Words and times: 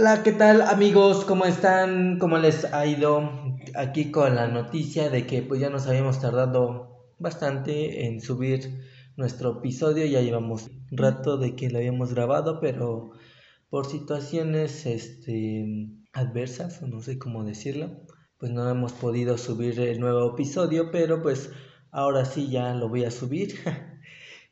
Hola, 0.00 0.22
¿qué 0.22 0.30
tal 0.30 0.62
amigos? 0.62 1.24
¿Cómo 1.24 1.44
están? 1.44 2.20
¿Cómo 2.20 2.38
les 2.38 2.64
ha 2.66 2.86
ido? 2.86 3.32
Aquí 3.74 4.12
con 4.12 4.36
la 4.36 4.46
noticia 4.46 5.10
de 5.10 5.26
que 5.26 5.42
pues 5.42 5.60
ya 5.60 5.70
nos 5.70 5.88
habíamos 5.88 6.20
tardado 6.20 7.16
bastante 7.18 8.06
en 8.06 8.20
subir 8.20 8.78
nuestro 9.16 9.58
episodio, 9.58 10.06
ya 10.06 10.20
llevamos 10.20 10.70
rato 10.92 11.36
de 11.36 11.56
que 11.56 11.68
lo 11.68 11.78
habíamos 11.78 12.14
grabado, 12.14 12.60
pero 12.60 13.10
por 13.70 13.86
situaciones 13.86 14.86
este 14.86 15.66
adversas, 16.12 16.80
no 16.82 17.02
sé 17.02 17.18
cómo 17.18 17.42
decirlo, 17.42 17.90
pues 18.38 18.52
no 18.52 18.70
hemos 18.70 18.92
podido 18.92 19.36
subir 19.36 19.80
el 19.80 19.98
nuevo 19.98 20.32
episodio, 20.32 20.92
pero 20.92 21.22
pues 21.22 21.50
ahora 21.90 22.24
sí 22.24 22.48
ya 22.48 22.72
lo 22.72 22.88
voy 22.88 23.02
a 23.02 23.10
subir. 23.10 23.56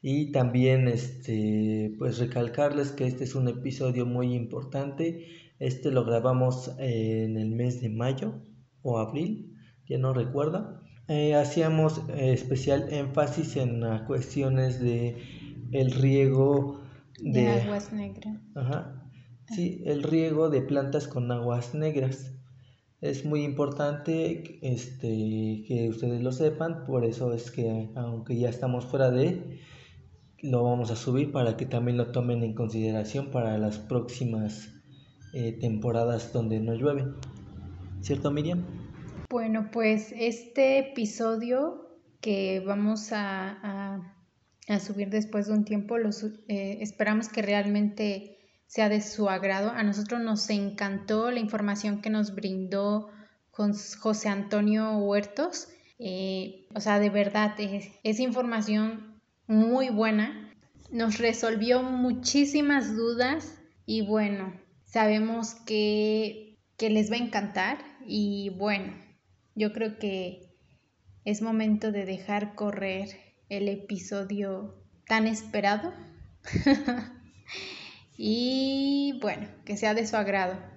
Y 0.09 0.31
también 0.31 0.87
este, 0.87 1.93
pues 1.99 2.19
recalcarles 2.19 2.93
que 2.93 3.09
este 3.09 3.25
es 3.25 3.35
un 3.35 3.49
episodio 3.49 4.07
muy 4.07 4.35
importante. 4.35 5.27
Este 5.59 5.91
lo 5.91 6.05
grabamos 6.05 6.71
en 6.79 7.37
el 7.37 7.51
mes 7.51 7.81
de 7.81 7.89
mayo 7.89 8.41
o 8.83 9.01
abril, 9.01 9.59
ya 9.85 9.99
no 9.99 10.15
recuerdo. 10.15 10.81
Eh, 11.09 11.35
hacíamos 11.35 12.03
eh, 12.09 12.33
especial 12.33 12.87
énfasis 12.93 13.57
en 13.57 13.81
las 13.81 14.03
cuestiones 14.03 14.79
de 14.79 15.17
el 15.73 15.91
riego 15.91 16.83
de, 17.21 17.49
aguas 17.49 17.93
negras. 17.93 18.39
Ajá. 18.55 19.11
Sí, 19.57 19.83
el 19.87 20.05
riego 20.05 20.51
de 20.51 20.63
plantas 20.63 21.09
con 21.09 21.33
aguas 21.33 21.75
negras. 21.75 22.33
Es 23.01 23.25
muy 23.25 23.43
importante 23.43 24.61
este, 24.63 25.65
que 25.67 25.89
ustedes 25.91 26.23
lo 26.23 26.31
sepan, 26.31 26.85
por 26.87 27.05
eso 27.05 27.33
es 27.33 27.51
que 27.51 27.91
aunque 27.97 28.39
ya 28.39 28.51
estamos 28.51 28.85
fuera 28.85 29.11
de 29.11 29.59
lo 30.43 30.65
vamos 30.65 30.91
a 30.91 30.97
subir 30.97 31.33
para 31.33 31.57
que 31.57 31.67
también 31.67 31.97
lo 31.97 32.13
tomen 32.13 32.43
en 32.43 32.55
consideración 32.55 33.31
para 33.31 33.57
las 33.59 33.79
próximas 33.79 34.73
eh, 35.33 35.53
temporadas 35.61 36.33
donde 36.33 36.61
no 36.61 36.75
llueve. 36.75 37.05
¿Cierto, 38.01 38.31
Miriam? 38.31 38.65
Bueno, 39.31 39.71
pues 39.73 40.15
este 40.17 40.79
episodio 40.79 41.87
que 42.21 42.63
vamos 42.65 43.13
a, 43.13 44.03
a, 44.69 44.81
subir 44.81 45.11
después 45.11 45.47
de 45.47 45.55
un 45.55 45.65
tiempo, 45.65 45.99
los, 45.99 46.25
eh, 46.49 46.79
esperamos 46.81 47.29
que 47.29 47.43
realmente 47.43 48.39
sea 48.67 48.89
de 48.89 49.01
su 49.01 49.29
agrado. 49.29 49.71
A 49.71 49.83
nosotros 49.83 50.21
nos 50.21 50.49
encantó 50.51 51.31
la 51.31 51.41
información 51.41 52.01
que 52.01 52.11
nos 52.11 52.35
brindó 52.35 53.09
José 53.51 54.29
Antonio 54.29 54.99
Huertos. 54.99 55.69
Eh, 55.99 56.67
o 56.75 56.81
sea, 56.81 56.99
de 56.99 57.11
verdad, 57.11 57.55
es, 57.59 57.91
es 58.03 58.21
información 58.21 59.06
muy 59.47 59.91
buena. 59.91 60.55
Nos 60.91 61.19
resolvió 61.19 61.83
muchísimas 61.83 62.97
dudas 62.97 63.59
y 63.85 64.07
bueno, 64.07 64.53
sabemos 64.85 65.55
que, 65.55 66.59
que 66.77 66.91
les 66.91 67.11
va 67.11 67.17
a 67.17 67.21
encantar 67.21 67.79
y 68.07 68.51
bueno, 68.51 68.93
yo 69.55 69.73
creo 69.73 69.99
que 69.99 70.55
es 71.25 71.43
momento 71.43 71.91
de 71.91 72.05
dejar 72.05 72.55
correr 72.55 73.09
el 73.49 73.69
episodio 73.69 74.83
tan 75.07 75.27
esperado. 75.27 75.93
y 78.17 79.19
bueno, 79.21 79.49
que 79.65 79.77
sea 79.77 79.95
de 79.95 80.07
su 80.07 80.17
agrado. 80.17 80.76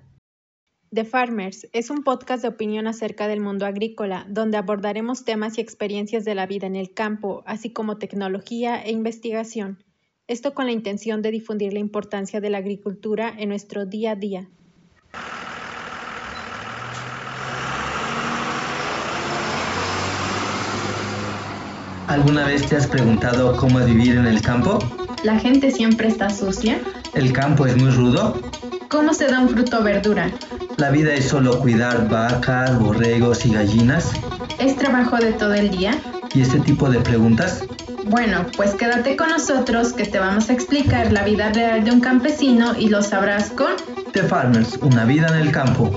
The 0.91 1.05
Farmers 1.05 1.67
es 1.71 1.91
un 1.91 2.03
podcast 2.03 2.41
de 2.41 2.47
opinión 2.47 2.87
acerca 2.87 3.27
del 3.27 3.41
mundo 3.41 3.67
agrícola, 3.67 4.25
donde 4.27 4.57
abordaremos 4.57 5.23
temas 5.23 5.59
y 5.59 5.61
experiencias 5.61 6.25
de 6.25 6.33
la 6.33 6.47
vida 6.47 6.65
en 6.65 6.75
el 6.75 6.95
campo, 6.95 7.43
así 7.45 7.69
como 7.69 7.97
tecnología 7.97 8.81
e 8.81 8.91
investigación. 8.91 9.83
Esto 10.25 10.55
con 10.55 10.65
la 10.65 10.71
intención 10.71 11.21
de 11.21 11.29
difundir 11.29 11.73
la 11.73 11.79
importancia 11.79 12.41
de 12.41 12.49
la 12.49 12.57
agricultura 12.57 13.31
en 13.37 13.49
nuestro 13.49 13.85
día 13.85 14.13
a 14.13 14.15
día. 14.15 14.49
¿Alguna 22.07 22.47
vez 22.47 22.67
te 22.67 22.77
has 22.77 22.87
preguntado 22.87 23.55
cómo 23.57 23.77
vivir 23.85 24.15
en 24.15 24.25
el 24.25 24.41
campo? 24.41 24.79
¿La 25.23 25.37
gente 25.37 25.69
siempre 25.69 26.07
está 26.07 26.31
sucia? 26.31 26.81
¿El 27.13 27.31
campo 27.31 27.67
es 27.67 27.77
muy 27.77 27.91
rudo? 27.91 28.48
¿Cómo 28.89 29.13
se 29.13 29.27
da 29.27 29.39
un 29.39 29.49
fruto 29.49 29.79
o 29.79 29.83
verdura? 29.83 30.31
¿La 30.77 30.89
vida 30.89 31.13
es 31.13 31.27
solo 31.27 31.59
cuidar 31.59 32.09
vacas, 32.09 32.77
borregos 32.79 33.45
y 33.45 33.53
gallinas? 33.53 34.11
¿Es 34.57 34.75
trabajo 34.77 35.17
de 35.17 35.31
todo 35.33 35.53
el 35.53 35.69
día? 35.69 36.01
¿Y 36.33 36.41
este 36.41 36.59
tipo 36.59 36.89
de 36.89 36.99
preguntas? 36.99 37.63
Bueno, 38.05 38.47
pues 38.57 38.73
quédate 38.73 39.15
con 39.15 39.29
nosotros 39.29 39.93
que 39.93 40.05
te 40.05 40.17
vamos 40.17 40.49
a 40.49 40.53
explicar 40.53 41.11
la 41.11 41.23
vida 41.23 41.51
real 41.51 41.83
de 41.83 41.91
un 41.91 42.01
campesino 42.01 42.75
y 42.79 42.89
lo 42.89 43.03
sabrás 43.03 43.51
con 43.51 43.73
The 44.11 44.23
Farmers, 44.23 44.77
una 44.81 45.05
vida 45.05 45.27
en 45.27 45.35
el 45.35 45.51
campo. 45.51 45.91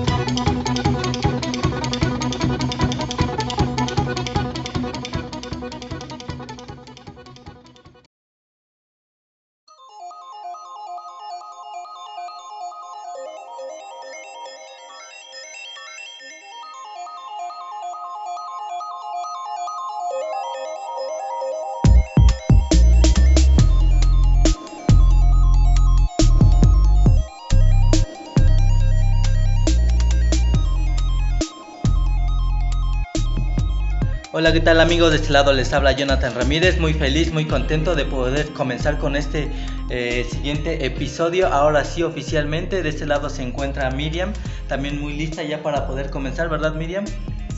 Hola, 34.43 34.51
¿qué 34.51 34.59
tal 34.59 34.81
amigos? 34.81 35.11
De 35.11 35.15
este 35.15 35.31
lado 35.31 35.53
les 35.53 35.71
habla 35.71 35.93
Jonathan 35.93 36.35
Ramírez, 36.35 36.77
muy 36.77 36.93
feliz, 36.93 37.31
muy 37.31 37.45
contento 37.45 37.95
de 37.95 38.03
poder 38.03 38.51
comenzar 38.51 38.97
con 38.97 39.15
este 39.15 39.49
eh, 39.89 40.27
siguiente 40.29 40.85
episodio. 40.85 41.47
Ahora 41.47 41.85
sí, 41.85 42.03
oficialmente, 42.03 42.83
de 42.83 42.89
este 42.89 43.05
lado 43.05 43.29
se 43.29 43.41
encuentra 43.41 43.89
Miriam, 43.91 44.33
también 44.67 44.99
muy 44.99 45.13
lista 45.13 45.43
ya 45.43 45.63
para 45.63 45.87
poder 45.87 46.09
comenzar, 46.09 46.49
¿verdad 46.49 46.75
Miriam? 46.75 47.05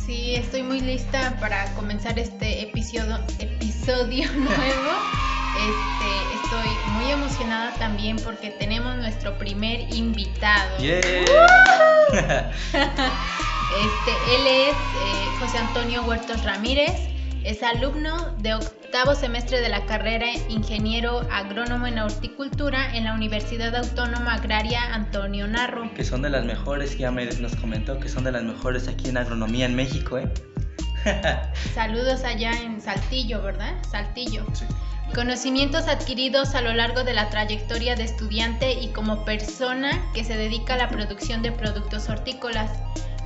Sí, 0.05 0.35
estoy 0.35 0.61
muy 0.61 0.79
lista 0.79 1.35
para 1.39 1.73
comenzar 1.73 2.19
este 2.19 2.61
episodio, 2.61 3.17
episodio 3.39 4.31
nuevo. 4.35 5.24
Este, 5.57 6.35
estoy 6.43 6.69
muy 6.93 7.11
emocionada 7.11 7.73
también 7.75 8.17
porque 8.17 8.49
tenemos 8.51 8.95
nuestro 8.97 9.37
primer 9.37 9.93
invitado. 9.93 10.77
Este, 13.75 14.11
él 14.35 14.47
es 14.47 14.75
eh, 14.75 15.39
José 15.39 15.57
Antonio 15.57 16.03
Huertos 16.03 16.43
Ramírez, 16.43 16.93
es 17.43 17.61
alumno 17.63 18.31
de 18.37 18.53
octavo 18.53 19.15
semestre 19.15 19.59
de 19.59 19.69
la 19.69 19.85
carrera 19.85 20.27
Ingeniero 20.49 21.27
Agrónomo 21.31 21.85
en 21.87 21.99
Horticultura 21.99 22.95
en 22.95 23.03
la 23.03 23.13
Universidad 23.13 23.75
Autónoma 23.75 24.35
Agraria 24.35 24.93
Antonio 24.93 25.47
Narro. 25.47 25.93
Que 25.93 26.03
son 26.03 26.21
de 26.21 26.29
las 26.29 26.45
mejores, 26.45 26.97
ya 26.97 27.11
me, 27.11 27.25
nos 27.25 27.55
comentó 27.55 27.99
que 27.99 28.07
son 28.07 28.23
de 28.23 28.31
las 28.31 28.43
mejores 28.43 28.87
aquí 28.87 29.09
en 29.09 29.17
agronomía 29.17 29.65
en 29.65 29.75
México, 29.75 30.19
¿eh? 30.19 30.31
Saludos 31.73 32.23
allá 32.23 32.51
en 32.61 32.79
Saltillo, 32.79 33.41
¿verdad? 33.41 33.73
Saltillo. 33.91 34.45
Sí. 34.53 34.65
Conocimientos 35.13 35.87
adquiridos 35.87 36.55
a 36.55 36.61
lo 36.61 36.73
largo 36.73 37.03
de 37.03 37.13
la 37.13 37.29
trayectoria 37.29 37.95
de 37.95 38.03
estudiante 38.03 38.73
y 38.73 38.89
como 38.89 39.23
persona 39.23 40.11
que 40.13 40.25
se 40.25 40.35
dedica 40.35 40.73
a 40.73 40.77
la 40.77 40.89
producción 40.89 41.41
de 41.41 41.53
productos 41.53 42.09
hortícolas. 42.09 42.71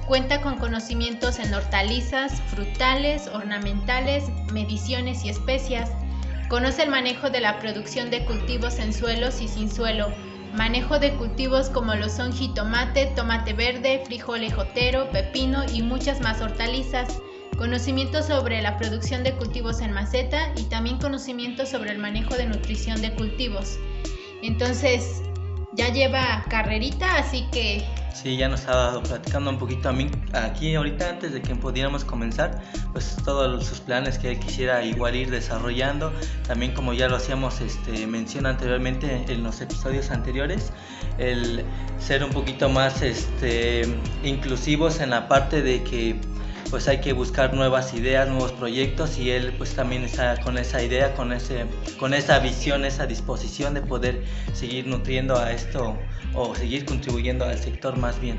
Cuenta 0.06 0.42
con 0.42 0.58
conocimientos 0.58 1.40
en 1.40 1.54
hortalizas, 1.54 2.42
frutales, 2.48 3.28
ornamentales, 3.28 4.26
mediciones 4.52 5.24
y 5.24 5.30
especias. 5.30 5.92
Conoce 6.48 6.84
el 6.84 6.90
manejo 6.90 7.30
de 7.30 7.42
la 7.42 7.60
producción 7.60 8.12
de 8.12 8.26
cultivos 8.26 8.78
en 8.78 8.94
suelos 8.94 9.42
y 9.42 9.48
sin 9.48 9.72
suelo. 9.72 10.12
Manejo 10.54 11.00
de 11.00 11.16
cultivos 11.16 11.70
como 11.70 11.96
lo 11.96 12.10
son 12.10 12.34
jitomate, 12.34 13.08
tomate 13.16 13.54
verde, 13.54 14.04
frijol 14.06 14.44
ejotero, 14.44 15.10
pepino 15.12 15.64
y 15.74 15.82
muchas 15.82 16.22
más 16.22 16.42
hortalizas. 16.42 17.20
Conocimiento 17.60 18.24
sobre 18.24 18.62
la 18.62 18.78
producción 18.78 19.22
de 19.22 19.36
cultivos 19.36 19.82
en 19.82 19.92
maceta 19.92 20.54
y 20.56 20.64
también 20.70 20.98
conocimiento 20.98 21.66
sobre 21.66 21.92
el 21.92 21.98
manejo 21.98 22.36
de 22.36 22.46
nutrición 22.46 23.02
de 23.02 23.14
cultivos. 23.14 23.78
Entonces, 24.42 25.22
ya 25.74 25.92
lleva 25.92 26.46
carrerita, 26.50 27.18
así 27.18 27.46
que 27.52 27.86
Sí, 28.14 28.38
ya 28.38 28.48
nos 28.48 28.66
ha 28.68 29.02
platicando 29.04 29.50
un 29.50 29.58
poquito 29.58 29.90
a 29.90 29.92
mí 29.92 30.10
aquí 30.34 30.74
ahorita 30.74 31.10
antes 31.10 31.34
de 31.34 31.42
que 31.42 31.54
pudiéramos 31.56 32.06
comenzar, 32.06 32.62
pues 32.92 33.18
todos 33.24 33.66
sus 33.66 33.82
planes 33.82 34.18
que 34.18 34.32
él 34.32 34.40
quisiera 34.40 34.84
igual 34.84 35.16
ir 35.16 35.30
desarrollando, 35.30 36.14
también 36.48 36.74
como 36.74 36.94
ya 36.94 37.08
lo 37.08 37.18
hacíamos 37.18 37.62
este, 37.62 38.08
anteriormente 38.46 39.26
en 39.28 39.44
los 39.44 39.60
episodios 39.62 40.12
anteriores, 40.12 40.72
el 41.18 41.66
ser 42.00 42.24
un 42.24 42.32
poquito 42.32 42.70
más 42.70 43.02
este, 43.02 43.84
inclusivos 44.24 45.02
en 45.02 45.10
la 45.10 45.28
parte 45.28 45.62
de 45.62 45.84
que 45.84 46.20
pues 46.70 46.88
hay 46.88 47.00
que 47.00 47.14
buscar 47.14 47.54
nuevas 47.54 47.94
ideas, 47.94 48.28
nuevos 48.28 48.52
proyectos 48.52 49.18
y 49.18 49.32
él 49.32 49.54
pues 49.58 49.76
también 49.76 50.04
está 50.04 50.40
con 50.42 50.58
esa 50.58 50.84
idea, 50.84 51.14
con, 51.16 51.34
ese, 51.34 51.66
con 52.00 52.14
esa 52.14 52.40
visión, 52.40 52.86
esa 52.86 53.08
disposición 53.08 53.74
de 53.74 53.82
poder 53.82 54.24
seguir 54.54 54.88
nutriendo 54.88 55.38
a 55.38 55.52
esto 55.52 55.98
o 56.34 56.56
seguir 56.56 56.86
contribuyendo 56.86 57.46
al 57.46 57.58
sector 57.58 57.98
más 57.98 58.20
bien. 58.20 58.38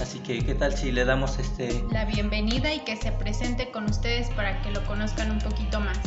Así 0.00 0.20
que, 0.20 0.38
¿qué 0.38 0.54
tal 0.54 0.76
si 0.76 0.90
le 0.90 1.04
damos 1.04 1.38
este... 1.38 1.82
La 1.90 2.04
bienvenida 2.04 2.72
y 2.72 2.80
que 2.80 2.96
se 2.96 3.12
presente 3.12 3.70
con 3.70 3.84
ustedes 3.84 4.30
para 4.30 4.62
que 4.62 4.70
lo 4.70 4.82
conozcan 4.86 5.30
un 5.30 5.38
poquito 5.38 5.80
más. 5.80 5.98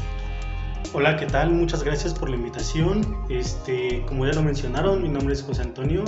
Hola, 0.94 1.18
¿qué 1.18 1.25
tal? 1.25 1.51
Muchas 1.51 1.83
gracias 1.83 2.13
por 2.13 2.30
la 2.30 2.36
invitación. 2.36 3.25
Este, 3.30 4.04
como 4.07 4.25
ya 4.25 4.33
lo 4.33 4.42
mencionaron, 4.42 5.04
mi 5.04 5.10
nombre 5.10 5.33
es 5.33 5.44
José 5.44 5.62
Antonio. 5.62 6.04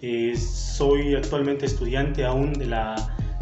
Eh, 0.00 0.36
soy 0.36 1.16
actualmente 1.16 1.66
estudiante 1.66 2.24
aún 2.24 2.52
de 2.52 2.66
la 2.66 2.94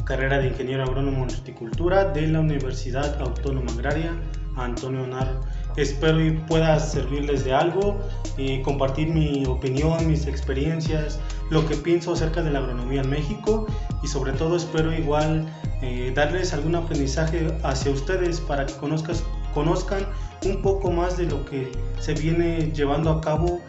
carrera 0.06 0.38
de 0.38 0.46
Ingeniero 0.46 0.84
Agrónomo 0.84 1.24
en 1.24 1.30
Horticultura 1.30 2.04
de 2.04 2.28
la 2.28 2.38
Universidad 2.38 3.20
Autónoma 3.20 3.72
Agraria 3.72 4.12
Antonio 4.54 5.04
Narro. 5.04 5.40
Espero 5.76 6.24
y 6.24 6.30
pueda 6.30 6.78
servirles 6.78 7.44
de 7.44 7.52
algo 7.52 7.98
y 8.38 8.62
compartir 8.62 9.08
mi 9.08 9.44
opinión, 9.46 10.06
mis 10.06 10.28
experiencias, 10.28 11.18
lo 11.50 11.68
que 11.68 11.76
pienso 11.76 12.12
acerca 12.12 12.42
de 12.42 12.52
la 12.52 12.60
agronomía 12.60 13.02
en 13.02 13.10
México 13.10 13.66
y 14.02 14.06
sobre 14.06 14.32
todo 14.32 14.56
espero 14.56 14.94
igual 14.94 15.44
eh, 15.82 16.12
darles 16.14 16.54
algún 16.54 16.76
aprendizaje 16.76 17.48
hacia 17.64 17.90
ustedes 17.90 18.40
para 18.40 18.64
que 18.64 18.74
conozcas, 18.74 19.24
conozcan 19.52 20.06
un 20.44 20.62
poco 20.62 20.92
más 20.92 21.16
de 21.18 21.26
lo 21.26 21.44
que 21.44 21.72
se 21.98 22.14
viene 22.14 22.70
llevando 22.72 23.10
a 23.10 23.20
cabo 23.20 23.60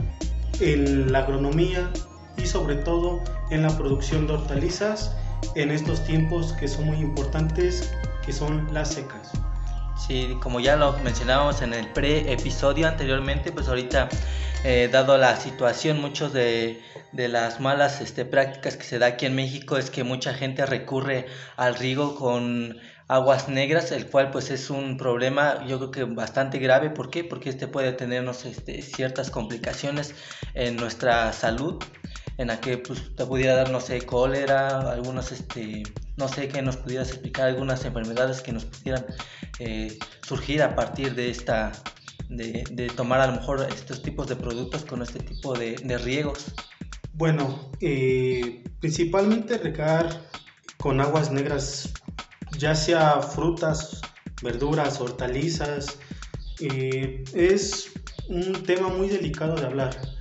en 0.59 1.11
la 1.11 1.19
agronomía 1.19 1.89
y 2.37 2.45
sobre 2.45 2.75
todo 2.75 3.21
en 3.49 3.63
la 3.63 3.75
producción 3.75 4.27
de 4.27 4.33
hortalizas 4.33 5.17
en 5.55 5.71
estos 5.71 6.03
tiempos 6.05 6.53
que 6.53 6.67
son 6.67 6.85
muy 6.85 6.97
importantes, 6.97 7.91
que 8.25 8.33
son 8.33 8.67
las 8.73 8.93
secas. 8.93 9.31
Sí, 9.97 10.37
como 10.41 10.59
ya 10.59 10.75
lo 10.75 10.93
mencionábamos 10.99 11.61
en 11.61 11.73
el 11.73 11.91
pre-episodio 11.91 12.87
anteriormente, 12.87 13.51
pues 13.51 13.67
ahorita, 13.67 14.09
eh, 14.63 14.89
dado 14.91 15.17
la 15.17 15.35
situación, 15.35 15.99
muchos 15.99 16.33
de, 16.33 16.81
de 17.11 17.27
las 17.27 17.59
malas 17.59 17.99
este, 17.99 18.23
prácticas 18.23 18.77
que 18.77 18.83
se 18.83 18.99
da 18.99 19.07
aquí 19.07 19.25
en 19.25 19.35
México 19.35 19.77
es 19.77 19.89
que 19.89 20.03
mucha 20.03 20.33
gente 20.33 20.65
recurre 20.65 21.25
al 21.55 21.75
riego 21.75 22.15
con 22.15 22.77
aguas 23.07 23.47
negras, 23.47 23.91
el 23.91 24.07
cual 24.07 24.31
pues 24.31 24.51
es 24.51 24.69
un 24.69 24.97
problema 24.97 25.65
yo 25.65 25.77
creo 25.77 25.91
que 25.91 26.03
bastante 26.03 26.59
grave. 26.59 26.89
¿Por 26.89 27.09
qué? 27.09 27.23
Porque 27.23 27.49
este 27.49 27.67
puede 27.67 27.93
tenernos 27.93 28.45
este, 28.45 28.81
ciertas 28.81 29.31
complicaciones 29.31 30.13
en 30.53 30.75
nuestra 30.75 31.31
salud 31.33 31.81
en 32.37 32.47
la 32.47 32.59
que 32.59 32.77
pues, 32.77 33.15
te 33.15 33.25
pudiera 33.25 33.55
dar, 33.55 33.71
no 33.71 33.79
sé, 33.79 34.01
cólera, 34.01 34.91
algunos, 34.91 35.31
este, 35.31 35.83
no 36.17 36.27
sé, 36.27 36.47
que 36.47 36.61
nos 36.61 36.77
pudieras 36.77 37.09
explicar 37.09 37.47
algunas 37.47 37.83
enfermedades 37.83 38.41
que 38.41 38.51
nos 38.51 38.65
pudieran 38.65 39.05
eh, 39.59 39.97
surgir 40.21 40.61
a 40.61 40.75
partir 40.75 41.15
de 41.15 41.31
esta, 41.31 41.71
de, 42.29 42.91
tomar 42.95 43.21
a 43.21 43.27
lo 43.27 43.33
mejor 43.33 43.67
estos 43.73 44.01
tipos 44.01 44.27
de 44.27 44.35
productos 44.35 44.85
con 44.85 45.01
este 45.01 45.19
tipo 45.19 45.57
de, 45.57 45.75
riegos. 46.03 46.53
Bueno, 47.13 47.71
eh, 47.81 48.63
principalmente 48.79 49.57
regar 49.57 50.21
con 50.77 51.01
aguas 51.01 51.31
negras, 51.31 51.91
ya 52.59 52.75
sea 52.75 53.21
frutas, 53.21 54.01
verduras, 54.43 55.01
hortalizas, 55.01 55.97
eh, 56.59 57.23
es 57.33 57.91
un 58.29 58.63
tema 58.63 58.89
muy 58.89 59.07
delicado 59.09 59.55
de 59.55 59.65
hablar 59.65 60.16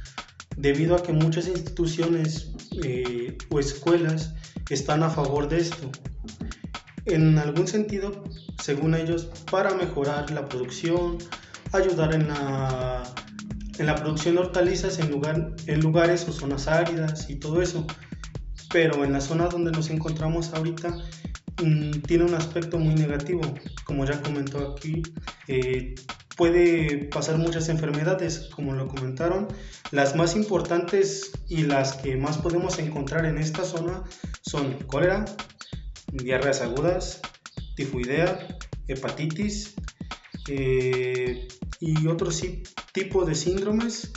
debido 0.56 0.96
a 0.96 1.02
que 1.02 1.12
muchas 1.12 1.48
instituciones 1.48 2.50
eh, 2.82 3.36
o 3.50 3.60
escuelas 3.60 4.34
están 4.70 5.02
a 5.02 5.10
favor 5.10 5.48
de 5.48 5.58
esto. 5.58 5.90
En 7.04 7.38
algún 7.38 7.68
sentido, 7.68 8.24
según 8.60 8.94
ellos, 8.94 9.26
para 9.50 9.74
mejorar 9.74 10.30
la 10.32 10.48
producción, 10.48 11.18
ayudar 11.72 12.14
en 12.14 12.28
la, 12.28 13.04
en 13.78 13.86
la 13.86 13.94
producción 13.94 14.34
de 14.34 14.40
hortalizas 14.40 14.98
en, 14.98 15.10
lugar, 15.10 15.54
en 15.66 15.80
lugares 15.80 16.26
o 16.28 16.32
zonas 16.32 16.66
áridas 16.66 17.30
y 17.30 17.36
todo 17.36 17.62
eso. 17.62 17.86
Pero 18.72 19.04
en 19.04 19.12
la 19.12 19.20
zona 19.20 19.46
donde 19.46 19.70
nos 19.70 19.90
encontramos 19.90 20.52
ahorita 20.52 20.98
mm, 21.62 21.90
tiene 22.06 22.24
un 22.24 22.34
aspecto 22.34 22.78
muy 22.78 22.94
negativo. 22.94 23.42
Como 23.84 24.04
ya 24.04 24.20
comentó 24.20 24.74
aquí, 24.74 25.02
eh, 25.46 25.94
puede 26.36 27.06
pasar 27.06 27.38
muchas 27.38 27.68
enfermedades, 27.68 28.50
como 28.54 28.74
lo 28.74 28.86
comentaron. 28.88 29.48
Las 29.90 30.14
más 30.14 30.36
importantes 30.36 31.32
y 31.48 31.62
las 31.62 31.94
que 31.94 32.16
más 32.16 32.38
podemos 32.38 32.78
encontrar 32.78 33.24
en 33.24 33.38
esta 33.38 33.64
zona 33.64 34.04
son 34.42 34.74
cólera, 34.86 35.24
diarreas 36.12 36.60
agudas, 36.60 37.20
tifoidea, 37.74 38.46
hepatitis 38.86 39.74
eh, 40.48 41.48
y 41.80 42.06
otros 42.06 42.42
tipos 42.92 43.26
de 43.26 43.34
síndromes, 43.34 44.12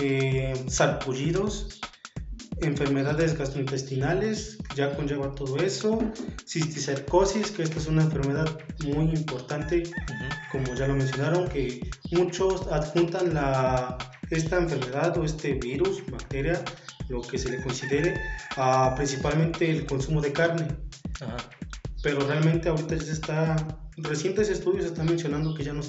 eh, 0.00 0.54
sarpullidos, 0.68 1.80
enfermedades 2.60 3.36
gastrointestinales, 3.36 4.58
ya 4.76 4.94
conlleva 4.94 5.34
todo 5.34 5.56
eso, 5.56 5.98
cisticercosis, 6.46 7.50
que 7.50 7.62
esta 7.62 7.78
es 7.78 7.86
una 7.86 8.02
enfermedad 8.02 8.58
muy 8.84 9.10
importante, 9.10 9.84
como 10.50 10.74
ya 10.74 10.86
lo 10.86 10.94
mencionaron, 10.94 11.48
que 11.48 11.80
muchos 12.10 12.66
adjuntan 12.68 13.34
la, 13.34 13.98
esta 14.30 14.58
enfermedad 14.58 15.16
o 15.18 15.24
este 15.24 15.54
virus, 15.54 16.02
bacteria, 16.10 16.62
lo 17.08 17.20
que 17.22 17.38
se 17.38 17.50
le 17.50 17.62
considere, 17.62 18.14
a 18.56 18.94
principalmente 18.94 19.70
el 19.70 19.86
consumo 19.86 20.20
de 20.20 20.32
carne. 20.32 20.68
Pero 22.02 22.26
realmente 22.26 22.68
ahorita 22.68 22.96
ya 22.96 23.02
se 23.02 23.12
está, 23.12 23.56
recientes 23.96 24.48
estudios 24.48 24.86
están 24.86 25.06
mencionando 25.06 25.54
que 25.54 25.64
ya 25.64 25.72
no, 25.72 25.82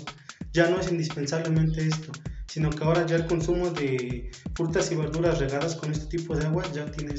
ya 0.51 0.69
no 0.69 0.79
es 0.79 0.91
indispensablemente 0.91 1.87
esto 1.87 2.11
sino 2.53 2.69
que 2.69 2.83
ahora 2.83 3.03
ya 3.07 3.15
el 3.15 3.25
consumo 3.25 3.71
de 3.71 4.29
frutas 4.53 4.91
y 4.91 4.95
verduras 4.95 5.39
regadas 5.39 5.75
con 5.75 5.91
este 5.91 6.05
tipo 6.17 6.35
de 6.35 6.45
agua 6.45 6.63
ya 6.71 6.85
tiene 6.91 7.15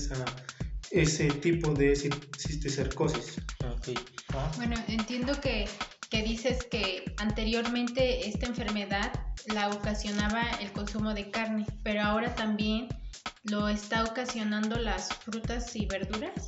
ese 0.92 1.28
tipo 1.28 1.74
de 1.74 1.96
cisticercosis. 1.96 3.40
Okay. 3.78 3.96
Ah. 4.32 4.48
Bueno, 4.54 4.76
entiendo 4.86 5.40
que, 5.40 5.68
que 6.08 6.22
dices 6.22 6.64
que 6.70 7.16
anteriormente 7.16 8.28
esta 8.28 8.46
enfermedad 8.46 9.12
la 9.52 9.70
ocasionaba 9.70 10.42
el 10.60 10.70
consumo 10.70 11.14
de 11.14 11.28
carne, 11.32 11.66
pero 11.82 12.02
ahora 12.02 12.32
también 12.36 12.86
lo 13.42 13.68
está 13.68 14.04
ocasionando 14.04 14.76
las 14.76 15.08
frutas 15.08 15.74
y 15.74 15.86
verduras. 15.86 16.46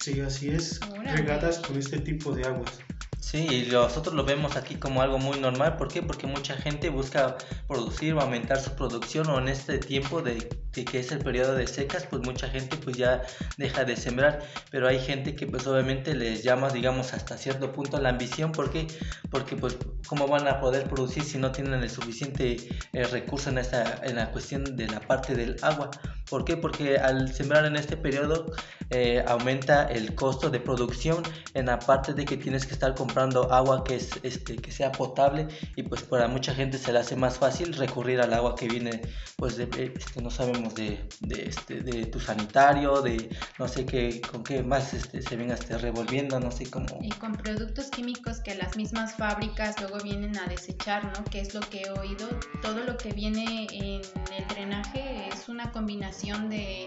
Sí, 0.00 0.20
así 0.20 0.48
es, 0.48 0.80
regadas 1.04 1.60
con 1.60 1.78
este 1.78 2.00
tipo 2.00 2.32
de 2.32 2.44
aguas. 2.46 2.80
Sí, 3.20 3.66
y 3.66 3.72
nosotros 3.72 4.14
lo 4.14 4.24
vemos 4.24 4.56
aquí 4.56 4.76
como 4.76 5.02
algo 5.02 5.18
muy 5.18 5.38
normal. 5.40 5.76
¿Por 5.76 5.88
qué? 5.88 6.02
Porque 6.02 6.26
mucha 6.26 6.56
gente 6.56 6.88
busca 6.88 7.36
producir 7.66 8.14
o 8.14 8.20
aumentar 8.20 8.60
su 8.60 8.70
producción 8.74 9.28
o 9.28 9.38
en 9.38 9.48
este 9.48 9.78
tiempo 9.78 10.22
de, 10.22 10.48
que 10.72 11.00
es 11.00 11.10
el 11.10 11.18
periodo 11.18 11.54
de 11.54 11.66
secas, 11.66 12.06
pues 12.06 12.22
mucha 12.22 12.48
gente 12.48 12.76
pues 12.76 12.96
ya 12.96 13.22
deja 13.56 13.84
de 13.84 13.96
sembrar. 13.96 14.40
Pero 14.70 14.88
hay 14.88 15.00
gente 15.00 15.34
que 15.34 15.46
pues 15.46 15.66
obviamente 15.66 16.14
les 16.14 16.42
llama, 16.42 16.70
digamos, 16.70 17.12
hasta 17.12 17.36
cierto 17.36 17.72
punto 17.72 17.98
la 18.00 18.10
ambición. 18.10 18.52
¿Por 18.52 18.70
qué? 18.70 18.86
Porque 19.30 19.56
pues 19.56 19.76
cómo 20.06 20.26
van 20.28 20.46
a 20.46 20.60
poder 20.60 20.88
producir 20.88 21.22
si 21.24 21.38
no 21.38 21.50
tienen 21.52 21.82
el 21.82 21.90
suficiente 21.90 22.56
eh, 22.92 23.04
recurso 23.04 23.50
en, 23.50 23.58
esta, 23.58 24.00
en 24.04 24.16
la 24.16 24.30
cuestión 24.30 24.76
de 24.76 24.86
la 24.86 25.00
parte 25.00 25.34
del 25.34 25.56
agua. 25.62 25.90
¿Por 26.30 26.44
qué? 26.44 26.56
Porque 26.56 26.98
al 26.98 27.32
sembrar 27.34 27.64
en 27.64 27.76
este 27.76 27.96
periodo 27.96 28.46
eh, 28.90 29.24
aumenta 29.26 29.84
el 29.84 30.14
costo 30.14 30.50
de 30.50 30.60
producción 30.60 31.22
en 31.54 31.66
la 31.66 31.78
parte 31.78 32.14
de 32.14 32.24
que 32.24 32.36
tienes 32.36 32.66
que 32.66 32.74
estar 32.74 32.94
comprando 33.08 33.50
agua 33.50 33.84
que, 33.84 33.96
es, 33.96 34.10
este, 34.22 34.56
que 34.56 34.70
sea 34.70 34.92
potable 34.92 35.48
y 35.76 35.82
pues 35.82 36.02
para 36.02 36.28
mucha 36.28 36.54
gente 36.54 36.76
se 36.76 36.92
le 36.92 36.98
hace 36.98 37.16
más 37.16 37.38
fácil 37.38 37.72
recurrir 37.72 38.20
al 38.20 38.34
agua 38.34 38.54
que 38.54 38.68
viene 38.68 39.00
pues 39.36 39.56
de, 39.56 39.64
eh, 39.78 39.94
este, 39.96 40.20
no 40.20 40.30
sabemos 40.30 40.74
de, 40.74 41.08
de, 41.20 41.48
este, 41.48 41.80
de 41.80 42.04
tu 42.04 42.20
sanitario, 42.20 43.00
de 43.00 43.30
no 43.58 43.66
sé 43.66 43.86
qué, 43.86 44.20
con 44.20 44.44
qué 44.44 44.62
más 44.62 44.92
este, 44.92 45.22
se 45.22 45.36
venga 45.36 45.54
este, 45.54 45.78
revolviendo, 45.78 46.38
no 46.38 46.50
sé 46.50 46.70
cómo. 46.70 46.86
Y 47.00 47.08
con 47.12 47.32
productos 47.32 47.86
químicos 47.86 48.40
que 48.40 48.54
las 48.54 48.76
mismas 48.76 49.14
fábricas 49.14 49.80
luego 49.80 49.98
vienen 50.04 50.36
a 50.36 50.46
desechar, 50.46 51.04
¿no? 51.04 51.24
Que 51.24 51.40
es 51.40 51.54
lo 51.54 51.60
que 51.60 51.82
he 51.82 51.90
oído, 51.90 52.28
todo 52.60 52.84
lo 52.84 52.98
que 52.98 53.12
viene 53.12 53.68
en 53.72 54.02
el 54.36 54.48
drenaje 54.48 55.28
es 55.32 55.48
una 55.48 55.72
combinación 55.72 56.50
de 56.50 56.86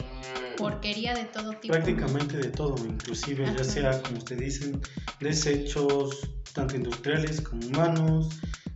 porquería 0.58 1.16
de 1.16 1.26
todo 1.26 1.54
tipo. 1.54 1.74
Prácticamente 1.74 2.38
de 2.38 2.50
todo, 2.50 2.76
inclusive 2.86 3.52
ya 3.58 3.64
sea, 3.64 4.02
como 4.04 4.20
usted 4.20 4.38
dicen, 4.38 4.80
desechos 5.20 6.11
tanto 6.54 6.76
industriales 6.76 7.42
como 7.42 7.66
humanos, 7.68 8.30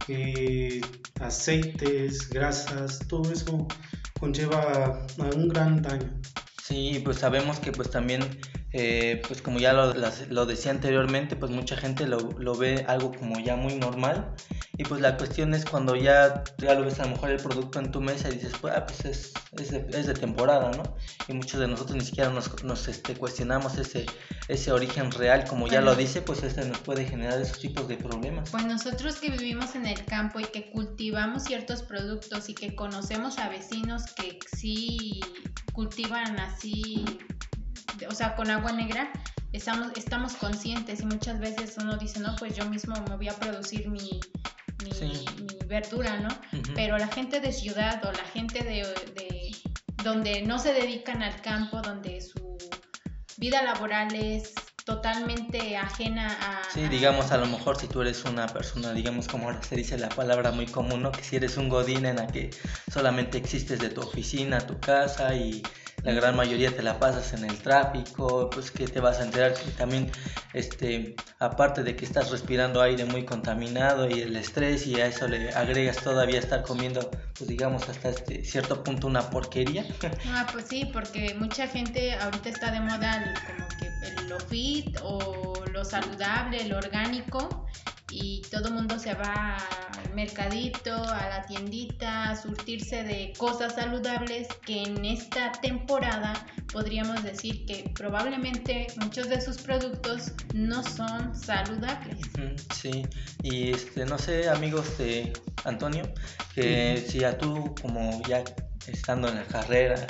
eh, 0.07 0.81
aceites, 1.19 2.29
grasas, 2.29 2.99
todo 3.07 3.31
eso 3.31 3.67
conlleva 4.19 5.05
a 5.19 5.35
un 5.35 5.49
gran 5.49 5.81
daño. 5.81 6.21
Sí, 6.63 7.01
pues 7.03 7.17
sabemos 7.17 7.59
que 7.59 7.71
pues 7.71 7.89
también 7.91 8.21
eh, 8.77 9.21
pues 9.25 9.41
como 9.41 9.57
ya 9.57 9.71
lo, 9.71 9.93
lo, 9.93 10.45
decía 10.45 10.69
anteriormente, 10.69 11.37
pues 11.37 11.49
mucha 11.49 11.77
gente 11.77 12.05
lo, 12.05 12.19
lo, 12.37 12.55
ve 12.57 12.83
algo 12.89 13.13
como 13.13 13.39
ya 13.39 13.55
muy 13.55 13.75
normal. 13.75 14.35
Y 14.77 14.83
pues 14.83 14.99
la 14.99 15.15
cuestión 15.15 15.53
es 15.53 15.63
cuando 15.63 15.95
ya, 15.95 16.43
ya 16.57 16.73
lo 16.73 16.83
ves 16.83 16.99
a 16.99 17.03
lo 17.03 17.11
mejor 17.11 17.31
el 17.31 17.37
producto 17.37 17.79
en 17.79 17.89
tu 17.91 18.01
mesa 18.01 18.27
y 18.27 18.33
dices, 18.33 18.51
pues, 18.59 18.73
ah, 18.75 18.85
pues 18.85 19.05
es, 19.05 19.33
es, 19.57 19.71
de, 19.71 19.87
es, 19.97 20.07
de, 20.07 20.13
temporada, 20.13 20.71
¿no? 20.71 20.83
Y 21.29 21.33
muchos 21.33 21.61
de 21.61 21.69
nosotros 21.69 21.95
ni 21.95 22.03
siquiera 22.03 22.29
nos, 22.31 22.65
nos 22.65 22.89
este, 22.89 23.13
cuestionamos 23.13 23.77
ese, 23.77 24.07
ese 24.49 24.73
origen 24.73 25.09
real, 25.09 25.45
como 25.47 25.67
ya 25.67 25.79
lo 25.79 25.95
dice, 25.95 26.21
pues 26.21 26.43
este 26.43 26.65
nos 26.65 26.79
puede 26.79 27.05
generar 27.05 27.39
esos 27.39 27.59
tipos 27.59 27.87
de 27.87 27.95
problemas. 27.95 28.49
Pues 28.49 28.65
nosotros 28.65 29.15
que 29.15 29.29
vivimos 29.29 29.75
en 29.75 29.85
el 29.85 30.03
campo 30.03 30.41
y 30.41 30.47
que 30.47 30.69
cultivamos 30.71 31.45
ciertos 31.45 31.81
productos 31.81 32.49
y 32.49 32.53
que 32.53 32.75
conocemos 32.75 33.37
a 33.37 33.47
vecinos 33.47 34.03
que 34.17 34.37
sí 34.53 35.21
cultivan 35.71 36.37
así 36.39 37.05
o 38.09 38.13
sea, 38.13 38.35
con 38.35 38.49
agua 38.49 38.71
negra, 38.71 39.11
estamos, 39.53 39.91
estamos 39.95 40.33
conscientes 40.35 41.01
y 41.01 41.05
muchas 41.05 41.39
veces 41.39 41.75
uno 41.79 41.97
dice, 41.97 42.19
no, 42.19 42.35
pues 42.37 42.55
yo 42.55 42.65
mismo 42.65 42.95
me 43.09 43.15
voy 43.15 43.29
a 43.29 43.33
producir 43.33 43.89
mi, 43.89 44.19
verdura, 45.67 46.19
¿no? 46.19 46.29
Pero 46.75 46.97
la 46.97 47.07
gente 47.07 47.39
de 47.39 47.51
ciudad 47.51 48.03
o 48.05 48.11
la 48.11 48.23
gente 48.25 48.63
de, 48.63 49.55
donde 50.03 50.43
no 50.43 50.59
se 50.59 50.73
dedican 50.73 51.23
al 51.23 51.41
campo, 51.41 51.81
donde 51.81 52.21
su 52.21 52.57
vida 53.37 53.63
laboral 53.63 54.13
es 54.13 54.53
totalmente 54.85 55.75
ajena 55.75 56.37
a... 56.39 56.71
Sí, 56.71 56.87
digamos, 56.87 57.31
a 57.31 57.37
lo 57.37 57.47
mejor 57.47 57.77
si 57.77 57.87
tú 57.87 58.01
eres 58.01 58.23
una 58.25 58.45
persona, 58.47 58.93
digamos 58.93 59.27
como 59.27 59.45
ahora 59.45 59.63
se 59.63 59.75
dice 59.75 59.97
la 59.97 60.09
palabra 60.09 60.51
muy 60.51 60.67
común, 60.67 61.01
¿no? 61.01 61.11
Que 61.11 61.23
si 61.23 61.37
eres 61.37 61.57
un 61.57 61.69
godín 61.69 62.05
en 62.05 62.17
la 62.17 62.27
que 62.27 62.51
solamente 62.91 63.39
existes 63.39 63.79
de 63.79 63.89
tu 63.89 64.01
oficina, 64.01 64.59
tu 64.59 64.79
casa 64.79 65.33
y 65.33 65.63
la 66.03 66.11
gran 66.13 66.35
mayoría 66.35 66.75
te 66.75 66.83
la 66.83 66.99
pasas 66.99 67.33
en 67.33 67.45
el 67.45 67.57
tráfico, 67.57 68.49
pues 68.49 68.71
que 68.71 68.87
te 68.87 68.99
vas 68.99 69.19
a 69.19 69.23
enterar 69.23 69.53
que 69.53 69.71
también, 69.71 70.11
este, 70.53 71.15
aparte 71.39 71.83
de 71.83 71.95
que 71.95 72.05
estás 72.05 72.29
respirando 72.31 72.81
aire 72.81 73.05
muy 73.05 73.25
contaminado 73.25 74.09
y 74.09 74.21
el 74.21 74.35
estrés 74.35 74.85
y 74.85 75.01
a 75.01 75.07
eso 75.07 75.27
le 75.27 75.49
agregas 75.53 75.97
todavía 75.97 76.39
estar 76.39 76.61
comiendo, 76.63 77.09
pues 77.37 77.47
digamos 77.47 77.89
hasta 77.89 78.09
este 78.09 78.43
cierto 78.43 78.83
punto 78.83 79.07
una 79.07 79.29
porquería. 79.29 79.85
Ah, 80.27 80.47
pues 80.51 80.65
sí, 80.67 80.89
porque 80.91 81.35
mucha 81.39 81.67
gente 81.67 82.13
ahorita 82.13 82.49
está 82.49 82.71
de 82.71 82.79
moda 82.79 83.33
como 83.47 83.67
que 83.79 84.21
lo 84.27 84.39
fit 84.39 84.97
o 85.03 85.53
lo 85.71 85.85
saludable, 85.85 86.65
lo 86.67 86.77
orgánico 86.77 87.65
y 88.11 88.41
todo 88.51 88.71
mundo 88.71 88.97
se 88.99 89.13
va 89.13 89.57
al 89.57 90.13
mercadito, 90.13 90.93
a 90.95 91.29
la 91.29 91.45
tiendita, 91.45 92.29
a 92.29 92.35
surtirse 92.35 93.03
de 93.03 93.33
cosas 93.37 93.75
saludables 93.75 94.47
que 94.65 94.83
en 94.83 95.03
esta 95.05 95.51
temporada 95.51 95.84
podríamos 96.71 97.23
decir 97.23 97.65
que 97.65 97.91
probablemente 97.95 98.87
muchos 98.97 99.29
de 99.29 99.39
sus 99.39 99.57
productos 99.57 100.31
no 100.53 100.83
son 100.83 101.35
saludables. 101.35 102.19
Sí, 102.73 103.05
y 103.43 103.71
este, 103.71 104.05
no 104.05 104.17
sé 104.17 104.49
amigos 104.49 104.97
de 104.97 105.33
Antonio, 105.63 106.03
que 106.53 107.03
si 107.07 107.23
a 107.23 107.37
tú 107.37 107.73
como 107.81 108.21
ya 108.27 108.43
estando 108.87 109.29
en 109.29 109.35
la 109.35 109.45
carrera, 109.45 110.05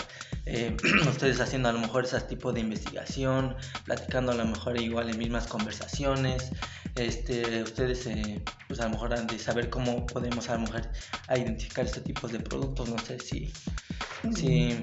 eh, 0.46 0.76
ustedes 1.10 1.40
haciendo 1.40 1.70
a 1.70 1.72
lo 1.72 1.80
mejor 1.80 2.06
ese 2.06 2.20
tipo 2.22 2.52
de 2.54 2.62
investigación, 2.62 3.56
platicando 3.86 4.32
a 4.32 4.36
lo 4.36 4.46
mejor 4.46 4.80
igual 4.80 5.10
en 5.10 5.18
mismas 5.18 5.48
conversaciones, 5.48 6.52
este, 6.96 7.64
ustedes 7.64 8.06
eh, 8.08 8.42
pues 8.68 8.80
a 8.80 8.86
lo 8.86 8.92
mejor 8.92 9.14
han 9.14 9.28
de 9.28 9.38
saber 9.38 9.70
cómo 9.70 10.06
podemos 10.06 10.50
a 10.50 10.54
lo 10.54 10.62
mejor 10.62 10.82
identificar 11.36 11.86
este 11.86 12.02
tipo 12.02 12.28
de 12.28 12.40
productos, 12.40 12.90
no 12.90 12.98
sé 13.00 13.20
si, 13.20 13.52
si 14.34 14.80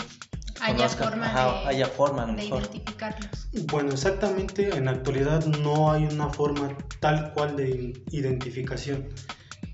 haya 0.62 0.88
forma, 0.88 1.66
haya 1.66 1.86
forma 1.86 2.26
de 2.26 2.44
identificarlos. 2.44 3.48
Bueno, 3.70 3.92
exactamente, 3.92 4.74
en 4.76 4.86
la 4.86 4.92
actualidad 4.92 5.44
no 5.46 5.92
hay 5.92 6.04
una 6.04 6.28
forma 6.30 6.76
tal 7.00 7.32
cual 7.32 7.56
de 7.56 7.92
identificación. 8.10 9.08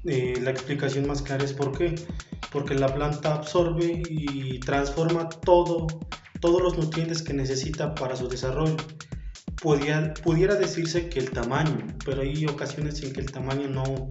Eh, 0.04 0.38
la 0.40 0.50
explicación 0.50 1.07
más 1.07 1.23
clara 1.23 1.45
es 1.45 1.52
por 1.52 1.76
qué. 1.76 1.95
Porque 2.50 2.75
la 2.75 2.95
planta 2.95 3.35
absorbe 3.35 4.02
y 4.09 4.59
transforma 4.61 5.28
todo, 5.28 5.87
todos 6.40 6.62
los 6.62 6.78
nutrientes 6.78 7.23
que 7.23 7.35
necesita 7.35 7.95
para 7.95 8.16
su 8.16 8.28
desarrollo 8.28 8.76
pudiera 9.61 10.54
decirse 10.54 11.09
que 11.09 11.18
el 11.18 11.30
tamaño, 11.30 11.78
pero 12.04 12.23
hay 12.23 12.47
ocasiones 12.47 13.02
en 13.02 13.12
que 13.12 13.21
el 13.21 13.30
tamaño 13.30 13.68
no, 13.68 14.11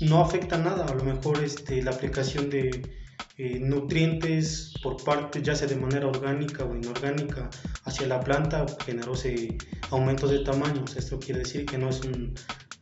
no 0.00 0.20
afecta 0.20 0.58
nada. 0.58 0.84
A 0.84 0.94
lo 0.94 1.04
mejor 1.04 1.42
este, 1.42 1.82
la 1.82 1.92
aplicación 1.92 2.50
de 2.50 3.05
eh, 3.38 3.58
nutrientes 3.60 4.72
por 4.82 5.02
parte, 5.04 5.42
ya 5.42 5.54
sea 5.54 5.68
de 5.68 5.76
manera 5.76 6.06
orgánica 6.06 6.64
o 6.64 6.74
inorgánica, 6.74 7.50
hacia 7.84 8.06
la 8.06 8.20
planta 8.20 8.64
generó 8.84 9.12
ese 9.12 9.58
aumento 9.90 10.26
de 10.26 10.38
tamaño. 10.38 10.84
esto 10.96 11.18
quiere 11.18 11.40
decir 11.40 11.66
que 11.66 11.76
no 11.76 11.90
es 11.90 12.00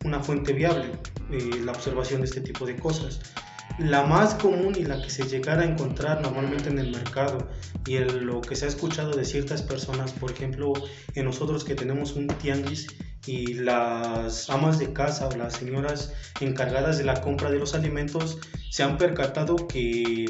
una 0.05 0.21
fuente 0.21 0.53
viable 0.53 0.93
eh, 1.33 1.51
la 1.65 1.73
observación 1.73 2.21
de 2.21 2.27
este 2.27 2.41
tipo 2.41 2.67
de 2.67 2.77
cosas. 2.77 3.21
La 3.79 4.05
más 4.05 4.35
común 4.35 4.75
y 4.79 4.85
la 4.85 5.03
que 5.03 5.11
se 5.11 5.25
llegara 5.25 5.63
a 5.63 5.65
encontrar 5.65 6.23
normalmente 6.23 6.69
en 6.69 6.79
el 6.79 6.93
mercado 6.93 7.49
y 7.87 7.99
lo 7.99 8.41
que 8.41 8.55
se 8.55 8.67
ha 8.67 8.69
escuchado 8.69 9.11
de 9.11 9.25
ciertas 9.25 9.63
personas, 9.63 10.13
por 10.13 10.31
ejemplo, 10.31 10.73
en 11.17 11.25
nosotros 11.25 11.65
que 11.65 11.75
tenemos 11.75 12.15
un 12.15 12.29
tianguis 12.29 12.87
y 13.27 13.55
las 13.55 14.51
amas 14.51 14.79
de 14.79 14.93
casa 14.93 15.29
o 15.29 15.37
las 15.37 15.55
señoras 15.55 16.13
encargadas 16.41 16.99
de 16.99 17.05
la 17.05 17.21
compra 17.21 17.51
de 17.51 17.59
los 17.59 17.75
alimentos 17.75 18.39
se 18.71 18.83
han 18.83 18.99
percatado 18.99 19.57
que 19.69 20.25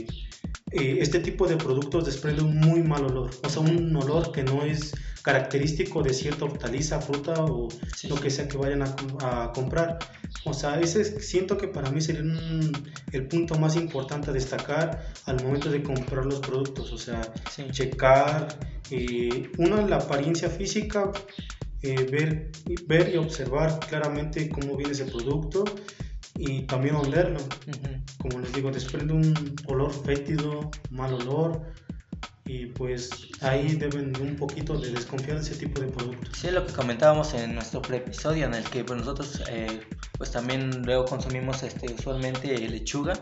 eh, 0.70 0.98
este 1.00 1.20
tipo 1.20 1.46
de 1.46 1.56
productos 1.56 2.06
desprende 2.06 2.42
un 2.42 2.58
muy 2.58 2.82
mal 2.82 3.04
olor, 3.04 3.30
o 3.42 3.48
sea, 3.48 3.62
un 3.62 3.94
olor 3.96 4.32
que 4.32 4.42
no 4.42 4.64
es 4.64 4.92
característico 5.24 6.02
de 6.02 6.12
cierta 6.12 6.44
hortaliza, 6.44 7.00
fruta 7.00 7.32
o 7.44 7.68
lo 8.08 8.16
que 8.16 8.30
sea 8.30 8.46
que 8.46 8.58
vayan 8.58 8.82
a, 8.82 9.52
comprar. 9.54 9.98
O 10.44 10.52
sea, 10.52 10.78
ese 10.78 11.18
siento 11.22 11.56
que 11.56 11.66
para 11.66 11.90
mí 11.90 12.02
sería 12.02 12.22
el 13.12 13.26
punto 13.28 13.54
más 13.58 13.74
importante 13.76 14.28
a 14.28 14.32
destacar 14.34 15.06
al 15.24 15.42
momento 15.42 15.70
de 15.70 15.82
comprar 15.82 16.26
los 16.26 16.40
productos. 16.40 16.92
O 16.92 16.98
sea, 16.98 17.22
checar, 17.70 18.48
eh, 18.90 19.50
una, 19.56 19.80
la 19.86 19.96
apariencia 19.96 20.50
física, 20.50 21.10
eh, 21.84 22.06
ver, 22.10 22.50
ver 22.86 23.14
y 23.14 23.18
observar 23.18 23.78
claramente 23.80 24.48
cómo 24.48 24.76
viene 24.76 24.92
ese 24.92 25.04
producto 25.04 25.64
y 26.36 26.62
también 26.62 26.96
olerlo. 26.96 27.40
Como 28.18 28.40
les 28.40 28.52
digo, 28.54 28.70
desprende 28.70 29.12
un 29.12 29.54
olor 29.66 29.92
fétido, 29.92 30.70
mal 30.90 31.12
olor 31.12 31.62
y 32.46 32.66
pues 32.66 33.10
ahí 33.40 33.74
deben 33.74 34.12
un 34.20 34.36
poquito 34.36 34.76
de 34.76 34.90
desconfiar 34.90 35.38
de 35.38 35.42
ese 35.42 35.54
tipo 35.54 35.80
de 35.80 35.86
productos. 35.86 36.38
Sí, 36.38 36.50
lo 36.50 36.66
que 36.66 36.74
comentábamos 36.74 37.32
en 37.32 37.54
nuestro 37.54 37.80
pre-episodio 37.80 38.44
en 38.44 38.54
el 38.54 38.64
que 38.64 38.84
pues, 38.84 38.98
nosotros 38.98 39.42
eh, 39.48 39.80
pues 40.18 40.30
también 40.30 40.82
luego 40.84 41.06
consumimos 41.06 41.62
este, 41.62 41.90
usualmente 41.94 42.56
lechuga 42.68 43.14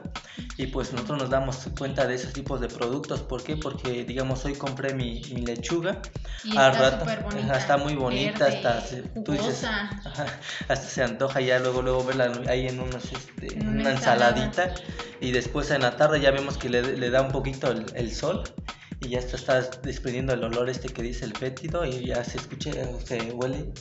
y 0.56 0.66
pues 0.66 0.92
nosotros 0.92 1.18
nos 1.20 1.30
damos 1.30 1.68
cuenta 1.78 2.04
de 2.06 2.16
esos 2.16 2.32
tipos 2.32 2.60
de 2.60 2.66
productos. 2.66 3.20
¿Por 3.22 3.44
qué? 3.44 3.56
Porque 3.56 4.04
digamos 4.04 4.44
hoy 4.44 4.54
compré 4.54 4.92
mi, 4.92 5.22
lechuga 5.22 6.02
y 6.42 6.56
al 6.56 6.72
está 6.72 6.90
rato 6.90 7.22
bonita, 7.22 7.58
está 7.58 7.76
muy 7.76 7.94
bonita, 7.94 8.46
hasta, 8.46 8.84
tú 9.24 9.32
dices, 9.32 9.64
hasta 10.68 10.76
se 10.76 11.02
antoja 11.02 11.40
ya 11.40 11.60
luego 11.60 11.80
luego 11.80 12.04
verla 12.04 12.32
ahí 12.48 12.66
en, 12.66 12.80
unos, 12.80 13.04
este, 13.04 13.54
una, 13.60 13.92
ensaladita 13.92 14.74
y 15.20 15.30
después 15.30 15.70
en 15.70 15.82
la 15.82 15.96
tarde 15.96 16.20
ya 16.20 16.32
vemos 16.32 16.58
que 16.58 16.68
le, 16.68 16.96
le 16.96 17.10
da 17.10 17.22
un 17.22 17.30
poquito 17.30 17.70
el, 17.70 17.86
el 17.94 18.12
sol 18.12 18.42
y 19.02 19.08
ya 19.10 19.18
está, 19.18 19.58
está 19.58 19.80
desprendiendo 19.82 20.32
el 20.32 20.44
olor 20.44 20.70
este 20.70 20.88
que 20.88 21.02
dice 21.02 21.24
el 21.24 21.36
fétido 21.36 21.84
y 21.84 22.06
ya 22.06 22.22
se 22.24 22.38
escucha, 22.38 22.70
se 23.04 23.32
huele, 23.32 23.72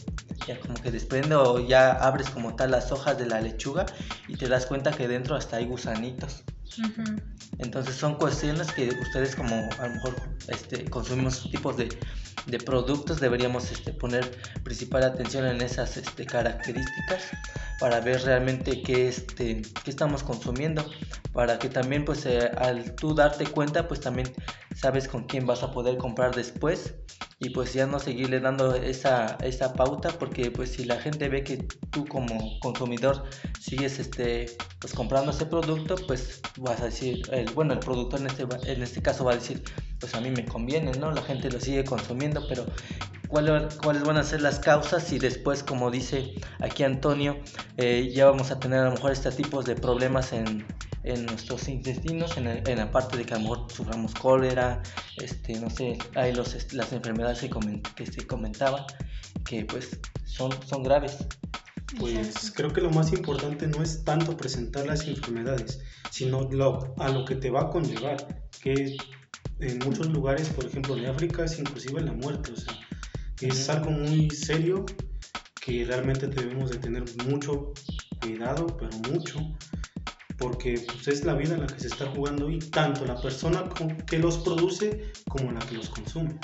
ya 0.47 0.59
como 0.59 0.73
que 0.75 0.91
desprende 0.91 1.35
o 1.35 1.59
ya 1.59 1.91
abres 1.91 2.29
como 2.29 2.55
tal 2.55 2.71
las 2.71 2.91
hojas 2.91 3.17
de 3.17 3.27
la 3.27 3.39
lechuga 3.41 3.85
y 4.27 4.35
te 4.35 4.47
das 4.47 4.65
cuenta 4.65 4.91
que 4.91 5.07
dentro 5.07 5.35
hasta 5.35 5.57
hay 5.57 5.65
gusanitos. 5.65 6.43
Entonces 7.59 7.95
son 7.95 8.15
cuestiones 8.15 8.71
que 8.71 8.89
ustedes 8.89 9.35
como 9.35 9.69
a 9.79 9.87
lo 9.87 9.93
mejor 9.95 10.15
este, 10.47 10.85
consumimos 10.85 11.49
tipos 11.51 11.77
de, 11.77 11.89
de 12.45 12.59
productos 12.59 13.19
deberíamos 13.19 13.71
este, 13.71 13.93
poner 13.93 14.37
principal 14.63 15.03
atención 15.03 15.45
en 15.45 15.61
esas 15.61 15.97
este, 15.97 16.25
características 16.25 17.29
para 17.79 17.99
ver 17.99 18.21
realmente 18.23 18.81
qué, 18.81 19.07
este, 19.07 19.61
qué 19.83 19.89
estamos 19.91 20.23
consumiendo 20.23 20.85
para 21.33 21.59
que 21.59 21.69
también 21.69 22.03
pues 22.05 22.25
eh, 22.25 22.51
al 22.57 22.95
tú 22.95 23.13
darte 23.15 23.45
cuenta 23.45 23.87
pues 23.87 24.01
también 24.01 24.31
sabes 24.75 25.07
con 25.07 25.25
quién 25.25 25.45
vas 25.45 25.63
a 25.63 25.71
poder 25.71 25.97
comprar 25.97 26.35
después 26.35 26.95
y 27.39 27.49
pues 27.49 27.73
ya 27.73 27.87
no 27.87 27.99
seguirle 27.99 28.39
dando 28.39 28.75
esa, 28.75 29.37
esa 29.41 29.73
pauta 29.73 30.09
porque 30.09 30.51
pues 30.51 30.71
si 30.71 30.85
la 30.85 30.99
gente 30.99 31.29
ve 31.29 31.43
que 31.43 31.57
tú 31.89 32.05
como 32.05 32.59
consumidor 32.59 33.23
sigues 33.59 33.99
este 33.99 34.57
pues 34.79 34.93
comprando 34.93 35.31
ese 35.31 35.45
producto 35.45 35.95
pues 36.07 36.41
vas 36.57 36.81
a 36.81 36.85
decir 36.85 37.21
el, 37.41 37.51
bueno 37.53 37.73
el 37.73 37.79
productor 37.79 38.21
en 38.21 38.27
este 38.27 38.43
en 38.65 38.81
este 38.81 39.01
caso 39.01 39.25
va 39.25 39.33
a 39.33 39.35
decir 39.35 39.63
pues 39.99 40.15
a 40.15 40.21
mí 40.21 40.31
me 40.31 40.45
conviene 40.45 40.91
no 40.93 41.11
la 41.11 41.21
gente 41.21 41.51
lo 41.51 41.59
sigue 41.59 41.83
consumiendo 41.83 42.45
pero 42.47 42.65
cuáles, 43.27 44.03
van 44.03 44.17
a 44.17 44.23
ser 44.23 44.41
las 44.41 44.59
causas 44.59 45.11
y 45.11 45.19
después 45.19 45.63
como 45.63 45.91
dice 45.91 46.33
aquí 46.59 46.83
Antonio 46.83 47.37
eh, 47.77 48.11
ya 48.13 48.25
vamos 48.25 48.51
a 48.51 48.59
tener 48.59 48.79
a 48.79 48.85
lo 48.85 48.91
mejor 48.91 49.11
este 49.11 49.31
tipo 49.31 49.63
de 49.63 49.75
problemas 49.75 50.33
en 50.33 50.65
en 51.03 51.25
nuestros 51.25 51.67
intestinos, 51.67 52.37
en, 52.37 52.47
en 52.47 52.77
la 52.77 52.91
parte 52.91 53.17
de 53.17 53.25
que 53.25 53.33
a 53.33 53.37
lo 53.37 53.43
mejor 53.43 53.71
suframos 53.71 54.13
cólera, 54.13 54.81
este, 55.17 55.59
no 55.59 55.69
sé, 55.69 55.97
hay 56.15 56.33
los, 56.33 56.73
las 56.73 56.93
enfermedades 56.93 57.39
que, 57.39 57.49
que 57.95 58.05
se 58.05 58.27
comentaban, 58.27 58.83
que 59.45 59.65
pues 59.65 59.99
son, 60.25 60.51
son 60.65 60.83
graves. 60.83 61.25
Pues 61.99 62.51
creo 62.55 62.71
que 62.71 62.81
lo 62.81 62.89
más 62.89 63.11
importante 63.11 63.67
no 63.67 63.83
es 63.83 64.03
tanto 64.03 64.37
presentar 64.37 64.85
las 64.85 65.05
enfermedades, 65.07 65.79
sino 66.09 66.49
lo, 66.49 66.93
a 66.97 67.09
lo 67.09 67.25
que 67.25 67.35
te 67.35 67.49
va 67.49 67.63
a 67.63 67.69
conllevar, 67.69 68.49
que 68.61 68.95
en 69.59 69.79
muchos 69.79 70.07
lugares, 70.07 70.49
por 70.49 70.65
ejemplo 70.65 70.95
de 70.95 71.07
África, 71.07 71.45
es 71.45 71.59
inclusive 71.59 72.01
la 72.01 72.13
muerte, 72.13 72.51
o 72.53 72.55
sea, 72.55 72.73
es 73.41 73.69
algo 73.69 73.91
muy 73.91 74.29
serio 74.29 74.85
que 75.59 75.85
realmente 75.85 76.27
debemos 76.27 76.71
de 76.71 76.77
tener 76.77 77.03
mucho 77.27 77.73
cuidado, 78.19 78.67
pero 78.77 78.91
mucho, 79.09 79.39
porque 80.37 80.83
pues, 80.87 81.07
es 81.07 81.23
la 81.23 81.35
vida 81.35 81.57
la 81.57 81.67
que 81.67 81.79
se 81.79 81.87
está 81.87 82.07
jugando 82.07 82.49
y 82.49 82.59
tanto 82.59 83.05
la 83.05 83.19
persona 83.21 83.63
que 84.07 84.17
los 84.17 84.39
produce 84.39 85.11
como 85.29 85.51
la 85.51 85.59
que 85.59 85.75
los 85.75 85.89
consume. 85.89 86.39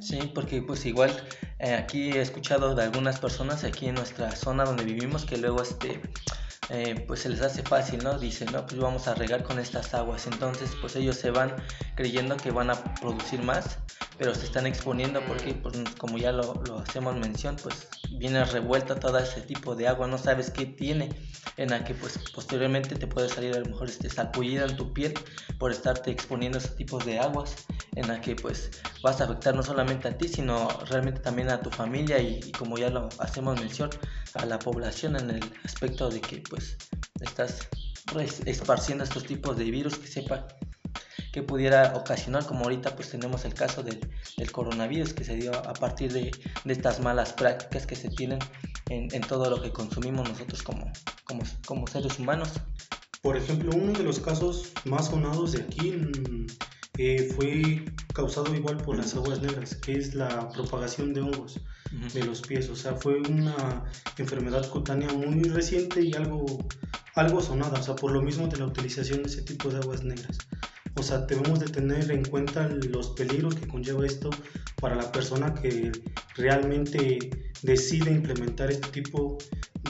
Sí, 0.00 0.30
porque 0.34 0.62
pues 0.62 0.84
igual 0.86 1.10
eh, 1.58 1.74
aquí 1.74 2.10
he 2.10 2.20
escuchado 2.20 2.74
de 2.74 2.82
algunas 2.84 3.18
personas 3.18 3.64
aquí 3.64 3.86
en 3.86 3.94
nuestra 3.94 4.34
zona 4.36 4.64
donde 4.64 4.84
vivimos 4.84 5.24
que 5.24 5.36
luego 5.36 5.62
este 5.62 6.00
eh, 6.70 7.04
pues 7.06 7.20
se 7.20 7.28
les 7.28 7.42
hace 7.42 7.62
fácil, 7.62 8.02
¿no? 8.02 8.18
Dicen, 8.18 8.48
no, 8.52 8.66
pues 8.66 8.80
vamos 8.80 9.06
a 9.08 9.14
regar 9.14 9.44
con 9.44 9.58
estas 9.58 9.94
aguas. 9.94 10.26
Entonces, 10.26 10.70
pues 10.80 10.96
ellos 10.96 11.16
se 11.16 11.30
van 11.30 11.54
creyendo 11.94 12.36
que 12.36 12.50
van 12.50 12.70
a 12.70 12.74
producir 13.00 13.42
más, 13.42 13.78
pero 14.18 14.34
se 14.34 14.46
están 14.46 14.66
exponiendo 14.66 15.20
porque, 15.26 15.54
pues, 15.54 15.76
como 15.98 16.18
ya 16.18 16.32
lo, 16.32 16.54
lo 16.66 16.78
hacemos 16.78 17.16
mención, 17.16 17.56
pues 17.62 17.88
viene 18.18 18.44
revuelta 18.44 18.98
todo 18.98 19.18
ese 19.18 19.42
tipo 19.42 19.74
de 19.74 19.88
agua, 19.88 20.06
no 20.06 20.18
sabes 20.18 20.50
qué 20.50 20.66
tiene, 20.66 21.10
en 21.56 21.70
la 21.70 21.84
que 21.84 21.94
pues 21.94 22.18
posteriormente 22.34 22.94
te 22.96 23.06
puede 23.06 23.28
salir 23.28 23.54
a 23.54 23.60
lo 23.60 23.66
mejor 23.66 23.88
este 23.88 24.10
salpullida 24.10 24.64
en 24.64 24.76
tu 24.76 24.92
piel 24.92 25.14
por 25.58 25.70
estarte 25.70 26.10
exponiendo 26.10 26.58
a 26.58 26.60
ese 26.60 26.70
tipo 26.70 26.98
de 26.98 27.18
aguas, 27.18 27.66
en 27.94 28.08
la 28.08 28.20
que 28.20 28.34
pues 28.34 28.70
vas 29.02 29.20
a 29.20 29.24
afectar 29.24 29.54
no 29.54 29.62
solamente 29.62 30.08
a 30.08 30.16
ti, 30.16 30.28
sino 30.28 30.68
realmente 30.88 31.20
también 31.20 31.50
a 31.50 31.60
tu 31.60 31.70
familia 31.70 32.18
y, 32.18 32.40
y 32.44 32.52
como 32.52 32.78
ya 32.78 32.90
lo 32.90 33.08
hacemos 33.18 33.58
mención, 33.60 33.90
a 34.34 34.44
la 34.44 34.58
población 34.58 35.16
en 35.16 35.30
el 35.30 35.52
aspecto 35.64 36.10
de 36.10 36.20
que 36.20 36.42
pues 36.48 36.55
estás 37.20 37.68
pues, 38.12 38.40
esparciendo 38.46 39.04
estos 39.04 39.24
tipos 39.24 39.56
de 39.56 39.64
virus 39.64 39.98
que 39.98 40.06
sepa 40.06 40.46
que 41.32 41.42
pudiera 41.42 41.92
ocasionar, 41.94 42.46
como 42.46 42.62
ahorita 42.62 42.96
pues 42.96 43.10
tenemos 43.10 43.44
el 43.44 43.52
caso 43.52 43.82
del, 43.82 44.00
coronavirus 44.52 45.12
que 45.12 45.22
se 45.22 45.36
dio 45.36 45.54
a 45.54 45.74
partir 45.74 46.10
de, 46.10 46.30
estas 46.64 47.00
malas 47.00 47.34
prácticas 47.34 47.86
que 47.86 47.94
se 47.94 48.08
tienen 48.08 48.38
en, 48.88 49.20
todo 49.20 49.50
lo 49.50 49.60
que 49.60 49.70
consumimos 49.70 50.26
nosotros 50.26 50.62
como, 50.62 50.90
como, 51.24 51.42
como, 51.66 51.86
seres 51.88 52.18
humanos. 52.18 52.52
Por 53.20 53.36
ejemplo, 53.36 53.70
uno 53.74 53.92
de 53.92 54.02
los 54.02 54.18
casos 54.18 54.72
más 54.86 55.08
sonados 55.08 55.52
de 55.52 55.62
aquí 55.62 55.94
eh, 56.98 57.30
fue 57.34 57.84
causado 58.14 58.54
igual 58.54 58.78
por 58.78 58.96
las 58.96 59.14
aguas 59.14 59.42
negras, 59.42 59.74
que 59.76 59.92
es 59.92 60.14
la 60.14 60.48
propagación 60.50 61.12
de 61.12 61.20
hongos 61.20 61.60
de 62.14 62.24
los 62.24 62.40
pies. 62.42 62.68
O 62.70 62.76
sea, 62.76 62.94
fue 62.94 63.18
una 63.18 63.84
enfermedad 64.18 64.68
cutánea 64.70 65.12
muy 65.12 65.42
reciente 65.44 66.02
y 66.02 66.14
algo, 66.14 66.46
algo 67.14 67.40
sonada, 67.40 67.80
o 67.80 67.82
sea, 67.82 67.96
por 67.96 68.12
lo 68.12 68.22
mismo 68.22 68.48
de 68.48 68.58
la 68.58 68.66
utilización 68.66 69.22
de 69.22 69.28
ese 69.28 69.42
tipo 69.42 69.68
de 69.68 69.78
aguas 69.78 70.02
negras. 70.04 70.38
O 70.98 71.02
sea, 71.02 71.18
debemos 71.18 71.60
de 71.60 71.66
tener 71.66 72.10
en 72.10 72.24
cuenta 72.24 72.66
los 72.68 73.10
peligros 73.10 73.54
que 73.54 73.66
conlleva 73.66 74.06
esto 74.06 74.30
para 74.80 74.96
la 74.96 75.12
persona 75.12 75.54
que 75.54 75.92
realmente 76.36 77.30
decide 77.62 78.10
implementar 78.10 78.70
este 78.70 78.88
tipo 79.02 79.36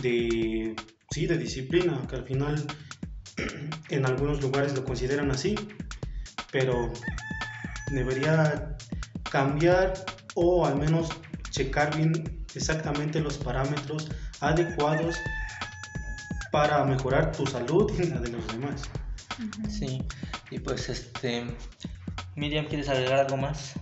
de, 0.02 0.74
sí, 1.10 1.26
de 1.26 1.38
disciplina, 1.38 2.04
que 2.08 2.16
al 2.16 2.24
final 2.24 2.66
en 3.90 4.06
algunos 4.06 4.42
lugares 4.42 4.74
lo 4.74 4.84
consideran 4.84 5.30
así, 5.30 5.54
pero 6.58 6.90
debería 7.90 8.78
cambiar 9.30 9.92
o 10.36 10.64
al 10.64 10.76
menos 10.76 11.10
checar 11.50 11.94
bien 11.94 12.46
exactamente 12.54 13.20
los 13.20 13.36
parámetros 13.36 14.08
adecuados 14.40 15.16
para 16.50 16.82
mejorar 16.86 17.30
tu 17.32 17.46
salud 17.46 17.92
y 18.00 18.06
la 18.06 18.20
de 18.20 18.30
los 18.30 18.46
demás. 18.48 18.84
Sí, 19.68 20.02
y 20.50 20.58
pues 20.58 20.88
este, 20.88 21.44
Miriam, 22.36 22.64
¿quieres 22.64 22.88
agregar 22.88 23.20
algo 23.20 23.36
más? 23.36 23.74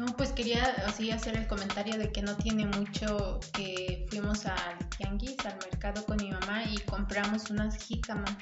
No, 0.00 0.06
pues 0.16 0.32
quería 0.32 0.64
así 0.86 1.10
hacer 1.10 1.36
el 1.36 1.46
comentario 1.46 1.98
de 1.98 2.10
que 2.10 2.22
no 2.22 2.34
tiene 2.34 2.64
mucho 2.64 3.38
que 3.52 4.06
fuimos 4.08 4.46
al 4.46 4.78
tianguis, 4.96 5.44
al 5.44 5.58
mercado 5.58 6.02
con 6.06 6.16
mi 6.16 6.30
mamá 6.30 6.62
y 6.72 6.78
compramos 6.86 7.50
unas 7.50 7.76
jícamas. 7.76 8.34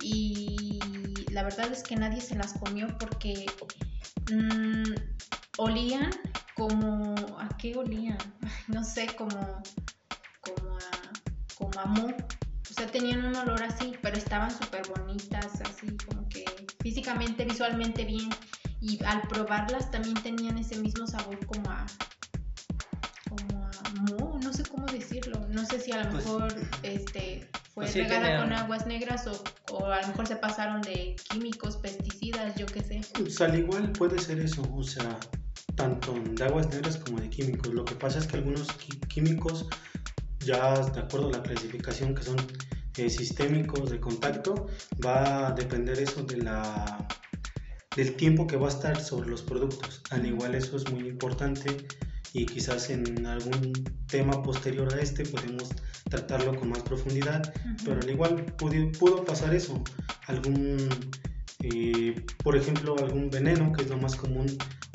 Y 0.00 0.78
la 1.32 1.42
verdad 1.42 1.72
es 1.72 1.82
que 1.82 1.96
nadie 1.96 2.20
se 2.20 2.36
las 2.36 2.52
comió 2.52 2.86
porque 2.98 3.46
mmm, 4.30 4.94
olían 5.56 6.12
como, 6.54 7.16
¿a 7.40 7.48
qué 7.58 7.76
olían? 7.76 8.18
No 8.68 8.84
sé, 8.84 9.08
como, 9.16 9.60
como 10.40 10.76
a, 10.76 11.56
como 11.56 11.80
a 11.80 11.84
mo. 11.86 12.06
O 12.70 12.72
sea, 12.72 12.86
tenían 12.86 13.24
un 13.24 13.34
olor 13.34 13.60
así, 13.64 13.96
pero 14.02 14.16
estaban 14.16 14.52
súper 14.52 14.86
bonitas, 14.86 15.60
así 15.62 15.96
como 16.06 16.28
que 16.28 16.44
físicamente, 16.80 17.44
visualmente 17.44 18.04
bien. 18.04 18.30
Y 18.80 19.02
al 19.04 19.22
probarlas 19.22 19.90
también 19.90 20.14
tenían 20.22 20.58
ese 20.58 20.76
mismo 20.76 21.06
sabor 21.06 21.44
como 21.46 21.70
a, 21.70 21.86
como 23.28 23.66
a 23.66 23.70
mo, 24.00 24.38
no 24.42 24.52
sé 24.52 24.62
cómo 24.64 24.86
decirlo. 24.86 25.38
No 25.50 25.66
sé 25.66 25.80
si 25.80 25.92
a 25.92 26.04
lo 26.04 26.10
pues, 26.10 26.24
mejor 26.24 26.54
este, 26.82 27.48
fue 27.74 27.84
pues 27.84 27.90
sí 27.92 28.00
regada 28.00 28.22
tenía... 28.22 28.40
con 28.40 28.52
aguas 28.52 28.86
negras 28.86 29.26
o, 29.26 29.42
o, 29.72 29.86
a 29.86 30.00
lo 30.00 30.08
mejor 30.08 30.26
se 30.26 30.36
pasaron 30.36 30.80
de 30.82 31.16
químicos, 31.30 31.76
pesticidas, 31.76 32.54
yo 32.56 32.66
qué 32.66 32.82
sé. 32.82 33.00
Pues 33.14 33.40
al 33.40 33.58
igual 33.58 33.92
puede 33.92 34.18
ser 34.18 34.40
eso, 34.40 34.62
o 34.74 34.82
sea, 34.82 35.18
tanto 35.74 36.14
de 36.14 36.44
aguas 36.44 36.68
negras 36.70 36.96
como 36.96 37.20
de 37.20 37.28
químicos. 37.28 37.72
Lo 37.74 37.84
que 37.84 37.94
pasa 37.94 38.18
es 38.18 38.26
que 38.26 38.36
algunos 38.36 38.68
químicos, 39.08 39.66
ya 40.40 40.74
de 40.74 41.00
acuerdo 41.00 41.28
a 41.28 41.32
la 41.32 41.42
clasificación 41.42 42.14
que 42.14 42.22
son 42.22 42.36
eh, 42.96 43.10
sistémicos 43.10 43.90
de 43.90 44.00
contacto, 44.00 44.66
va 45.04 45.48
a 45.48 45.52
depender 45.52 45.98
eso 45.98 46.22
de 46.22 46.38
la, 46.38 47.06
del 47.96 48.14
tiempo 48.14 48.46
que 48.46 48.56
va 48.56 48.66
a 48.66 48.70
estar 48.70 49.00
sobre 49.00 49.28
los 49.28 49.42
productos. 49.42 50.02
Al 50.10 50.24
igual 50.24 50.54
eso 50.54 50.76
es 50.76 50.90
muy 50.92 51.08
importante 51.08 51.76
y 52.32 52.46
quizás 52.46 52.88
en 52.90 53.26
algún 53.26 53.72
tema 54.06 54.42
posterior 54.42 54.92
a 54.94 55.00
este 55.00 55.24
podemos 55.24 55.70
tratarlo 56.08 56.54
con 56.54 56.68
más 56.68 56.80
profundidad, 56.80 57.42
uh 57.46 57.68
-huh. 57.68 57.84
pero 57.84 58.00
al 58.00 58.10
igual 58.10 58.44
pudo, 58.56 58.92
pudo 58.92 59.24
pasar 59.24 59.54
eso, 59.54 59.82
algún, 60.26 60.88
eh, 61.62 62.14
por 62.44 62.56
ejemplo, 62.56 62.96
algún 62.98 63.28
veneno, 63.30 63.72
que 63.72 63.82
es 63.82 63.88
lo 63.88 63.98
más 63.98 64.14
común, 64.14 64.46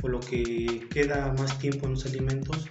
o 0.02 0.08
lo 0.08 0.20
que 0.20 0.88
queda 0.90 1.34
más 1.38 1.58
tiempo 1.60 1.88
en 1.88 1.94
los 1.94 2.06
alimentos, 2.06 2.70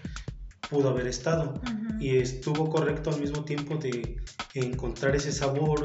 pudo 0.71 0.89
haber 0.89 1.07
estado 1.07 1.53
uh 1.53 1.69
-huh. 1.69 2.03
y 2.03 2.17
estuvo 2.17 2.71
correcto 2.71 3.11
al 3.11 3.21
mismo 3.21 3.45
tiempo 3.45 3.77
de 3.77 4.17
encontrar 4.55 5.15
ese 5.15 5.33
sabor 5.33 5.85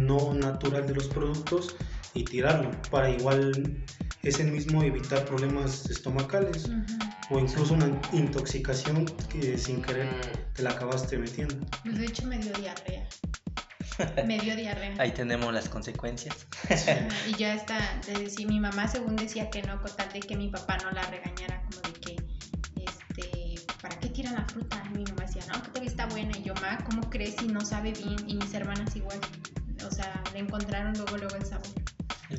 no 0.00 0.34
natural 0.34 0.86
de 0.86 0.94
los 0.94 1.06
productos 1.06 1.76
y 2.14 2.24
tirarlo 2.24 2.70
para 2.90 3.10
igual 3.10 3.84
ese 4.22 4.44
mismo 4.44 4.82
evitar 4.82 5.24
problemas 5.24 5.90
estomacales 5.90 6.68
uh 6.68 6.72
-huh. 6.72 7.26
o 7.30 7.38
incluso 7.38 7.74
una 7.74 8.00
intoxicación 8.12 9.06
que 9.28 9.58
sin 9.58 9.82
querer 9.82 10.08
te 10.54 10.62
la 10.62 10.70
acabaste 10.70 11.18
metiendo. 11.18 11.56
Pues 11.82 11.98
de 11.98 12.06
hecho 12.06 12.26
me 12.26 12.38
dio 12.38 12.52
diarrea. 12.52 13.08
Me 14.26 14.38
dio 14.38 14.56
diarrea. 14.56 14.94
Ahí 14.98 15.12
tenemos 15.12 15.52
las 15.52 15.68
consecuencias. 15.68 16.46
y 17.28 17.34
ya 17.36 17.54
está, 17.54 17.78
de 18.06 18.24
decir, 18.24 18.48
mi 18.48 18.58
mamá 18.58 18.88
según 18.88 19.16
decía 19.16 19.50
que 19.50 19.62
no, 19.62 19.80
con 19.82 19.94
tal 19.96 20.10
de 20.12 20.20
que 20.20 20.36
mi 20.36 20.48
papá 20.48 20.78
no 20.78 20.90
la 20.92 21.02
regañara, 21.10 21.62
como 21.70 21.82
de 21.82 22.00
que, 22.00 22.16
este, 22.84 23.54
¿para 23.80 23.98
qué 23.98 24.08
tiran 24.08 24.34
la 24.34 24.44
fruta? 24.46 24.82
Y 24.94 24.98
mi 24.98 25.04
mamá 25.04 25.24
decía, 25.26 25.42
no, 25.52 25.62
que 25.62 25.68
todavía 25.68 25.90
está 25.90 26.06
buena. 26.06 26.36
Y 26.38 26.42
yo, 26.42 26.54
ma, 26.54 26.78
¿cómo 26.84 27.08
crees 27.10 27.36
si 27.38 27.48
no 27.48 27.60
sabe 27.60 27.92
bien? 27.92 28.16
Y 28.26 28.36
mis 28.36 28.54
hermanas 28.54 28.94
igual. 28.96 29.20
O 29.86 29.90
sea, 29.90 30.22
le 30.32 30.40
encontraron 30.40 30.94
luego, 30.94 31.16
luego 31.18 31.36
el 31.36 31.44
sabor. 31.44 31.66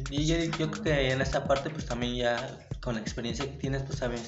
Y 0.10 0.26
yo, 0.26 0.36
yo 0.58 0.72
creo 0.72 0.84
que 0.84 1.12
en 1.12 1.22
esta 1.22 1.46
parte, 1.48 1.70
pues 1.70 1.86
también 1.86 2.16
ya 2.16 2.60
con 2.82 2.96
la 2.96 3.02
experiencia 3.02 3.46
que 3.46 3.58
tienes, 3.58 3.84
pues 3.84 4.00
sabes, 4.00 4.22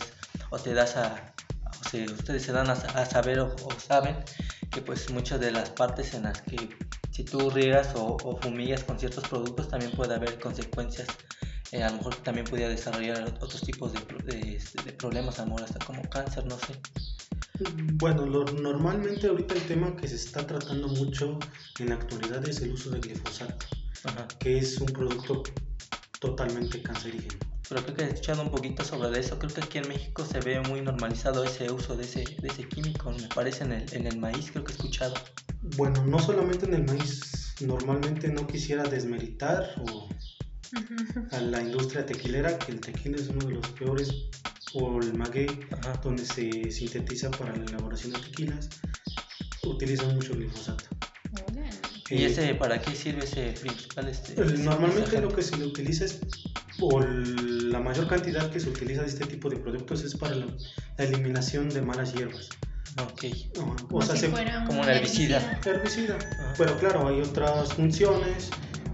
o 0.50 0.60
te 0.60 0.74
das 0.74 0.96
a, 0.98 1.34
o 1.82 1.90
sea, 1.90 2.06
ustedes 2.06 2.44
se 2.44 2.52
dan 2.52 2.70
a, 2.70 2.74
a 2.74 3.06
saber 3.06 3.40
o, 3.40 3.56
o, 3.64 3.80
saben 3.80 4.18
que 4.72 4.82
pues 4.82 5.10
muchas 5.12 5.40
de 5.40 5.52
las 5.52 5.70
partes 5.70 6.14
en 6.14 6.24
las 6.24 6.42
que 6.42 6.70
si 7.12 7.24
tú 7.24 7.50
riegas 7.50 7.94
o, 7.96 8.18
o 8.24 8.38
fumillas 8.38 8.84
con 8.84 9.00
ciertos 9.00 9.28
productos 9.28 9.70
también 9.70 9.92
puede 9.92 10.16
haber 10.16 10.40
consecuencias. 10.40 11.08
Eh, 11.72 11.84
a 11.84 11.90
lo 11.90 11.98
mejor 11.98 12.16
también 12.18 12.46
podría 12.46 12.70
desarrollar 12.70 13.24
otros 13.42 13.62
tipos 13.62 13.92
de, 13.94 14.00
de, 14.26 14.62
de 14.86 14.92
problemas, 14.94 15.40
a 15.40 15.44
lo 15.44 15.48
mejor 15.48 15.64
hasta 15.64 15.84
como 15.84 16.02
cáncer, 16.10 16.46
no 16.46 16.58
sé. 16.60 16.80
Bueno, 17.94 18.26
lo, 18.26 18.44
normalmente 18.46 19.28
ahorita 19.28 19.56
el 19.56 19.62
tema 19.62 19.96
que 19.96 20.08
se 20.08 20.16
está 20.16 20.46
tratando 20.46 20.88
mucho 20.90 21.40
en 21.80 21.90
la 21.90 21.96
actualidad 21.96 22.48
es 22.48 22.62
el 22.62 22.74
uso 22.74 22.90
de 22.90 23.00
glifosato, 23.00 23.66
Ajá. 24.04 24.28
que 24.40 24.58
es 24.58 24.78
un 24.80 24.88
producto 24.88 25.44
totalmente 26.20 26.82
cancerígeno. 26.82 27.40
Pero 27.68 27.82
creo 27.84 27.96
que 27.96 28.04
he 28.04 28.08
escuchado 28.08 28.44
un 28.44 28.52
poquito 28.52 28.84
sobre 28.84 29.20
eso. 29.20 29.40
Creo 29.40 29.54
que 29.54 29.62
aquí 29.62 29.78
en 29.80 29.88
México 29.88 30.24
se 30.24 30.40
ve 30.40 30.60
muy 30.62 30.82
normalizado 30.82 31.44
ese 31.44 31.72
uso 31.72 31.96
de 31.96 32.04
ese, 32.04 32.24
de 32.42 32.48
ese 32.48 32.68
químico. 32.68 33.12
Me 33.12 33.28
parece 33.30 33.64
en 33.64 33.72
el, 33.72 33.94
en 33.94 34.06
el 34.06 34.18
maíz, 34.18 34.52
creo 34.52 34.64
que 34.64 34.72
he 34.72 34.76
escuchado. 34.76 35.16
Bueno, 35.76 36.06
no 36.06 36.20
solamente 36.20 36.66
en 36.68 36.76
el 36.76 36.86
maíz. 36.86 37.56
normalmente 37.62 38.28
no 38.28 38.46
quisiera 38.46 38.84
desmeritar 38.84 39.82
o 39.90 40.10
a 41.32 41.40
la 41.40 41.62
industria 41.62 42.06
tequilera, 42.06 42.58
que 42.60 42.74
el 42.74 42.82
tequila 42.82 43.16
es 43.18 43.30
uno 43.30 43.48
de 43.48 43.54
los 43.56 43.68
peores, 43.70 44.14
o 44.74 45.00
el 45.00 45.14
maguey, 45.14 45.48
donde 46.04 46.26
se 46.26 46.72
sintetiza 46.72 47.32
para 47.32 47.56
la 47.56 47.64
elaboración 47.66 48.14
de 48.14 48.20
tequilas, 48.20 48.70
utilizan 49.64 50.16
mucho 50.16 50.34
glifosato. 50.34 50.86
¿Y 52.10 52.24
eh, 52.24 52.26
ese 52.28 52.56
para 52.56 52.80
qué 52.80 52.96
sirve 52.96 53.26
ese 53.26 53.54
principal? 53.60 54.08
Este, 54.08 54.36
normalmente 54.60 55.20
lo 55.22 55.30
que 55.30 55.42
se 55.42 55.58
le 55.58 55.66
utiliza 55.66 56.06
es, 56.06 56.20
o 56.80 57.00
la 57.02 57.80
mayor 57.80 58.08
cantidad 58.08 58.50
que 58.52 58.60
se 58.60 58.70
utiliza 58.70 59.02
de 59.02 59.08
este 59.08 59.26
tipo 59.26 59.50
de 59.50 59.58
productos 59.58 60.04
es 60.04 60.16
para 60.16 60.36
la, 60.36 60.46
eliminación 60.98 61.70
de 61.70 61.82
malas 61.82 62.14
hierbas. 62.14 62.50
Ok. 63.02 63.26
o 63.92 64.02
sea, 64.02 64.66
como 64.66 64.82
un 64.82 64.90
herbicida. 64.90 65.60
Herbicida. 65.66 66.18
Pero 66.58 66.78
claro, 66.78 67.08
hay 67.08 67.22
otras 67.22 67.74
funciones. 67.74 68.50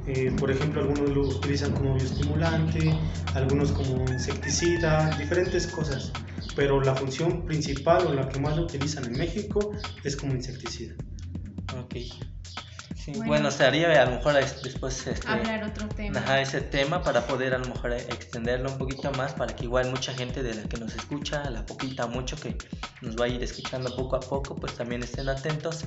Eh, 0.08 0.32
por 0.40 0.50
ejemplo, 0.50 0.82
algunos 0.82 1.10
lo 1.10 1.22
utilizan 1.28 1.72
como 1.74 1.96
bioestimulante, 1.96 2.94
algunos 3.36 3.72
como 3.72 4.04
insecticida, 4.12 5.16
diferentes 5.18 5.68
cosas. 5.68 6.12
Pero 6.56 6.82
la 6.82 6.96
función 6.96 7.46
principal 7.46 8.08
o 8.08 8.14
la 8.14 8.28
que 8.28 8.40
más 8.40 8.58
lo 8.58 8.64
utilizan 8.64 9.06
en 9.06 9.14
México 9.18 9.72
es 10.04 10.16
como 10.16 10.34
insecticida. 10.34 10.96
Ok 13.18 13.26
bueno, 13.26 13.50
estaría 13.50 14.02
a 14.02 14.06
lo 14.06 14.18
mejor 14.18 14.34
después 14.34 15.08
este, 15.08 15.28
hablar 15.28 15.64
otro 15.64 15.88
tema. 15.90 16.42
ese 16.42 16.62
tema 16.62 17.04
para 17.04 17.26
poder 17.26 17.54
a 17.54 17.58
lo 17.58 17.68
mejor 17.68 17.94
extenderlo 17.94 18.72
un 18.72 18.78
poquito 18.78 19.12
más 19.14 19.34
para 19.34 19.56
que 19.56 19.66
igual 19.66 19.90
mucha 19.90 20.14
gente 20.14 20.44
de 20.44 20.54
la 20.54 20.64
que 20.64 20.78
nos 20.78 20.96
escucha, 20.96 21.50
la 21.50 21.66
poquita 21.66 22.08
mucho 22.08 22.36
que 22.36 22.58
nos 23.02 23.16
va 23.16 23.26
a 23.26 23.28
ir 23.28 23.44
escuchando 23.44 23.96
poco 23.96 24.16
a 24.16 24.20
poco, 24.20 24.56
pues 24.56 24.76
también 24.76 25.04
estén 25.04 25.30
atentos. 25.30 25.86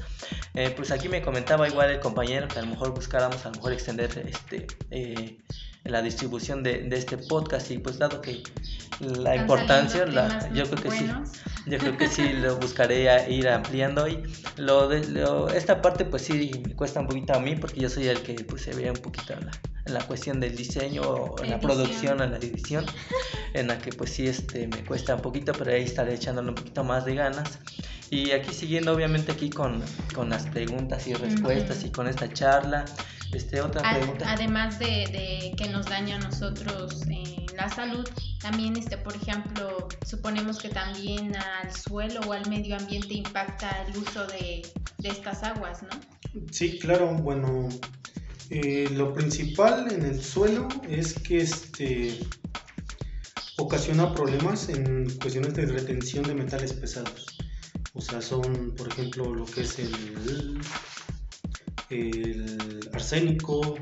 Eh, 0.55 0.73
pues 0.77 0.91
aquí 0.91 1.09
me 1.09 1.23
comentaba 1.23 1.69
igual 1.69 1.91
el 1.91 2.01
compañero 2.01 2.49
que 2.49 2.59
a 2.59 2.63
lo 2.63 2.69
mejor 2.69 2.95
buscáramos 2.95 3.45
a 3.45 3.51
lo 3.51 3.57
mejor 3.57 3.73
extender 3.73 4.11
este 4.27 4.67
eh, 4.91 5.39
la 5.85 6.01
distribución 6.01 6.63
de, 6.63 6.85
de, 6.85 6.97
este 6.97 7.19
podcast 7.19 7.71
y 7.71 7.79
pues 7.79 7.99
dado 7.99 8.23
que 8.23 8.43
la 9.01 9.37
importancia, 9.37 10.07
la, 10.07 10.51
yo 10.55 10.65
creo 10.65 10.83
que 10.83 10.91
sí, 10.91 11.11
yo 11.67 11.79
creo 11.79 11.97
que 11.97 12.09
sí 12.09 12.33
lo 12.33 12.57
buscaré 12.57 13.31
ir 13.31 13.49
ampliando 13.49 14.07
y 14.09 14.23
lo 14.57 14.89
de 14.89 15.01
esta 15.57 15.81
parte 15.83 16.05
pues 16.05 16.23
sí 16.23 16.63
me 16.67 16.75
cuesta 16.77 17.01
un 17.01 17.07
poquito 17.07 17.35
a 17.35 17.41
mí 17.41 17.57
porque 17.57 17.81
yo 17.81 17.89
soy 17.89 18.09
el 18.09 18.23
que 18.23 18.45
pues 18.45 18.63
se 18.63 18.75
ve 18.75 18.91
un 18.91 19.01
poquito 19.01 19.35
la, 19.41 19.53
en 19.87 19.95
la 19.95 20.07
cuestión 20.07 20.41
del 20.41 20.57
diseño, 20.57 21.35
en 21.43 21.51
la 21.51 21.61
producción, 21.61 22.23
en 22.23 22.33
la 22.33 22.39
edición, 22.39 22.87
en 23.55 23.69
la 23.69 23.79
que 23.79 23.93
pues 23.93 24.11
sí 24.11 24.27
este 24.27 24.67
me 24.69 24.85
cuesta 24.85 25.15
un 25.15 25.23
poquito, 25.23 25.53
pero 25.53 25.73
ahí 25.73 25.83
estaré 25.83 26.15
echándole 26.15 26.49
un 26.49 26.55
poquito 26.55 26.85
más 26.85 27.05
de 27.05 27.15
ganas. 27.15 27.59
Y 28.11 28.31
aquí 28.31 28.53
siguiendo 28.53 28.93
obviamente 28.93 29.33
aquí 29.33 29.51
con, 29.51 29.83
con 30.15 30.31
las 30.31 30.47
preguntas 30.47 31.07
y 31.07 31.15
respuestas 31.15 31.85
y 31.85 31.91
con 31.91 32.07
esta 32.07 32.33
charla, 32.33 32.85
este, 33.35 33.61
otra 33.61 33.83
pregunta. 33.95 34.31
Además 34.31 34.79
de, 34.79 35.53
que 35.57 35.69
nos 35.69 35.87
daña 35.87 36.17
a 36.17 36.19
nosotros 36.21 37.03
eh, 37.11 37.47
la 37.57 37.69
salud, 37.69 38.09
también, 38.41 38.77
este, 38.77 38.97
por 38.97 39.15
ejemplo, 39.17 39.89
suponemos 40.07 40.59
que 40.59 40.69
también 40.69 41.35
al 41.37 41.75
suelo 41.75 42.21
o 42.27 42.33
al 42.33 42.49
medio 42.49 42.77
ambiente 42.77 43.15
impacta 43.15 43.85
el 43.87 43.97
uso 43.97 44.27
de, 44.27 44.63
estas 45.03 45.43
aguas, 45.43 45.83
¿no? 45.83 45.91
Sí, 46.51 46.79
claro. 46.79 47.15
Bueno, 47.15 47.69
eh, 48.51 48.89
lo 48.93 49.13
principal 49.13 49.91
en 49.93 50.05
el 50.05 50.23
suelo 50.23 50.69
es 50.89 51.15
que 51.15 51.39
este 51.39 52.21
ocasiona 53.57 54.13
problemas 54.15 54.69
en 54.69 55.09
cuestiones 55.19 55.55
de 55.55 55.67
retención 55.67 56.25
de 56.25 56.35
metales 56.35 56.73
pesados. 56.73 57.27
O 57.95 58.01
sea, 58.01 58.21
son, 58.21 58.75
por 58.77 58.89
ejemplo, 58.89 59.33
lo 59.35 59.45
que 59.45 59.63
es 59.63 59.79
el 59.79 60.61
el 61.91 62.81
arsénico, 62.93 63.77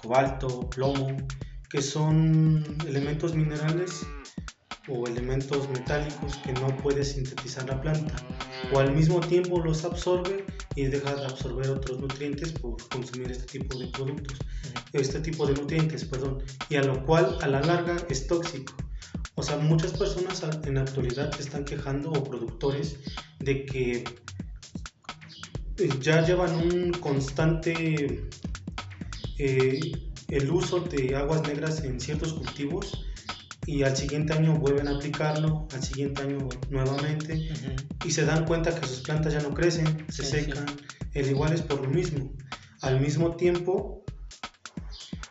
cobalto, 0.00 0.68
plomo, 0.70 1.16
que 1.68 1.82
son 1.82 2.64
elementos 2.86 3.34
minerales 3.34 4.06
o 4.88 5.06
elementos 5.06 5.68
metálicos 5.70 6.36
que 6.38 6.52
no 6.54 6.76
puede 6.78 7.04
sintetizar 7.04 7.68
la 7.68 7.80
planta 7.80 8.14
o 8.72 8.78
al 8.78 8.94
mismo 8.94 9.20
tiempo 9.20 9.60
los 9.60 9.84
absorbe 9.84 10.44
y 10.74 10.84
deja 10.84 11.14
de 11.14 11.26
absorber 11.26 11.70
otros 11.70 12.00
nutrientes 12.00 12.52
por 12.52 12.76
consumir 12.88 13.30
este 13.30 13.58
tipo 13.58 13.78
de 13.78 13.88
productos, 13.88 14.38
este 14.92 15.20
tipo 15.20 15.46
de 15.46 15.54
nutrientes, 15.54 16.04
perdón, 16.04 16.42
y 16.68 16.76
a 16.76 16.82
lo 16.82 17.04
cual 17.04 17.36
a 17.42 17.48
la 17.48 17.60
larga 17.60 17.96
es 18.08 18.26
tóxico. 18.26 18.74
O 19.34 19.42
sea, 19.42 19.56
muchas 19.56 19.92
personas 19.92 20.42
en 20.64 20.74
la 20.74 20.82
actualidad 20.82 21.32
se 21.32 21.42
están 21.42 21.64
quejando 21.64 22.10
o 22.10 22.24
productores 22.24 22.98
de 23.38 23.64
que 23.64 24.04
ya 26.00 26.24
llevan 26.24 26.54
un 26.54 26.92
constante 26.92 28.28
eh, 29.38 29.80
el 30.28 30.50
uso 30.50 30.80
de 30.80 31.16
aguas 31.16 31.42
negras 31.46 31.82
en 31.84 32.00
ciertos 32.00 32.34
cultivos 32.34 33.06
y 33.66 33.82
al 33.82 33.96
siguiente 33.96 34.32
año 34.32 34.54
vuelven 34.58 34.88
a 34.88 34.96
aplicarlo, 34.96 35.68
al 35.72 35.82
siguiente 35.82 36.22
año 36.22 36.48
nuevamente 36.70 37.50
y 38.04 38.10
se 38.10 38.24
dan 38.24 38.44
cuenta 38.44 38.74
que 38.74 38.86
sus 38.86 39.00
plantas 39.00 39.32
ya 39.32 39.40
no 39.40 39.54
crecen, 39.54 40.04
se 40.08 40.24
secan, 40.24 40.66
el 41.14 41.30
igual 41.30 41.52
es 41.52 41.62
por 41.62 41.80
lo 41.80 41.88
mismo. 41.88 42.32
Al 42.80 43.00
mismo 43.00 43.36
tiempo 43.36 44.04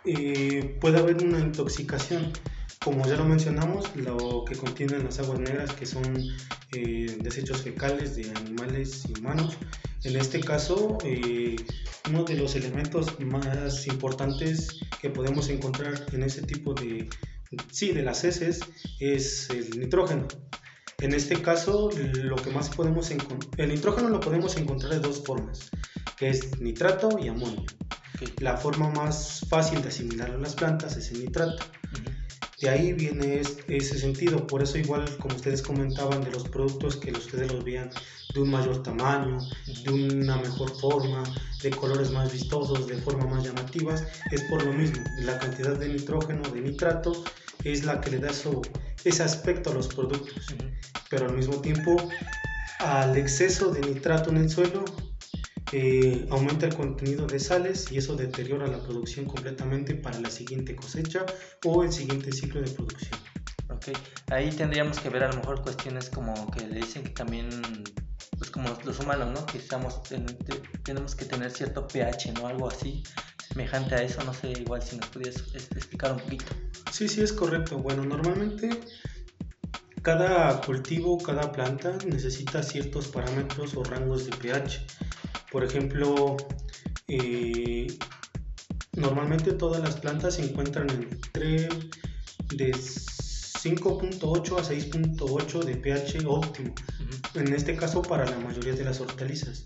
eh, 0.06 0.78
puede 0.80 1.00
haber 1.00 1.24
una 1.24 1.40
intoxicación, 1.40 2.32
como 2.84 3.06
ya 3.06 3.16
lo 3.18 3.26
mencionamos, 3.26 3.94
lo 3.96 4.46
que 4.46 4.56
contienen 4.56 5.04
las 5.04 5.20
aguas 5.20 5.40
negras 5.40 5.74
que 5.74 5.86
son 5.86 6.04
eh, 6.72 7.18
desechos 7.20 7.62
fecales 7.62 8.16
de 8.16 8.32
animales 8.38 9.04
y 9.10 9.20
humanos, 9.20 9.58
en 10.04 10.16
este 10.16 10.40
caso, 10.40 10.98
eh, 11.04 11.56
uno 12.10 12.24
de 12.24 12.36
los 12.36 12.56
elementos 12.56 13.20
más 13.20 13.86
importantes 13.86 14.80
que 15.00 15.12
podemos 15.12 15.50
encontrar 15.50 16.06
en 16.12 16.24
este 16.24 16.42
tipo 16.42 16.74
de, 16.74 17.08
sí, 17.72 17.92
de 17.92 18.04
las 18.04 18.24
heces 18.24 18.60
es 19.00 19.50
el 19.50 19.80
nitrógeno. 19.80 20.28
En 21.00 21.14
este 21.14 21.42
caso, 21.42 21.90
lo 22.14 22.36
que 22.36 22.52
más 22.52 22.70
podemos 22.70 23.10
encontrar, 23.10 23.50
el 23.58 23.70
nitrógeno 23.70 24.10
lo 24.10 24.20
podemos 24.20 24.56
encontrar 24.58 24.94
de 24.94 25.00
dos 25.00 25.24
formas, 25.24 25.72
que 26.16 26.30
es 26.30 26.60
nitrato 26.62 27.18
y 27.20 27.28
amonio. 27.28 27.66
La 28.40 28.56
forma 28.56 28.90
más 28.90 29.44
fácil 29.50 29.82
de 29.82 29.88
asimilar 29.88 30.30
a 30.30 30.38
las 30.38 30.54
plantas 30.54 30.96
es 30.98 31.12
el 31.12 31.26
nitrato. 31.26 31.66
De 32.62 32.70
ahí 32.70 32.94
viene 32.94 33.42
ese 33.68 33.98
sentido, 33.98 34.46
por 34.46 34.62
eso 34.62 34.78
igual 34.78 35.06
como 35.18 35.36
ustedes 35.36 35.64
comentaban 35.64 36.24
de 36.24 36.30
los 36.30 36.44
productos 36.44 36.96
que 36.96 37.12
ustedes 37.12 37.52
los 37.52 37.64
veían 37.64 37.90
de 38.36 38.40
un 38.40 38.52
mayor 38.52 38.84
tamaño, 38.84 39.40
de 39.84 39.92
una 39.92 40.38
mejor 40.38 40.70
forma, 40.80 41.24
de 41.64 41.72
colores 41.72 42.12
más 42.12 42.32
vistosos, 42.32 42.86
de 42.86 42.98
forma 42.98 43.26
más 43.26 43.44
llamativas, 43.44 44.04
es 44.32 44.44
por 44.44 44.64
lo 44.64 44.74
mismo, 44.74 45.04
la 45.18 45.40
cantidad 45.40 45.76
de 45.78 45.90
nitrógeno, 45.90 46.48
de 46.50 46.62
nitrato, 46.62 47.24
es 47.64 47.84
la 47.84 48.00
que 48.00 48.12
le 48.12 48.20
da 48.20 48.30
ese 49.04 49.24
aspecto 49.24 49.72
a 49.72 49.74
los 49.74 49.88
productos. 49.88 50.56
Pero 51.10 51.30
al 51.30 51.36
mismo 51.36 51.56
tiempo, 51.62 51.98
al 52.80 53.18
exceso 53.18 53.72
de 53.72 53.82
nitrato 53.82 54.30
en 54.30 54.38
el 54.38 54.50
suelo, 54.50 54.86
eh, 55.72 56.28
aumenta 56.30 56.66
el 56.66 56.76
contenido 56.76 57.28
de 57.28 57.40
sales 57.40 57.92
y 57.92 57.98
eso 57.98 58.16
deteriora 58.16 58.68
la 58.68 58.80
producción 58.80 59.26
completamente 59.26 59.96
para 59.96 60.20
la 60.20 60.30
siguiente 60.30 60.76
cosecha 60.76 61.26
o 61.66 61.84
el 61.84 61.92
siguiente 61.92 62.32
ciclo 62.32 62.62
de 62.62 62.70
producción. 62.72 63.20
Ok, 63.70 63.98
ahí 64.32 64.50
tendríamos 64.50 65.00
que 65.00 65.10
ver 65.10 65.24
a 65.24 65.32
lo 65.32 65.38
mejor 65.38 65.62
cuestiones 65.62 66.10
como 66.10 66.52
que 66.52 66.68
le 66.68 66.76
dicen 66.76 67.04
que 67.04 67.12
también, 67.12 67.50
pues 68.38 68.52
como 68.52 68.70
los 68.84 69.00
humanos, 69.00 69.30
¿no? 69.34 69.46
Que 69.46 69.60
estamos, 69.60 70.02
tenemos 70.84 71.16
que 71.16 71.26
tener 71.26 71.52
cierto 71.52 71.88
pH, 71.88 72.34
¿no? 72.34 72.48
Algo 72.48 72.68
así, 72.70 73.04
semejante 73.48 73.96
a 73.96 74.04
eso, 74.04 74.24
no 74.26 74.34
sé, 74.34 74.52
igual 74.52 74.82
si 74.82 74.98
nos 74.98 75.08
pudieras 75.08 75.42
este, 75.54 75.78
explicar 75.78 76.12
un 76.12 76.20
poquito. 76.20 76.46
Sí, 76.92 77.08
sí, 77.08 77.22
es 77.22 77.32
correcto. 77.32 77.78
Bueno, 77.80 78.04
normalmente 78.04 78.70
cada 80.02 80.62
cultivo, 80.62 81.18
cada 81.18 81.52
planta 81.52 81.98
necesita 82.06 82.64
ciertos 82.64 83.08
parámetros 83.08 83.76
o 83.76 83.84
rangos 83.84 84.26
de 84.26 84.36
pH. 84.36 84.86
Por 85.52 85.64
ejemplo, 85.64 86.38
eh, 87.08 87.88
normalmente 88.94 89.54
todas 89.54 89.82
las 89.82 89.98
plantas 89.98 90.36
se 90.36 90.44
encuentran 90.44 90.90
entre 90.90 91.70
de 92.56 92.72
5.8 92.74 94.58
a 94.58 94.64
6.8 94.64 95.64
de 95.64 95.76
pH 95.76 96.26
óptimo. 96.26 96.74
En 97.36 97.54
este 97.54 97.76
caso 97.76 98.02
para 98.02 98.26
la 98.26 98.40
mayoría 98.40 98.74
de 98.74 98.84
las 98.84 99.00
hortalizas. 99.02 99.66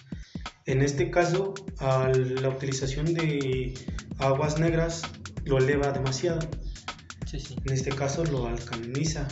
En 0.66 0.82
este 0.82 1.12
caso, 1.12 1.54
la 1.80 2.50
utilización 2.50 3.14
de 3.14 3.74
aguas 4.18 4.60
negras 4.60 5.04
lo 5.46 5.60
eleva 5.60 5.92
demasiado. 5.92 6.40
En 7.32 7.74
este 7.74 7.92
caso 7.92 8.26
lo 8.26 8.48
alcaliniza. 8.48 9.28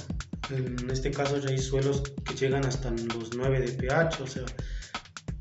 En 0.50 0.90
este 0.90 1.12
caso 1.12 1.38
ya 1.38 1.50
hay 1.50 1.60
suelos 1.60 2.04
que 2.26 2.36
llegan 2.36 2.66
hasta 2.66 2.92
los 2.92 3.36
9 3.36 3.62
de 3.62 3.72
pH, 3.72 4.22
o 4.22 4.28
sea, 4.28 4.44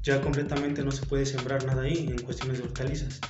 ya 0.03 0.21
completamente 0.21 0.85
no 0.85 0.91
se 0.91 1.07
puede 1.07 1.27
sembrar 1.27 1.65
nada 1.65 1.83
ahí 1.83 2.09
en 2.09 2.23
cuestiones 2.23 2.59
de 2.59 2.65
hortalizas. 2.65 3.21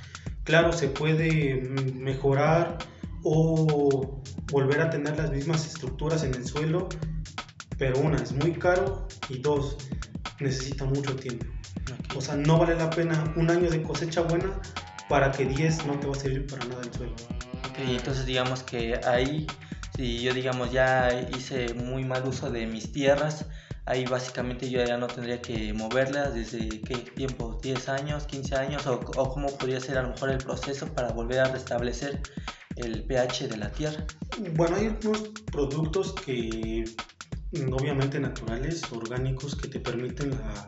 Claro, 0.44 0.72
se 0.72 0.88
puede 0.88 1.54
mejorar 1.94 2.78
o 3.22 4.22
volver 4.50 4.80
a 4.80 4.90
tener 4.90 5.16
las 5.16 5.30
mismas 5.30 5.66
estructuras 5.66 6.24
en 6.24 6.34
el 6.34 6.46
suelo, 6.46 6.88
pero 7.78 7.98
una 8.00 8.16
es 8.16 8.32
muy 8.32 8.52
caro 8.52 9.06
y 9.28 9.38
dos 9.38 9.76
necesita 10.40 10.84
mucho 10.84 11.16
tiempo. 11.16 11.46
O 12.16 12.20
sea, 12.20 12.36
no 12.36 12.58
vale 12.58 12.74
la 12.74 12.90
pena 12.90 13.32
un 13.36 13.50
año 13.50 13.70
de 13.70 13.82
cosecha 13.82 14.22
buena 14.22 14.60
para 15.08 15.30
que 15.30 15.46
10 15.46 15.86
no 15.86 15.98
te 15.98 16.06
va 16.06 16.12
a 16.12 16.18
servir 16.18 16.46
para 16.46 16.64
nada 16.66 16.82
el 16.82 16.92
suelo. 16.92 17.14
Ok, 17.70 17.78
entonces 17.78 18.26
digamos 18.26 18.62
que 18.62 19.00
ahí, 19.06 19.46
si 19.96 20.22
yo 20.22 20.32
digamos 20.32 20.72
ya 20.72 21.28
hice 21.36 21.74
muy 21.74 22.04
mal 22.04 22.26
uso 22.26 22.50
de 22.50 22.66
mis 22.66 22.92
tierras, 22.92 23.46
ahí 23.84 24.04
básicamente 24.04 24.70
yo 24.70 24.82
ya 24.84 24.96
no 24.96 25.06
tendría 25.06 25.42
que 25.42 25.72
moverlas 25.72 26.34
desde 26.34 26.68
qué 26.80 26.96
tiempo, 26.96 27.58
10 27.62 27.88
años, 27.88 28.26
15 28.26 28.54
años, 28.56 28.86
o, 28.86 29.00
cómo 29.00 29.48
podría 29.58 29.80
ser 29.80 29.98
a 29.98 30.02
lo 30.02 30.10
mejor 30.10 30.30
el 30.30 30.38
proceso 30.38 30.86
para 30.94 31.08
volver 31.12 31.40
a 31.40 31.48
restablecer 31.48 32.20
el 32.76 33.04
pH 33.04 33.48
de 33.48 33.56
la 33.56 33.70
tierra. 33.70 34.04
Bueno, 34.54 34.76
hay 34.76 34.96
unos 35.04 35.30
productos 35.50 36.14
que 36.14 36.84
obviamente 37.70 38.18
naturales, 38.18 38.82
orgánicos, 38.92 39.56
que 39.56 39.68
te 39.68 39.78
permiten 39.78 40.30
la, 40.30 40.66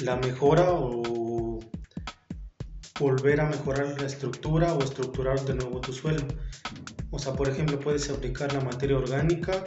la 0.00 0.16
mejora 0.16 0.70
o 0.70 1.23
volver 3.00 3.40
a 3.40 3.46
mejorar 3.46 4.00
la 4.00 4.06
estructura 4.06 4.72
o 4.72 4.82
estructurar 4.82 5.40
de 5.44 5.54
nuevo 5.54 5.80
tu 5.80 5.92
suelo. 5.92 6.22
O 7.10 7.18
sea, 7.18 7.32
por 7.32 7.48
ejemplo, 7.48 7.80
puedes 7.80 8.08
aplicar 8.08 8.52
la 8.52 8.60
materia 8.60 8.96
orgánica, 8.96 9.64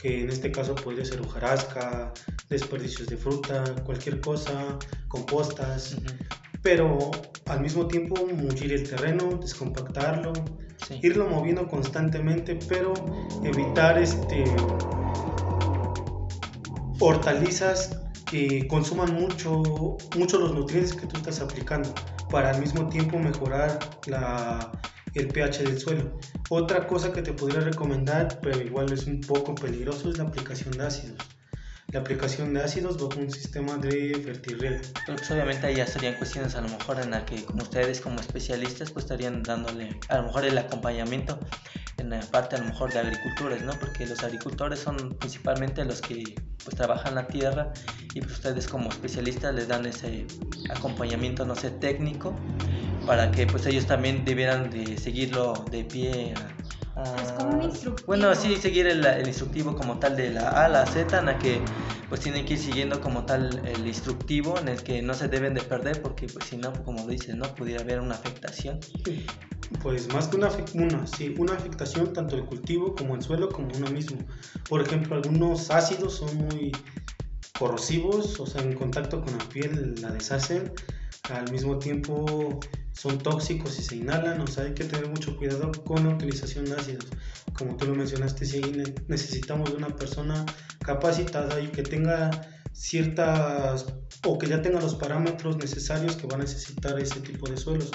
que 0.00 0.22
en 0.22 0.28
este 0.28 0.50
caso 0.50 0.74
podría 0.74 1.04
ser 1.04 1.20
hojarasca, 1.20 2.12
desperdicios 2.48 3.08
de 3.08 3.16
fruta, 3.16 3.62
cualquier 3.84 4.20
cosa, 4.20 4.78
compostas, 5.08 5.96
pero 6.60 7.10
al 7.46 7.60
mismo 7.60 7.86
tiempo 7.86 8.26
mullir 8.26 8.72
el 8.72 8.88
terreno, 8.88 9.38
descompactarlo, 9.40 10.32
irlo 11.02 11.28
moviendo 11.28 11.68
constantemente, 11.68 12.58
pero 12.68 12.94
evitar 13.44 13.96
este 13.98 14.44
hortalizas 16.98 18.00
que 18.24 18.66
consuman 18.66 19.14
mucho, 19.14 19.62
mucho 20.16 20.38
los 20.38 20.52
nutrientes 20.52 20.94
que 20.94 21.06
tú 21.06 21.16
estás 21.16 21.40
aplicando 21.40 21.92
para 22.30 22.50
al 22.50 22.60
mismo 22.60 22.88
tiempo 22.88 23.18
mejorar 23.18 23.78
la, 24.06 24.72
el 25.14 25.28
pH 25.28 25.62
del 25.64 25.78
suelo. 25.78 26.18
Otra 26.50 26.86
cosa 26.86 27.12
que 27.12 27.22
te 27.22 27.32
podría 27.32 27.60
recomendar, 27.60 28.40
pero 28.42 28.60
igual 28.60 28.92
es 28.92 29.06
un 29.06 29.20
poco 29.20 29.54
peligroso, 29.54 30.10
es 30.10 30.18
la 30.18 30.24
aplicación 30.24 30.72
de 30.72 30.84
ácidos. 30.84 31.18
La 31.88 32.00
aplicación 32.00 32.52
de 32.54 32.62
ácidos 32.62 32.96
bajo 32.96 33.20
un 33.20 33.30
sistema 33.30 33.76
de 33.76 34.20
fertirriego. 34.24 34.80
pues 35.06 35.30
obviamente 35.30 35.72
ya 35.74 35.86
serían 35.86 36.14
cuestiones 36.14 36.56
a 36.56 36.60
lo 36.60 36.68
mejor 36.68 37.00
en 37.00 37.12
la 37.12 37.24
que 37.24 37.44
como 37.44 37.62
ustedes 37.62 38.00
como 38.00 38.18
especialistas 38.18 38.90
pues 38.90 39.04
estarían 39.04 39.44
dándole 39.44 39.96
a 40.08 40.16
lo 40.16 40.24
mejor 40.24 40.44
el 40.44 40.58
acompañamiento 40.58 41.38
en 41.98 42.10
la 42.10 42.20
parte 42.20 42.56
a 42.56 42.58
lo 42.58 42.66
mejor 42.66 42.92
de 42.92 43.00
agricultores, 43.00 43.62
¿no? 43.62 43.72
Porque 43.78 44.06
los 44.06 44.22
agricultores 44.22 44.80
son 44.80 45.14
principalmente 45.18 45.84
los 45.84 46.00
que 46.00 46.34
pues 46.64 46.76
trabajan 46.76 47.14
la 47.14 47.26
tierra 47.26 47.72
y 48.14 48.20
pues 48.20 48.32
ustedes 48.32 48.66
como 48.66 48.88
especialistas 48.90 49.54
les 49.54 49.68
dan 49.68 49.86
ese 49.86 50.26
acompañamiento, 50.70 51.44
no 51.44 51.54
sé, 51.54 51.70
técnico 51.70 52.34
para 53.06 53.30
que 53.30 53.46
pues 53.46 53.66
ellos 53.66 53.86
también 53.86 54.24
debieran 54.24 54.70
de 54.70 54.96
seguirlo 54.96 55.64
de 55.70 55.84
pie 55.84 56.34
es 57.02 57.32
como 57.32 57.56
un 57.56 57.62
instructivo. 57.62 58.06
Bueno, 58.06 58.34
sí, 58.34 58.56
seguir 58.56 58.86
el, 58.86 59.04
el, 59.04 59.26
instructivo 59.26 59.74
como 59.74 59.98
tal 59.98 60.16
de 60.16 60.30
la 60.30 60.48
A 60.48 60.66
a 60.66 60.68
la 60.68 60.86
Z, 60.86 61.18
en 61.18 61.26
la 61.26 61.38
que 61.38 61.60
pues 62.08 62.20
tienen 62.20 62.44
que 62.44 62.54
ir 62.54 62.58
siguiendo 62.60 63.00
como 63.00 63.24
tal 63.24 63.60
el 63.66 63.86
instructivo 63.86 64.58
en 64.58 64.68
el 64.68 64.82
que 64.82 65.02
no 65.02 65.14
se 65.14 65.28
deben 65.28 65.54
de 65.54 65.62
perder 65.62 66.00
porque 66.02 66.26
pues 66.26 66.46
si 66.46 66.56
no, 66.56 66.72
como 66.84 67.06
dices, 67.06 67.34
¿no? 67.34 67.52
Pudiera 67.54 67.82
haber 67.82 68.00
una 68.00 68.14
afectación. 68.14 68.78
Pues 69.82 70.12
más 70.12 70.28
que 70.28 70.36
una, 70.36 70.50
una, 70.74 71.06
sí, 71.06 71.34
una 71.36 71.54
afectación 71.54 72.12
tanto 72.12 72.36
el 72.36 72.44
cultivo 72.44 72.94
como 72.94 73.16
el 73.16 73.22
suelo 73.22 73.48
como 73.48 73.68
uno 73.74 73.90
mismo. 73.90 74.18
Por 74.68 74.80
ejemplo, 74.80 75.16
algunos 75.16 75.70
ácidos 75.70 76.14
son 76.18 76.36
muy 76.36 76.70
corrosivos, 77.58 78.38
o 78.38 78.46
sea, 78.46 78.62
en 78.62 78.74
contacto 78.74 79.20
con 79.20 79.36
la 79.36 79.44
piel 79.48 79.94
la 80.00 80.10
deshacen. 80.10 80.72
Al 81.30 81.50
mismo 81.50 81.78
tiempo 81.78 82.60
son 82.94 83.18
tóxicos 83.18 83.78
y 83.78 83.82
se 83.82 83.96
inhalan, 83.96 84.40
o 84.40 84.46
sea, 84.46 84.64
hay 84.64 84.72
que 84.72 84.84
tener 84.84 85.08
mucho 85.08 85.36
cuidado 85.36 85.72
con 85.84 86.04
la 86.04 86.14
utilización 86.14 86.64
de 86.64 86.74
ácidos. 86.74 87.06
Como 87.52 87.76
tú 87.76 87.86
lo 87.86 87.94
mencionaste, 87.94 88.46
sí, 88.46 88.62
necesitamos 89.08 89.70
de 89.70 89.76
una 89.76 89.94
persona 89.94 90.46
capacitada 90.78 91.60
y 91.60 91.68
que 91.68 91.82
tenga 91.82 92.30
ciertas 92.72 93.86
o 94.24 94.38
que 94.38 94.46
ya 94.46 94.62
tenga 94.62 94.80
los 94.80 94.94
parámetros 94.94 95.56
necesarios 95.56 96.16
que 96.16 96.26
va 96.26 96.36
a 96.36 96.40
necesitar 96.40 96.98
ese 96.98 97.20
tipo 97.20 97.48
de 97.48 97.56
suelos, 97.56 97.90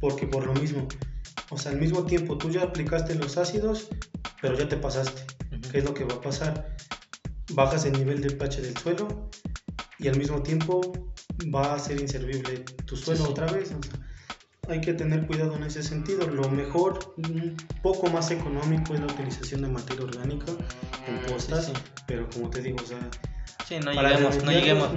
porque 0.00 0.26
por 0.26 0.46
lo 0.46 0.54
mismo, 0.54 0.88
o 1.50 1.58
sea, 1.58 1.72
al 1.72 1.78
mismo 1.78 2.04
tiempo 2.04 2.38
tú 2.38 2.50
ya 2.50 2.62
aplicaste 2.62 3.14
los 3.16 3.36
ácidos, 3.36 3.88
pero 4.40 4.56
ya 4.56 4.68
te 4.68 4.76
pasaste. 4.76 5.24
¿Qué 5.70 5.78
es 5.78 5.84
lo 5.84 5.94
que 5.94 6.04
va 6.04 6.14
a 6.14 6.20
pasar? 6.20 6.76
Bajas 7.52 7.84
el 7.84 7.92
nivel 7.92 8.20
de 8.20 8.30
pH 8.30 8.62
del 8.62 8.76
suelo 8.78 9.30
y 9.98 10.08
al 10.08 10.16
mismo 10.16 10.42
tiempo 10.42 10.80
va 11.54 11.74
a 11.74 11.78
ser 11.78 12.00
inservible 12.00 12.64
tu 12.86 12.96
suelo 12.96 13.24
otra 13.24 13.46
vez. 13.46 13.72
O 13.72 13.82
sea, 13.82 14.00
hay 14.68 14.80
que 14.80 14.94
tener 14.94 15.26
cuidado 15.26 15.56
en 15.56 15.64
ese 15.64 15.82
sentido. 15.82 16.26
Lo 16.26 16.48
mejor, 16.48 17.14
un 17.16 17.56
poco 17.82 18.08
más 18.08 18.30
económico 18.30 18.94
es 18.94 19.00
la 19.00 19.06
utilización 19.06 19.62
de 19.62 19.68
materia 19.68 20.04
orgánica, 20.04 20.52
compostas, 21.06 21.72
pero 22.06 22.28
como 22.30 22.50
te 22.50 22.62
digo, 22.62 22.78
o 22.82 22.86
sea, 22.86 22.98
Sí, 23.66 23.78
no 23.80 23.92
lleguemos, 23.92 24.44
no 24.44 24.52
lleguemos 24.52 24.90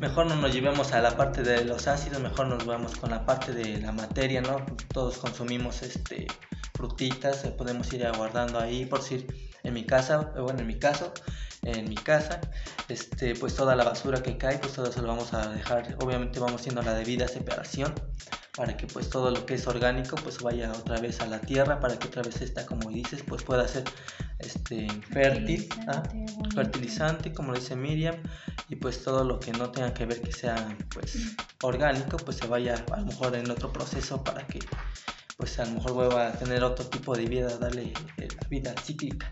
mejor 0.00 0.26
no 0.26 0.36
nos 0.36 0.50
llevemos 0.50 0.92
a 0.92 1.02
la 1.02 1.14
parte 1.14 1.42
de 1.42 1.62
los 1.66 1.86
ácidos, 1.88 2.22
mejor 2.22 2.46
nos 2.46 2.64
vamos 2.64 2.96
con 2.96 3.10
la 3.10 3.26
parte 3.26 3.52
de 3.52 3.78
la 3.82 3.92
materia, 3.92 4.40
¿no? 4.40 4.64
Todos 4.94 5.18
consumimos 5.18 5.82
este 5.82 6.26
frutitas, 6.74 7.44
eh, 7.44 7.50
podemos 7.50 7.92
ir 7.92 8.06
aguardando 8.06 8.58
ahí, 8.58 8.86
por 8.86 9.00
decir, 9.00 9.26
en 9.62 9.74
mi 9.74 9.84
casa, 9.84 10.32
eh, 10.34 10.40
bueno, 10.40 10.60
en 10.60 10.68
mi 10.68 10.78
caso, 10.78 11.12
en 11.64 11.86
mi 11.86 11.96
casa, 11.96 12.40
este, 12.88 13.34
pues 13.34 13.54
toda 13.54 13.76
la 13.76 13.84
basura 13.84 14.22
que 14.22 14.38
cae, 14.38 14.56
pues 14.56 14.72
todo 14.72 14.88
eso 14.88 15.02
lo 15.02 15.08
vamos 15.08 15.34
a 15.34 15.48
dejar, 15.48 15.94
obviamente 16.02 16.40
vamos 16.40 16.62
haciendo 16.62 16.80
la 16.80 16.94
debida 16.94 17.28
separación 17.28 17.92
para 18.56 18.76
que 18.76 18.86
pues 18.86 19.08
todo 19.08 19.30
lo 19.30 19.46
que 19.46 19.54
es 19.54 19.66
orgánico 19.66 20.16
pues 20.16 20.38
vaya 20.42 20.70
otra 20.72 21.00
vez 21.00 21.20
a 21.20 21.26
la 21.26 21.40
tierra 21.40 21.80
para 21.80 21.98
que 21.98 22.08
otra 22.08 22.22
vez 22.22 22.40
esta 22.42 22.66
como 22.66 22.90
dices 22.90 23.22
pues 23.26 23.42
pueda 23.42 23.66
ser 23.66 23.84
este 24.38 24.88
fértil 25.10 25.68
fertilizante, 25.68 25.86
¿ah? 25.88 26.02
fertilizante 26.54 27.32
como 27.32 27.54
dice 27.54 27.76
Miriam 27.76 28.16
y 28.68 28.76
pues 28.76 29.02
todo 29.02 29.24
lo 29.24 29.40
que 29.40 29.52
no 29.52 29.70
tenga 29.70 29.94
que 29.94 30.04
ver 30.04 30.20
que 30.20 30.32
sea 30.32 30.76
pues 30.92 31.34
orgánico 31.62 32.18
pues 32.18 32.36
se 32.36 32.46
vaya 32.46 32.84
a 32.92 33.00
lo 33.00 33.06
mejor 33.06 33.34
en 33.36 33.50
otro 33.50 33.72
proceso 33.72 34.22
para 34.22 34.46
que 34.46 34.58
pues 35.42 35.58
a 35.58 35.64
lo 35.64 35.72
mejor 35.72 35.92
vuelva 35.94 36.28
a 36.28 36.32
tener 36.32 36.62
otro 36.62 36.86
tipo 36.86 37.16
de 37.16 37.26
vida 37.26 37.56
darle 37.58 37.92
eh, 38.18 38.28
la 38.40 38.48
vida 38.48 38.74
cíclica. 38.80 39.30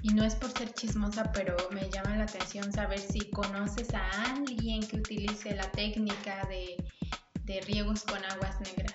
Y 0.00 0.14
no 0.14 0.24
es 0.24 0.34
por 0.34 0.50
ser 0.50 0.72
chismosa, 0.72 1.30
pero 1.32 1.56
me 1.72 1.90
llama 1.90 2.16
la 2.16 2.24
atención 2.24 2.72
saber 2.72 2.98
si 2.98 3.30
conoces 3.30 3.92
a 3.92 4.08
alguien 4.32 4.86
que 4.86 4.96
utilice 4.96 5.54
la 5.54 5.70
técnica 5.72 6.46
de 6.48 6.76
de 7.46 7.60
riegos 7.60 8.02
con 8.02 8.22
aguas 8.24 8.60
negras. 8.60 8.94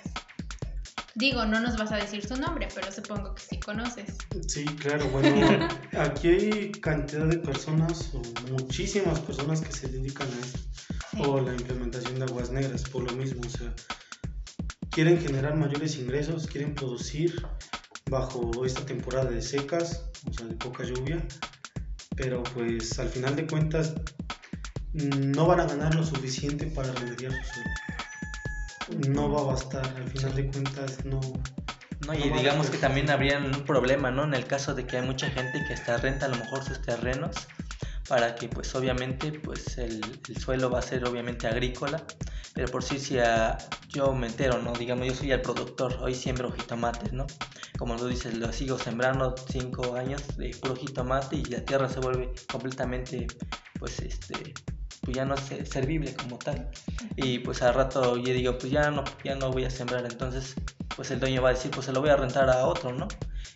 Digo, 1.16 1.46
no 1.46 1.60
nos 1.60 1.78
vas 1.78 1.92
a 1.92 1.98
decir 1.98 2.26
su 2.26 2.36
nombre, 2.36 2.68
pero 2.74 2.92
supongo 2.92 3.34
que 3.34 3.42
sí 3.42 3.60
conoces. 3.60 4.18
Sí, 4.48 4.66
claro, 4.66 5.08
bueno, 5.10 5.68
aquí 5.98 6.28
hay 6.30 6.72
cantidad 6.72 7.28
de 7.28 7.38
personas, 7.38 8.12
o 8.14 8.22
muchísimas 8.52 9.20
personas 9.20 9.62
que 9.62 9.72
se 9.72 9.88
dedican 9.88 10.28
a 10.28 10.40
esto, 10.40 10.60
o 11.20 11.42
la 11.42 11.54
implementación 11.54 12.16
de 12.16 12.26
aguas 12.26 12.52
negras, 12.52 12.84
por 12.84 13.04
lo 13.04 13.14
mismo, 13.18 13.42
o 13.46 13.50
sea, 13.50 13.74
quieren 14.90 15.20
generar 15.20 15.56
mayores 15.56 15.98
ingresos, 15.98 16.48
quieren 16.48 16.76
producir 16.76 17.46
bajo 18.10 18.66
esta 18.66 18.86
temporada 18.86 19.30
de 19.30 19.42
secas, 19.42 20.06
o 20.30 20.34
sea, 20.34 20.46
de 20.46 20.56
poca 20.56 20.84
lluvia, 20.84 21.26
pero 22.16 22.44
pues 22.44 23.00
al 23.00 23.10
final 23.10 23.36
de 23.36 23.48
cuentas 23.48 23.94
no 24.94 25.46
van 25.46 25.62
a 25.62 25.66
ganar 25.66 25.96
lo 25.96 26.06
suficiente 26.06 26.68
para 26.68 26.92
remediar 26.94 27.32
su 27.32 27.54
suelo 27.54 27.91
no 29.10 29.32
va 29.32 29.42
a 29.42 29.44
bastar, 29.46 29.86
al 29.86 30.10
final 30.10 30.36
de 30.36 30.52
cuentas 30.52 31.06
no. 31.06 31.20
No, 32.08 32.14
y 32.16 32.30
digamos 32.30 32.70
que 32.70 32.78
también 32.78 33.10
habría 33.12 33.38
un 33.38 33.64
problema, 33.64 34.10
¿no? 34.10 34.24
En 34.24 34.34
el 34.34 34.46
caso 34.46 34.74
de 34.74 34.86
que 34.86 34.98
hay 34.98 35.06
mucha 35.06 35.30
gente 35.30 35.64
que 35.68 35.74
hasta 35.74 35.98
renta 35.98 36.26
a 36.26 36.30
lo 36.30 36.38
mejor 36.38 36.64
sus 36.64 36.82
terrenos 36.82 37.48
para 38.08 38.36
que 38.36 38.50
pues 38.50 38.74
obviamente 38.76 39.32
pues 39.32 39.78
el, 39.78 40.02
suelo 40.40 40.70
va 40.70 40.80
a 40.80 40.82
ser 40.82 41.08
obviamente 41.08 41.48
agrícola, 41.48 42.04
pero 42.54 42.68
por 42.68 42.84
si 42.84 43.00
si 43.00 43.18
yo 43.90 44.14
me 44.14 44.28
entero, 44.28 44.62
¿no? 44.62 44.74
Digamos, 44.74 45.08
yo 45.08 45.14
soy 45.14 45.32
el 45.32 45.42
productor, 45.42 45.98
hoy 46.02 46.16
siembro 46.16 46.52
jitomates, 46.52 47.14
¿no? 47.14 47.28
Como 47.78 47.96
tú 47.96 48.08
dices, 48.08 48.38
lo 48.38 48.52
sigo 48.52 48.78
sembrando 48.78 49.36
cinco 49.50 49.96
años 49.96 50.24
de 50.38 50.50
puro 50.62 50.76
jitomate 50.76 51.38
y 51.38 51.46
la 51.46 51.64
tierra 51.64 51.88
se 51.88 52.00
vuelve 52.00 52.34
completamente 52.52 53.28
pues 53.80 54.00
este 54.00 54.54
pues 55.02 55.18
ya 55.18 55.26
no 55.26 55.36
es 55.36 55.70
servible 55.70 56.14
como 56.14 56.38
tal. 56.38 56.70
Y 57.16 57.40
pues 57.40 57.62
al 57.62 57.74
rato 57.74 58.18
yo 58.18 58.34
digo, 58.34 58.58
pues 58.58 58.72
ya 58.72 58.92
no, 58.92 59.04
ya 59.24 59.36
no 59.36 59.52
voy 59.52 59.66
a 59.66 59.70
sembrar, 59.70 60.06
entonces 60.06 60.56
pues 60.96 61.12
el 61.12 61.20
dueño 61.20 61.42
va 61.42 61.50
a 61.50 61.54
decir, 61.54 61.72
pues 61.72 61.86
se 61.86 61.94
lo 61.94 62.02
voy 62.02 62.10
a 62.10 62.16
rentar 62.16 62.50
a 62.50 62.66
otro, 62.66 62.94
¿no? 62.94 63.08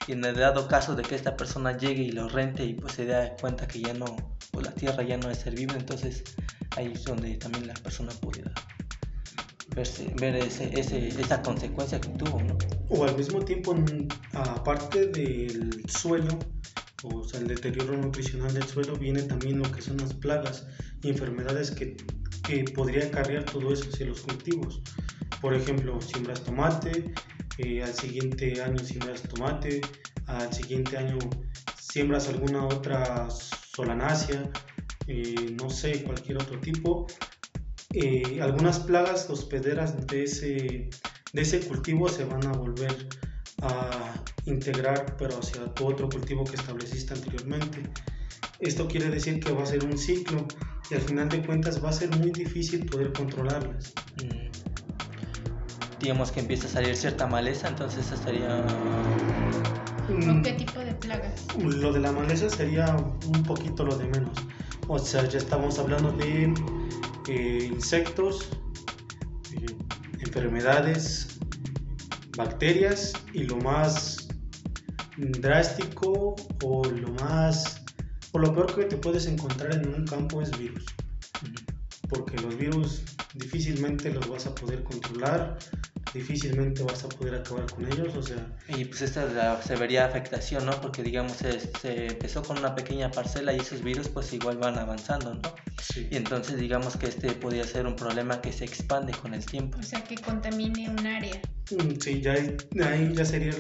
Y 0.07 0.13
en 0.13 0.23
el 0.25 0.35
dado 0.35 0.67
caso 0.67 0.95
de 0.95 1.03
que 1.03 1.15
esta 1.15 1.35
persona 1.35 1.77
llegue 1.77 2.03
y 2.03 2.11
lo 2.11 2.27
rente 2.27 2.63
y 2.63 2.73
pues 2.73 2.93
se 2.93 3.05
dé 3.05 3.33
cuenta 3.39 3.67
que 3.67 3.81
ya 3.81 3.93
no, 3.93 4.05
pues 4.51 4.65
la 4.65 4.71
tierra 4.71 5.03
ya 5.03 5.17
no 5.17 5.29
es 5.29 5.39
servible, 5.39 5.75
entonces 5.75 6.23
ahí 6.75 6.91
es 6.93 7.03
donde 7.03 7.35
también 7.37 7.67
la 7.67 7.73
persona 7.75 8.11
puede 8.21 8.43
verse, 9.75 10.11
ver 10.19 10.35
ese, 10.35 10.71
ese, 10.79 11.09
esa 11.09 11.41
consecuencia 11.41 11.99
que 11.99 12.09
tuvo, 12.09 12.41
¿no? 12.41 12.57
O 12.89 13.03
al 13.03 13.15
mismo 13.17 13.43
tiempo, 13.43 13.75
aparte 14.33 15.07
del 15.07 15.83
suelo, 15.87 16.39
o 17.03 17.23
sea, 17.23 17.39
el 17.39 17.47
deterioro 17.47 17.97
nutricional 17.97 18.53
del 18.53 18.63
suelo, 18.63 18.95
viene 18.95 19.21
también 19.23 19.59
lo 19.59 19.71
que 19.71 19.81
son 19.81 19.97
las 19.97 20.13
plagas 20.13 20.67
y 21.01 21.09
enfermedades 21.09 21.71
que, 21.71 21.97
que 22.43 22.63
podría 22.63 23.05
acarrear 23.05 23.43
todo 23.43 23.73
eso 23.73 23.89
hacia 23.91 24.05
los 24.05 24.21
cultivos. 24.21 24.81
por 25.41 25.53
ejemplo, 25.53 25.99
siembras 26.01 26.43
tomate, 26.43 27.13
eh, 27.57 27.83
al 27.83 27.93
siguiente 27.93 28.61
año 28.61 28.79
siembras 28.79 29.21
tomate, 29.23 29.81
al 30.27 30.51
siguiente 30.53 30.97
año 30.97 31.17
siembras 31.77 32.27
alguna 32.27 32.65
otra 32.65 33.29
solanácea, 33.29 34.49
eh, 35.07 35.55
no 35.61 35.69
sé, 35.69 36.03
cualquier 36.03 36.37
otro 36.41 36.59
tipo. 36.59 37.07
Eh, 37.97 38.41
algunas 38.41 38.79
plagas 38.79 39.29
hospederas 39.29 40.05
de 40.07 40.23
ese, 40.25 40.89
de 41.31 41.41
ese 41.41 41.61
cultivo 41.61 42.09
se 42.09 42.25
van 42.25 42.45
a 42.45 42.51
volver 42.51 43.07
a 43.61 44.13
integrar, 44.43 45.15
pero 45.17 45.39
hacia 45.39 45.73
tu 45.73 45.87
otro 45.87 46.09
cultivo 46.09 46.43
que 46.43 46.57
estableciste 46.57 47.13
anteriormente. 47.13 47.83
Esto 48.59 48.85
quiere 48.89 49.09
decir 49.09 49.39
que 49.39 49.53
va 49.53 49.63
a 49.63 49.65
ser 49.65 49.85
un 49.85 49.97
ciclo 49.97 50.45
y 50.91 50.95
al 50.95 51.01
final 51.01 51.29
de 51.29 51.41
cuentas 51.45 51.81
va 51.81 51.87
a 51.87 51.93
ser 51.93 52.09
muy 52.17 52.31
difícil 52.31 52.85
poder 52.85 53.13
controlarlas. 53.13 53.93
Mm. 54.21 54.49
Digamos 56.01 56.33
que 56.33 56.41
empieza 56.41 56.67
a 56.67 56.71
salir 56.71 56.97
cierta 56.97 57.27
maleza, 57.27 57.69
entonces 57.69 58.11
estaría... 58.11 58.61
¿Con 60.07 60.41
qué 60.43 60.51
tipo 60.51 60.81
de 60.81 60.93
plagas? 60.95 61.45
Lo 61.57 61.93
de 61.93 62.01
la 62.01 62.11
maleza 62.11 62.49
sería 62.49 62.93
un 63.25 63.43
poquito 63.43 63.85
lo 63.85 63.97
de 63.97 64.07
menos. 64.07 64.37
O 64.89 64.99
sea, 64.99 65.25
ya 65.29 65.37
estamos 65.37 65.79
hablando 65.79 66.11
de 66.11 66.53
eh, 67.27 67.69
insectos, 67.71 68.49
eh, 69.53 69.65
enfermedades, 70.19 71.39
bacterias 72.37 73.13
y 73.33 73.43
lo 73.43 73.57
más 73.57 74.27
drástico 75.17 76.35
o 76.63 76.85
lo 76.85 77.09
más 77.13 77.83
o 78.31 78.39
lo 78.39 78.53
peor 78.53 78.75
que 78.75 78.83
te 78.83 78.97
puedes 78.97 79.27
encontrar 79.27 79.73
en 79.75 79.87
un 79.87 80.05
campo 80.05 80.41
es 80.41 80.57
virus. 80.57 80.85
Porque 82.09 82.35
los 82.37 82.57
virus 82.57 83.01
difícilmente 83.33 84.13
los 84.13 84.27
vas 84.27 84.45
a 84.45 84.53
poder 84.53 84.83
controlar 84.83 85.57
difícilmente 86.13 86.83
vas 86.83 87.03
a 87.03 87.09
poder 87.09 87.35
acabar 87.35 87.65
con 87.71 87.85
ellos, 87.91 88.15
o 88.15 88.23
sea... 88.23 88.37
Y 88.69 88.85
pues 88.85 89.01
esta 89.01 89.61
se 89.61 89.75
vería 89.75 90.05
afectación, 90.05 90.65
¿no? 90.65 90.79
Porque 90.81 91.03
digamos 91.03 91.33
se, 91.33 92.07
empezó 92.07 92.43
con 92.43 92.59
una 92.59 92.75
pequeña 92.75 93.11
parcela 93.11 93.53
y 93.53 93.57
esos 93.57 93.83
virus 93.83 94.07
pues 94.09 94.31
igual 94.33 94.57
van 94.57 94.77
avanzando, 94.77 95.33
¿no? 95.35 95.41
Sí. 95.81 96.07
Y 96.11 96.15
entonces 96.15 96.57
digamos 96.57 96.97
que 96.97 97.07
este 97.07 97.31
podría 97.33 97.63
ser 97.63 97.85
un 97.85 97.95
problema 97.95 98.41
que 98.41 98.51
se 98.51 98.65
expande 98.65 99.13
con 99.13 99.33
el 99.33 99.45
tiempo. 99.45 99.77
O 99.79 99.83
sea, 99.83 100.03
que 100.03 100.15
contamine 100.15 100.89
un 100.89 101.05
área. 101.05 101.41
Mm, 101.71 101.99
sí, 101.99 102.21
ya 102.21 102.33
ahí 102.33 103.13
ya 103.13 103.25
sería 103.25 103.51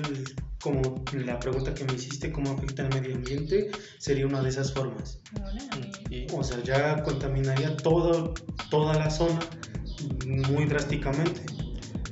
como 0.61 1.03
la 1.13 1.39
pregunta 1.39 1.73
que 1.75 1.83
me 1.83 1.93
hiciste, 1.93 2.31
cómo 2.31 2.51
afecta 2.53 2.83
al 2.83 2.89
medio 2.89 3.15
ambiente, 3.15 3.69
sería 3.99 4.25
una 4.25 4.41
de 4.41 4.49
esas 4.49 4.73
formas. 4.73 5.19
O 6.33 6.43
sea, 6.43 6.61
ya 6.63 7.03
contaminaría 7.03 7.77
todo, 7.77 8.33
toda 8.71 8.95
la 8.95 9.11
zona 9.11 9.39
muy 10.25 10.65
drásticamente. 10.65 11.41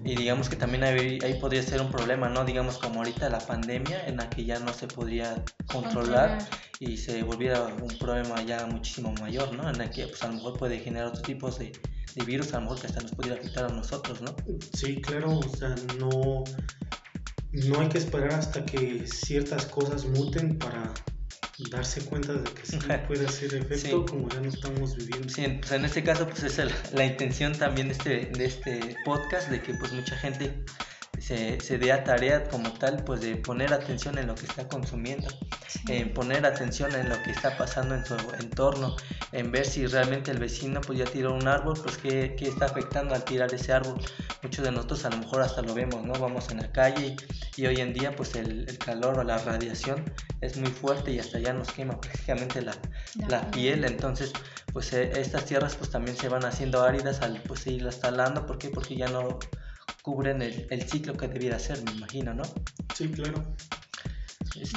Y 0.06 0.16
digamos 0.16 0.50
que 0.50 0.56
también 0.56 0.84
ahí, 0.84 1.38
podría 1.40 1.64
ser 1.64 1.82
un 1.82 1.90
problema, 1.90 2.28
¿no? 2.28 2.44
Digamos 2.44 2.78
como 2.78 3.00
ahorita 3.00 3.30
la 3.30 3.40
pandemia 3.40 4.06
en 4.06 4.18
la 4.18 4.30
que 4.30 4.44
ya 4.44 4.60
no 4.60 4.74
se 4.74 4.88
podría 4.88 5.44
controlar, 5.68 6.40
y 6.80 6.98
se 6.98 7.24
volviera 7.24 7.64
un 7.64 7.98
problema 7.98 8.42
ya 8.42 8.66
muchísimo 8.66 9.14
mayor, 9.22 9.54
¿no? 9.54 9.70
En 9.70 9.78
la 9.78 9.90
que 9.90 10.08
pues 10.08 10.22
a 10.24 10.28
lo 10.28 10.34
mejor 10.34 10.58
puede 10.58 10.80
generar 10.80 11.08
otros 11.08 11.24
tipos 11.24 11.60
de, 11.60 11.72
de 12.16 12.26
virus, 12.26 12.54
a 12.54 12.58
lo 12.58 12.64
mejor 12.64 12.82
que 12.82 12.88
hasta 12.88 13.02
nos 13.02 13.12
pudiera 13.12 13.40
afectar 13.40 13.66
a 13.66 13.70
nosotros, 13.70 14.22
¿no? 14.22 14.36
Sí, 14.74 15.02
claro, 15.02 15.40
o 15.40 15.56
sea, 15.56 15.76
no, 15.98 16.44
no 17.54 17.80
hay 17.80 17.88
que 17.88 17.98
esperar 18.00 18.34
hasta 18.34 18.66
que 18.66 19.08
ciertas 19.08 19.66
cosas 19.68 20.06
muten 20.06 20.58
para 20.58 20.94
darse 21.70 22.04
cuenta 22.06 22.34
de 22.34 22.44
que 22.44 22.66
sí 22.66 22.80
puede 23.08 23.26
hacer 23.26 23.54
efecto 23.56 24.06
como 24.06 24.30
ya 24.30 24.40
no 24.40 24.50
estamos 24.50 24.96
viviendo. 24.96 25.30
Sí, 25.30 25.46
pues 25.60 25.72
en 25.72 25.86
este 25.86 26.04
caso 26.04 26.28
pues 26.28 26.44
es 26.44 26.94
la 26.94 27.06
intención 27.06 27.54
también 27.54 27.88
de 27.88 27.94
este, 27.94 28.26
de 28.26 28.46
este 28.46 28.96
podcast, 29.06 29.50
de 29.50 29.62
que 29.62 29.74
pues 29.74 29.92
mucha 29.92 30.18
gente 30.18 30.64
se, 31.20 31.60
se 31.62 31.78
dé 31.78 31.92
a 31.92 32.04
tarea 32.04 32.50
como 32.50 32.72
tal, 32.74 33.04
pues 33.06 33.22
de 33.22 33.36
poner 33.38 33.74
atención 33.74 34.18
en 34.18 34.28
lo 34.28 34.36
que 34.36 34.46
está 34.46 34.68
consumiendo, 34.68 35.28
en 35.88 36.14
poner 36.14 36.46
atención 36.46 36.94
en 36.96 37.10
lo 37.10 37.22
que 37.24 37.32
está 37.32 37.58
pasando 37.58 37.96
en 37.96 38.06
su 38.06 38.16
entorno, 38.40 38.96
en 39.32 39.52
ver 39.52 39.66
si 39.66 39.86
realmente 39.86 40.32
el 40.32 40.40
vecino 40.40 40.82
pues 40.82 41.00
ya 41.00 41.06
tiró 41.06 41.34
un 41.34 41.48
árbol, 41.48 41.80
pues 41.82 41.98
qué, 41.98 42.36
qué 42.38 42.50
está 42.50 42.66
afectando 42.66 43.16
al 43.16 43.24
tirar 43.24 43.54
ese 43.54 43.72
árbol. 43.72 44.00
Muchos 44.42 44.66
de 44.66 44.72
nosotros 44.72 45.06
a 45.06 45.10
lo 45.12 45.18
mejor 45.18 45.42
hasta 45.42 45.62
lo 45.62 45.74
vemos, 45.74 46.04
¿no? 46.04 46.14
Vamos 46.14 46.50
en 46.52 46.58
la 46.58 46.72
calle 46.72 47.16
y, 47.56 47.66
hoy 47.66 47.78
en 47.78 47.94
día 47.94 48.14
pues 48.16 48.36
el, 48.36 48.68
el, 48.68 48.78
calor 48.78 49.20
o 49.20 49.24
la 49.24 49.38
radiación 49.38 50.04
es 50.46 50.58
muy 50.58 50.70
fuerte 50.70 51.12
y 51.12 51.20
hasta 51.20 51.40
ya 51.40 51.54
nos 51.54 51.72
quema 51.72 52.00
prácticamente 52.00 52.62
la, 52.62 52.76
la 53.28 53.50
piel, 53.52 53.86
entonces 53.86 54.34
pues 54.72 54.94
eh, 54.94 55.12
estas 55.16 55.46
tierras 55.46 55.76
pues 55.76 55.90
también 55.90 56.18
se 56.18 56.30
van 56.30 56.46
haciendo 56.46 56.84
áridas 56.84 57.22
al 57.22 57.42
pues 57.44 57.66
irlas 57.68 58.00
talando, 58.00 58.46
¿por 58.46 58.58
qué? 58.58 58.70
Porque 58.70 58.96
ya 58.96 59.08
no 59.08 59.40
cubren 60.02 60.42
el, 60.42 60.68
el 60.70 60.82
ciclo 60.90 61.16
que 61.16 61.28
debiera 61.28 61.60
ser, 61.60 61.82
me 61.84 61.92
imagino, 61.92 62.34
¿no? 62.34 62.44
Sí, 62.94 63.08
claro. 63.10 63.44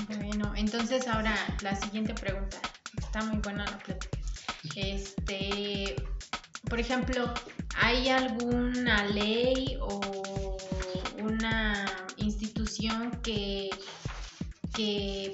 Bueno, 0.08 0.52
entonces 0.56 1.06
ahora 1.06 1.34
la 1.62 1.76
siguiente 1.76 2.14
pregunta. 2.14 2.56
Está 2.98 3.22
muy 3.22 3.38
buena 3.38 3.64
la 3.64 3.78
plática. 3.78 4.18
Este, 4.74 5.96
por 6.68 6.80
ejemplo, 6.80 7.32
¿hay 7.76 8.08
alguna 8.08 9.04
ley 9.04 9.78
o 9.80 10.56
una 11.22 11.86
institución 12.16 13.10
que, 13.22 13.70
que, 14.74 15.32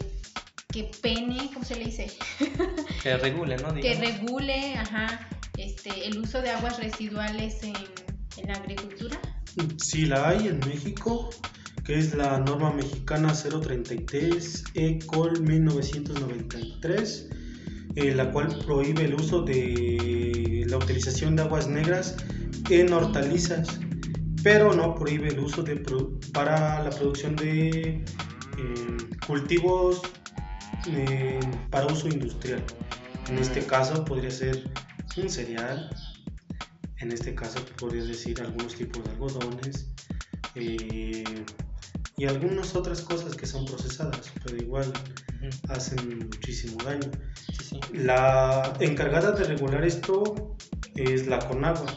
que 0.73 0.91
pene, 1.03 1.51
¿cómo 1.53 1.65
se 1.65 1.77
le 1.77 1.85
dice? 1.85 2.11
que 3.03 3.17
regule, 3.19 3.57
¿no? 3.59 3.75
Que 3.75 3.95
regule, 3.95 4.75
ajá, 4.77 5.29
este, 5.59 6.07
el 6.07 6.19
uso 6.19 6.41
de 6.41 6.51
aguas 6.51 6.79
residuales 6.79 7.63
en, 7.63 7.75
en 8.39 8.49
la 8.49 8.55
agricultura. 8.55 9.21
Sí 9.77 10.07
la 10.07 10.31
hay 10.31 10.49
en 10.49 10.61
México, 10.61 11.29
que 11.85 11.99
es 11.99 12.15
la 12.15 12.39
norma 12.39 12.73
mexicana 12.73 13.35
033 13.35 14.65
ECOL 14.75 15.43
1993, 15.43 17.29
eh, 17.97 18.15
la 18.15 18.31
cual 18.31 18.59
prohíbe 18.65 19.05
el 19.05 19.15
uso 19.15 19.43
de 19.43 20.65
la 20.67 20.79
utilización 20.79 21.37
de 21.37 21.43
aguas 21.43 21.69
negras 21.69 22.17
en 22.71 22.91
hortalizas, 22.93 23.79
pero 24.43 24.73
no 24.73 24.95
prohíbe 24.95 25.29
el 25.29 25.41
uso 25.41 25.63
de 25.63 25.77
para 26.33 26.83
la 26.83 26.91
producción 26.91 27.37
de 27.37 27.69
eh, 27.69 28.97
cultivos 29.27 30.01
eh, 30.87 31.41
para 31.71 31.87
uso 31.87 32.09
industrial. 32.09 32.63
En 33.29 33.39
este 33.39 33.65
caso 33.65 34.05
podría 34.05 34.31
ser 34.31 34.71
un 35.17 35.29
cereal, 35.29 35.91
en 36.99 37.13
este 37.13 37.35
caso 37.35 37.65
podrías 37.79 38.09
decir 38.09 38.41
algunos 38.41 38.75
tipos 38.75 39.05
de 39.05 39.11
algodones 39.11 39.89
eh, 40.55 41.25
y 42.17 42.25
algunas 42.27 42.75
otras 42.75 43.01
cosas 43.03 43.37
que 43.37 43.47
son 43.47 43.65
procesadas, 43.65 44.33
pero 44.45 44.57
igual 44.57 44.93
hacen 45.69 46.19
muchísimo 46.19 46.77
daño. 46.85 47.11
La 47.93 48.73
encargada 48.81 49.33
de 49.33 49.45
regular 49.45 49.85
esto 49.85 50.57
es 50.95 51.27
la 51.27 51.39
Conagua, 51.41 51.97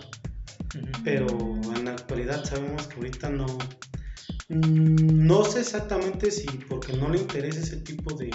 pero 1.03 1.27
en 1.75 1.85
la 1.85 1.91
actualidad 1.91 2.43
sabemos 2.43 2.87
que 2.87 2.95
ahorita 2.95 3.29
no, 3.29 3.45
mm, 4.49 5.25
no 5.25 5.43
sé 5.43 5.61
exactamente 5.61 6.31
si 6.31 6.45
porque 6.69 6.93
no 6.93 7.09
le 7.09 7.19
interesa 7.19 7.59
ese 7.59 7.77
tipo 7.77 8.15
de, 8.15 8.31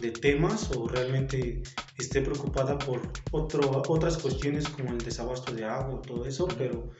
de 0.00 0.10
temas 0.10 0.70
o 0.76 0.88
realmente 0.88 1.62
esté 1.98 2.20
preocupada 2.20 2.78
por 2.78 3.00
otro, 3.30 3.82
otras 3.88 4.18
cuestiones 4.18 4.68
como 4.68 4.90
el 4.90 4.98
desabasto 4.98 5.52
de 5.52 5.64
agua, 5.64 6.02
todo 6.02 6.26
eso, 6.26 6.48
pero 6.58 6.90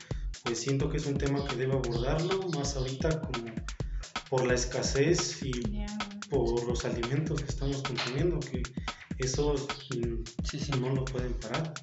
pues 0.43 0.59
siento 0.59 0.89
que 0.89 0.97
es 0.97 1.05
un 1.05 1.17
tema 1.17 1.45
que 1.45 1.55
debe 1.55 1.73
abordarlo 1.73 2.47
más 2.49 2.75
ahorita 2.75 3.21
como 3.21 3.53
por 4.29 4.45
la 4.45 4.53
escasez 4.53 5.43
y 5.43 5.51
por 6.29 6.67
los 6.67 6.85
alimentos 6.85 7.41
que 7.41 7.47
estamos 7.47 7.81
consumiendo, 7.83 8.39
que 8.39 8.63
esos 9.17 9.67
mm, 9.95 10.23
sí, 10.43 10.59
sí. 10.59 10.71
no 10.79 10.89
lo 10.89 11.05
pueden 11.05 11.33
parar. 11.33 11.73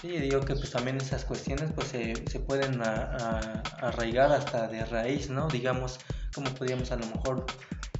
Sí, 0.00 0.08
digo 0.08 0.40
que 0.40 0.54
pues 0.54 0.70
también 0.70 0.98
esas 0.98 1.24
cuestiones 1.24 1.72
pues 1.74 1.88
se, 1.88 2.14
se 2.30 2.40
pueden 2.40 2.80
arraigar 2.82 4.32
hasta 4.32 4.68
de 4.68 4.84
raíz, 4.84 5.30
¿no? 5.30 5.48
Digamos, 5.48 5.98
como 6.34 6.52
podríamos 6.54 6.90
a 6.90 6.96
lo 6.96 7.06
mejor 7.06 7.46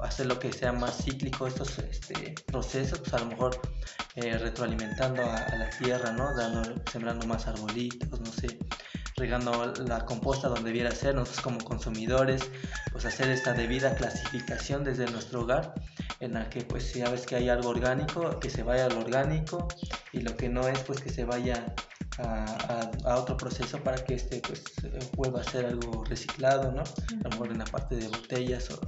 hacer 0.00 0.26
lo 0.26 0.38
que 0.38 0.52
sea 0.52 0.72
más 0.72 1.04
cíclico 1.04 1.46
estos 1.46 1.78
este, 1.78 2.34
procesos, 2.46 2.98
pues 2.98 3.14
a 3.14 3.18
lo 3.20 3.26
mejor 3.26 3.60
eh, 4.16 4.36
retroalimentando 4.36 5.22
a, 5.22 5.56
la 5.56 5.70
tierra, 5.78 6.12
¿no? 6.12 6.34
Dando, 6.34 6.74
sembrando 6.90 7.26
más 7.26 7.46
arbolitos, 7.46 8.20
no 8.20 8.32
sé, 8.32 8.58
regando 9.16 9.72
la 9.86 10.04
composta 10.04 10.48
donde 10.48 10.64
debiera 10.64 10.90
ser, 10.90 11.14
nosotros 11.14 11.42
como 11.42 11.58
consumidores, 11.58 12.50
pues 12.92 13.04
hacer 13.04 13.30
esta 13.30 13.52
debida 13.52 13.94
clasificación 13.94 14.84
desde 14.84 15.10
nuestro 15.10 15.42
hogar, 15.42 15.74
en 16.20 16.34
la 16.34 16.48
que 16.50 16.62
pues 16.62 16.84
si 16.84 17.02
ves 17.02 17.24
que 17.26 17.36
hay 17.36 17.48
algo 17.48 17.70
orgánico, 17.70 18.38
que 18.40 18.50
se 18.50 18.62
vaya 18.62 18.86
al 18.86 18.96
orgánico, 18.96 19.68
y 20.12 20.20
lo 20.20 20.36
que 20.36 20.48
no 20.48 20.66
es, 20.68 20.78
pues 20.80 21.00
que 21.00 21.10
se 21.10 21.24
vaya 21.24 21.74
a, 22.18 22.90
a, 23.04 23.16
otro 23.16 23.36
proceso 23.36 23.78
para 23.78 24.02
que 24.04 24.14
este 24.14 24.40
pues 24.40 24.62
vuelva 25.16 25.40
a 25.40 25.44
ser 25.44 25.66
algo 25.66 26.04
reciclado, 26.04 26.70
¿no? 26.72 26.82
A 26.82 27.24
lo 27.24 27.30
mejor 27.30 27.50
en 27.50 27.58
la 27.58 27.64
parte 27.64 27.96
de 27.96 28.08
botellas 28.08 28.70
o, 28.70 28.80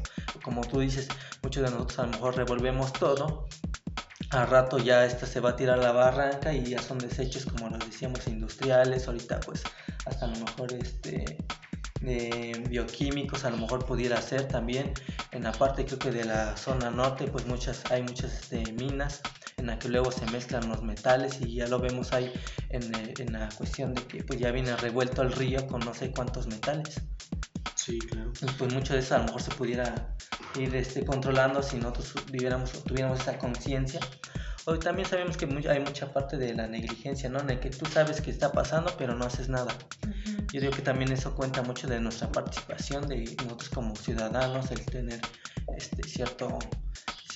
como 0.42 0.62
tú 0.62 0.80
dices, 0.80 1.09
muchos 1.42 1.64
de 1.64 1.70
nosotros 1.70 1.98
a 1.98 2.03
lo 2.05 2.12
mejor 2.12 2.36
revolvemos 2.36 2.92
todo, 2.92 3.48
al 4.30 4.48
rato 4.48 4.78
ya 4.78 5.05
esta 5.05 5.26
se 5.26 5.40
va 5.40 5.50
a 5.50 5.57
tirar 5.57 5.78
a 5.78 5.82
la 5.82 5.92
barranca 5.92 6.53
y 6.53 6.64
ya 6.64 6.82
son 6.82 6.98
desechos 6.98 7.46
como 7.46 7.68
los 7.68 7.78
decíamos 7.80 8.26
industriales, 8.26 9.07
ahorita 9.09 9.40
pues 9.40 9.62
hasta 10.05 10.26
a 10.26 10.28
lo 10.28 10.38
mejor 10.44 10.72
este 10.72 11.38
bioquímicos 12.01 13.44
a 13.44 13.51
lo 13.51 13.57
mejor 13.57 13.84
pudiera 13.84 14.20
ser 14.20 14.49
también. 14.49 14.92
En 15.32 15.44
la 15.44 15.53
parte 15.53 15.84
creo 15.84 15.99
que 15.99 16.11
de 16.11 16.24
la 16.24 16.57
zona 16.57 16.90
norte 16.90 17.26
pues 17.28 17.47
muchas 17.47 17.82
hay 17.90 18.03
muchas 18.03 18.32
este, 18.32 18.72
minas 18.72 19.22
en 19.57 19.66
la 19.66 19.78
que 19.78 19.88
luego 19.88 20.12
se 20.12 20.26
mezclan 20.26 20.68
los 20.68 20.82
metales 20.82 21.40
y 21.40 21.55
ya 21.55 21.66
lo 21.66 21.78
vemos 21.78 22.12
ahí 22.12 22.32
en, 22.68 22.94
eh, 22.94 23.14
en, 23.18 23.32
la 23.32 23.49
cuestión 23.57 23.94
de 23.94 24.03
que 24.03 24.22
pues 24.22 24.38
ya 24.38 24.51
viene 24.51 24.76
revuelto 24.76 25.22
el 25.22 25.32
río 25.32 25.66
con 25.66 25.80
no 25.80 25.94
sé 25.94 26.11
cuántos 26.11 26.47
metales. 26.47 27.01
Sí 27.74 27.99
claro. 27.99 28.32
Pues 28.59 28.72
mucho 28.72 28.94
de 28.94 29.01
eso 29.01 29.14
a 29.14 29.18
lo 29.18 29.24
mejor 29.24 29.42
se 29.42 29.51
pudiera 29.53 30.16
ir 30.59 30.74
este, 30.74 31.05
controlando 31.05 31.62
si 31.62 31.76
nosotros 31.76 32.14
viviéramos 32.30 32.72
tuviéramos 32.84 33.20
esa 33.20 33.38
conciencia 33.38 34.01
Hoy 34.68 34.80
también 34.80 35.08
sabemos 35.08 35.36
que 35.36 35.46
hay 35.68 35.78
mucha 35.78 36.12
parte 36.12 36.36
de 36.36 36.52
la 36.52 36.66
negligencia, 36.66 37.30
¿no? 37.30 37.38
En 37.38 37.50
el 37.50 37.60
que 37.60 37.70
tú 37.70 37.86
sabes 37.86 38.20
que 38.20 38.32
está 38.32 38.50
pasando, 38.50 38.92
pero 38.98 39.14
no 39.14 39.24
haces 39.24 39.48
nada. 39.48 39.72
Yo 40.52 40.60
digo 40.60 40.72
que 40.72 40.82
también 40.82 41.12
eso 41.12 41.36
cuenta 41.36 41.62
mucho 41.62 41.86
de 41.86 42.00
nuestra 42.00 42.32
participación, 42.32 43.06
de 43.06 43.36
nosotros 43.44 43.70
como 43.70 43.94
ciudadanos, 43.94 44.72
el 44.72 44.84
tener 44.84 45.20
este 45.76 46.02
cierto 46.02 46.58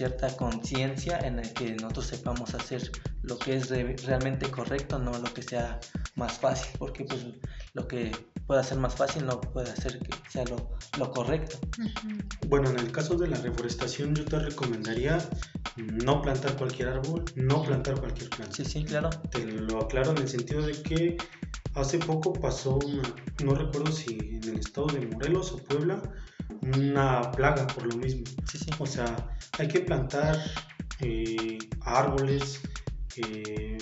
cierta 0.01 0.35
conciencia 0.35 1.19
en 1.19 1.41
el 1.41 1.53
que 1.53 1.75
nosotros 1.75 2.07
sepamos 2.07 2.55
hacer 2.55 2.91
lo 3.21 3.39
que 3.39 3.57
es 3.57 3.69
realmente 4.07 4.51
correcto, 4.51 4.99
no 4.99 5.11
lo 5.13 5.31
que 5.35 5.43
sea 5.43 5.79
más 6.15 6.39
fácil, 6.39 6.71
porque 6.79 7.05
pues 7.05 7.27
lo 7.75 7.87
que 7.87 8.11
pueda 8.47 8.63
ser 8.63 8.79
más 8.79 8.95
fácil 8.95 9.27
no 9.27 9.39
puede 9.39 9.71
hacer 9.71 9.99
que 9.99 10.17
sea 10.31 10.47
lo, 10.47 10.57
lo 10.99 11.11
correcto. 11.11 11.59
Bueno, 12.47 12.71
en 12.71 12.79
el 12.79 12.91
caso 12.91 13.15
de 13.17 13.29
la 13.29 13.37
reforestación 13.43 14.15
yo 14.15 14.25
te 14.25 14.39
recomendaría 14.39 15.19
no 15.77 16.23
plantar 16.23 16.57
cualquier 16.57 16.89
árbol, 16.89 17.23
no 17.35 17.63
plantar 17.63 18.01
cualquier 18.01 18.31
planta. 18.31 18.57
Sí, 18.57 18.65
sí, 18.65 18.83
claro. 18.83 19.11
Te 19.31 19.45
lo 19.45 19.83
aclaro 19.83 20.13
en 20.13 20.19
el 20.23 20.29
sentido 20.29 20.63
de 20.63 20.81
que 20.81 21.19
hace 21.75 21.99
poco 21.99 22.33
pasó, 22.33 22.79
no 23.45 23.55
recuerdo 23.55 23.93
si 23.93 24.18
en 24.18 24.45
el 24.45 24.59
estado 24.59 24.87
de 24.89 25.07
Morelos 25.07 25.53
o 25.53 25.59
Puebla, 25.59 26.03
una 26.62 27.31
plaga 27.33 27.66
por 27.68 27.87
lo 27.87 27.97
mismo. 27.97 28.25
Sí, 28.51 28.59
sí. 28.59 28.71
O 28.79 28.87
sea, 28.87 29.14
hay 29.59 29.68
que 29.68 29.81
plantar 29.81 30.39
eh, 31.01 31.59
árboles, 31.83 32.61
eh, 33.16 33.79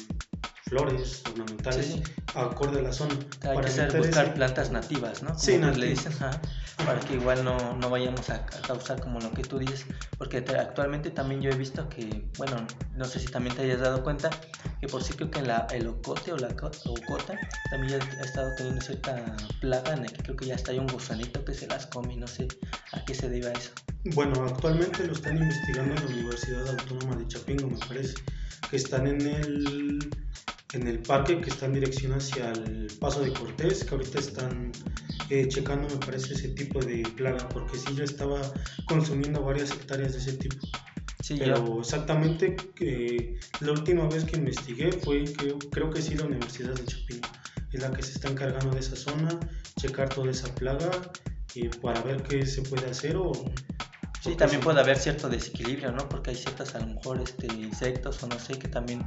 flores 0.69 1.23
ornamentales 1.31 2.01
acorde 2.35 2.81
a 2.81 2.83
la 2.83 2.93
zona. 2.93 3.15
Hay 3.43 3.57
para 3.57 3.89
que 3.89 3.99
buscar 3.99 4.35
plantas 4.35 4.71
nativas, 4.71 5.23
¿no? 5.23 5.37
sí, 5.39 5.59
le 5.59 5.87
dicen, 5.87 6.13
para 6.85 7.01
que 7.01 7.15
igual 7.15 7.45
no, 7.45 7.77
no 7.77 7.91
vayamos 7.91 8.31
a, 8.31 8.45
causar 8.47 9.01
como 9.01 9.19
lo 9.21 9.31
que 9.33 9.43
tú 9.43 9.59
dices, 9.59 9.87
porque 10.17 10.39
actualmente 10.39 11.11
también 11.11 11.41
yo 11.41 11.51
he 11.51 11.57
visto 11.57 11.89
que, 11.89 12.29
bueno, 12.37 12.67
no 12.95 13.05
sé 13.05 13.19
si 13.19 13.27
también 13.27 13.57
te 13.57 13.63
hayas 13.63 13.81
dado 13.81 14.03
cuenta, 14.03 14.31
que 14.81 14.87
por 14.87 15.03
sí 15.03 15.15
creo 15.15 15.31
que 15.31 15.43
la, 15.43 15.67
el 15.73 15.87
ocote 15.87 16.33
o 16.33 16.37
la 16.37 16.49
ocota 16.49 17.39
también 17.71 18.01
ha 18.01 18.25
estado 18.25 18.55
teniendo 18.57 18.81
cierta 18.81 19.37
plaga 19.61 19.95
en 19.95 20.05
el 20.05 20.13
que 20.13 20.23
creo 20.23 20.37
que 20.37 20.47
ya 20.47 20.55
está 20.55 20.73
hay 20.73 20.79
un 20.79 20.87
gusanito 20.87 21.45
que 21.45 21.55
se 21.55 21.67
las 21.67 21.87
come, 21.87 22.17
no 22.17 22.27
sé 22.27 22.47
a 22.93 23.05
qué 23.05 23.15
se 23.15 23.29
deba 23.29 23.51
eso. 23.53 23.71
Bueno, 24.15 24.45
actualmente 24.45 25.07
lo 25.07 25.13
están 25.13 25.39
investigando 25.39 25.95
en 25.95 26.05
la 26.05 26.13
Universidad 26.13 26.69
Autónoma 26.69 27.17
de 27.17 27.27
Chapingo, 27.27 27.69
me 27.69 27.79
parece, 27.79 28.15
que 28.71 28.77
están 28.77 29.07
en 29.07 29.21
el 29.27 30.11
en 30.75 30.87
el 30.87 30.99
parque 31.01 31.41
que 31.41 31.51
está 31.51 31.67
en 31.67 31.75
dirección 31.75 32.13
hacia 32.13 32.53
el 32.53 32.89
Paso 33.01 33.23
de 33.23 33.33
Cortés, 33.33 33.85
que 33.85 33.95
ahorita 33.95 34.19
están 34.19 34.73
eh, 35.31 35.49
checando, 35.49 35.89
me 35.89 36.05
parece, 36.05 36.35
ese 36.35 36.49
tipo 36.49 36.81
de 36.81 37.03
plaga, 37.17 37.49
porque 37.49 37.79
sí, 37.79 37.95
yo 37.95 38.05
estaba 38.05 38.41
consumiendo 38.87 39.43
varias 39.43 39.71
hectáreas 39.71 40.13
de 40.13 40.19
ese 40.19 40.33
tipo. 40.35 40.57
Sí, 41.23 41.37
Pero 41.39 41.81
exactamente, 41.81 42.57
que 42.75 43.39
la 43.61 43.73
última 43.73 44.09
vez 44.09 44.25
que 44.25 44.37
investigué 44.37 44.93
fue, 44.93 45.25
que, 45.25 45.55
creo 45.71 45.91
que 45.91 46.01
sí, 46.01 46.15
la 46.15 46.25
Universidad 46.27 46.75
de 46.75 46.85
Chapín, 46.85 47.21
es 47.73 47.83
la 47.83 47.91
que 47.91 48.03
se 48.03 48.13
está 48.13 48.29
encargando 48.29 48.71
de 48.71 48.81
esa 48.81 48.97
zona, 48.97 49.39
checar 49.79 50.09
toda 50.09 50.31
esa 50.31 50.55
plaga 50.55 50.91
y 51.55 51.69
para 51.69 52.01
ver 52.03 52.23
qué 52.23 52.47
se 52.47 52.63
puede 52.63 52.87
hacer 52.87 53.17
o 53.17 53.33
Sí, 54.21 54.35
también 54.35 54.61
puede 54.61 54.81
haber 54.81 54.99
cierto 54.99 55.29
desequilibrio, 55.29 55.93
¿no? 55.93 56.09
Porque 56.09 56.31
hay 56.31 56.37
ciertas, 56.37 56.75
a 56.75 56.81
lo 56.81 56.87
mejor, 56.87 57.21
este, 57.21 57.47
insectos 57.47 58.21
o 58.23 58.27
no 58.27 58.39
sé, 58.39 58.59
que 58.59 58.67
también 58.67 59.05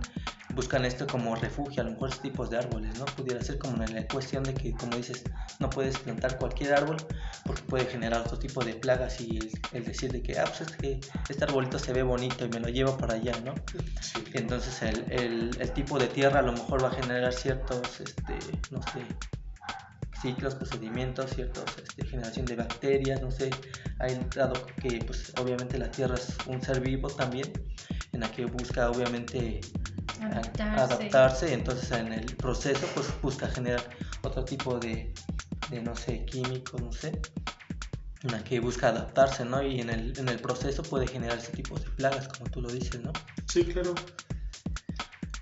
buscan 0.55 0.85
esto 0.85 1.05
como 1.05 1.35
refugio, 1.35 1.81
a 1.81 1.85
lo 1.85 1.91
mejor 1.91 2.09
este 2.09 2.29
tipos 2.29 2.49
de 2.49 2.57
árboles, 2.57 2.97
¿no? 2.97 3.05
Pudiera 3.05 3.41
ser 3.41 3.57
como 3.57 3.83
en 3.83 3.93
la 3.93 4.07
cuestión 4.07 4.43
de 4.43 4.53
que, 4.53 4.73
como 4.73 4.95
dices, 4.95 5.23
no 5.59 5.69
puedes 5.69 5.97
plantar 5.97 6.37
cualquier 6.37 6.73
árbol 6.73 6.97
porque 7.45 7.61
puede 7.63 7.85
generar 7.85 8.21
otro 8.21 8.39
tipo 8.39 8.63
de 8.63 8.73
plagas 8.73 9.19
y 9.19 9.39
el, 9.73 9.83
decir 9.83 10.11
de 10.11 10.21
que, 10.21 10.39
ah, 10.39 10.45
pues 10.45 10.61
este, 10.61 10.99
este 11.29 11.43
arbolito 11.43 11.77
se 11.77 11.91
ve 11.91 12.03
bonito 12.03 12.45
y 12.45 12.49
me 12.49 12.59
lo 12.59 12.69
llevo 12.69 12.97
para 12.97 13.15
allá, 13.15 13.33
¿no? 13.43 13.53
Entonces 14.33 14.81
el, 14.81 15.11
el, 15.11 15.57
el, 15.59 15.73
tipo 15.73 15.99
de 15.99 16.07
tierra 16.07 16.39
a 16.39 16.43
lo 16.43 16.53
mejor 16.53 16.83
va 16.83 16.87
a 16.87 16.91
generar 16.91 17.33
ciertos, 17.33 17.99
este, 17.99 18.37
no 18.71 18.81
sé, 18.83 19.05
ciclos, 20.21 20.55
procedimientos, 20.55 21.31
ciertos, 21.31 21.65
este, 21.77 22.05
generación 22.05 22.45
de 22.45 22.55
bacterias, 22.55 23.21
no 23.21 23.31
sé, 23.31 23.49
hay 23.99 24.19
dado 24.35 24.53
que 24.81 24.99
pues 25.05 25.33
obviamente 25.39 25.77
la 25.77 25.89
Tierra 25.89 26.15
es 26.15 26.37
un 26.47 26.61
ser 26.61 26.79
vivo 26.79 27.09
también, 27.09 27.51
en 28.13 28.19
la 28.19 28.31
que 28.31 28.45
busca 28.45 28.89
obviamente 28.89 29.61
adaptarse, 30.21 31.53
entonces 31.53 31.91
en 31.91 32.13
el 32.13 32.25
proceso 32.35 32.85
pues 32.93 33.07
busca 33.21 33.47
generar 33.47 33.83
otro 34.21 34.45
tipo 34.45 34.77
de, 34.79 35.13
de 35.69 35.81
no 35.81 35.95
sé, 35.95 36.25
químico, 36.25 36.77
no 36.79 36.91
sé, 36.91 37.19
en 38.23 38.31
la 38.31 38.43
que 38.43 38.59
busca 38.59 38.89
adaptarse, 38.89 39.43
¿no? 39.45 39.63
Y 39.63 39.81
en 39.81 39.89
el, 39.89 40.17
en 40.19 40.29
el 40.29 40.39
proceso 40.39 40.83
puede 40.83 41.07
generar 41.07 41.37
ese 41.37 41.51
tipo 41.51 41.77
de 41.79 41.89
plagas, 41.91 42.27
como 42.27 42.49
tú 42.51 42.61
lo 42.61 42.71
dices, 42.71 43.01
¿no? 43.01 43.11
Sí, 43.47 43.65
claro. 43.65 43.95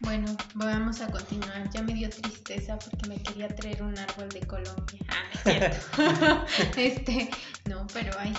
Bueno, 0.01 0.35
vamos 0.55 1.01
a 1.01 1.07
continuar. 1.07 1.69
Ya 1.71 1.81
me 1.81 1.93
dio 1.93 2.09
tristeza 2.09 2.77
porque 2.79 3.09
me 3.09 3.21
quería 3.21 3.47
traer 3.47 3.83
un 3.83 3.97
árbol 3.97 4.29
de 4.29 4.39
Colombia. 4.41 4.99
Ah, 5.09 5.23
es 5.33 5.41
cierto. 5.43 5.77
este, 6.77 7.29
no, 7.65 7.85
pero 7.93 8.11
ay, 8.17 8.33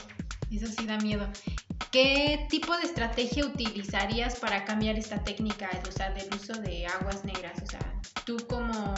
eso 0.50 0.66
sí 0.66 0.86
da 0.86 0.98
miedo. 0.98 1.28
¿Qué 1.90 2.46
tipo 2.48 2.76
de 2.76 2.84
estrategia 2.84 3.44
utilizarías 3.44 4.36
para 4.36 4.64
cambiar 4.64 4.96
esta 4.96 5.22
técnica, 5.24 5.68
o 5.88 5.92
sea, 5.92 6.10
del 6.10 6.28
uso 6.32 6.52
de 6.54 6.86
aguas 6.86 7.24
negras? 7.24 7.60
O 7.62 7.66
sea, 7.66 7.80
tú 8.24 8.36
como 8.48 8.94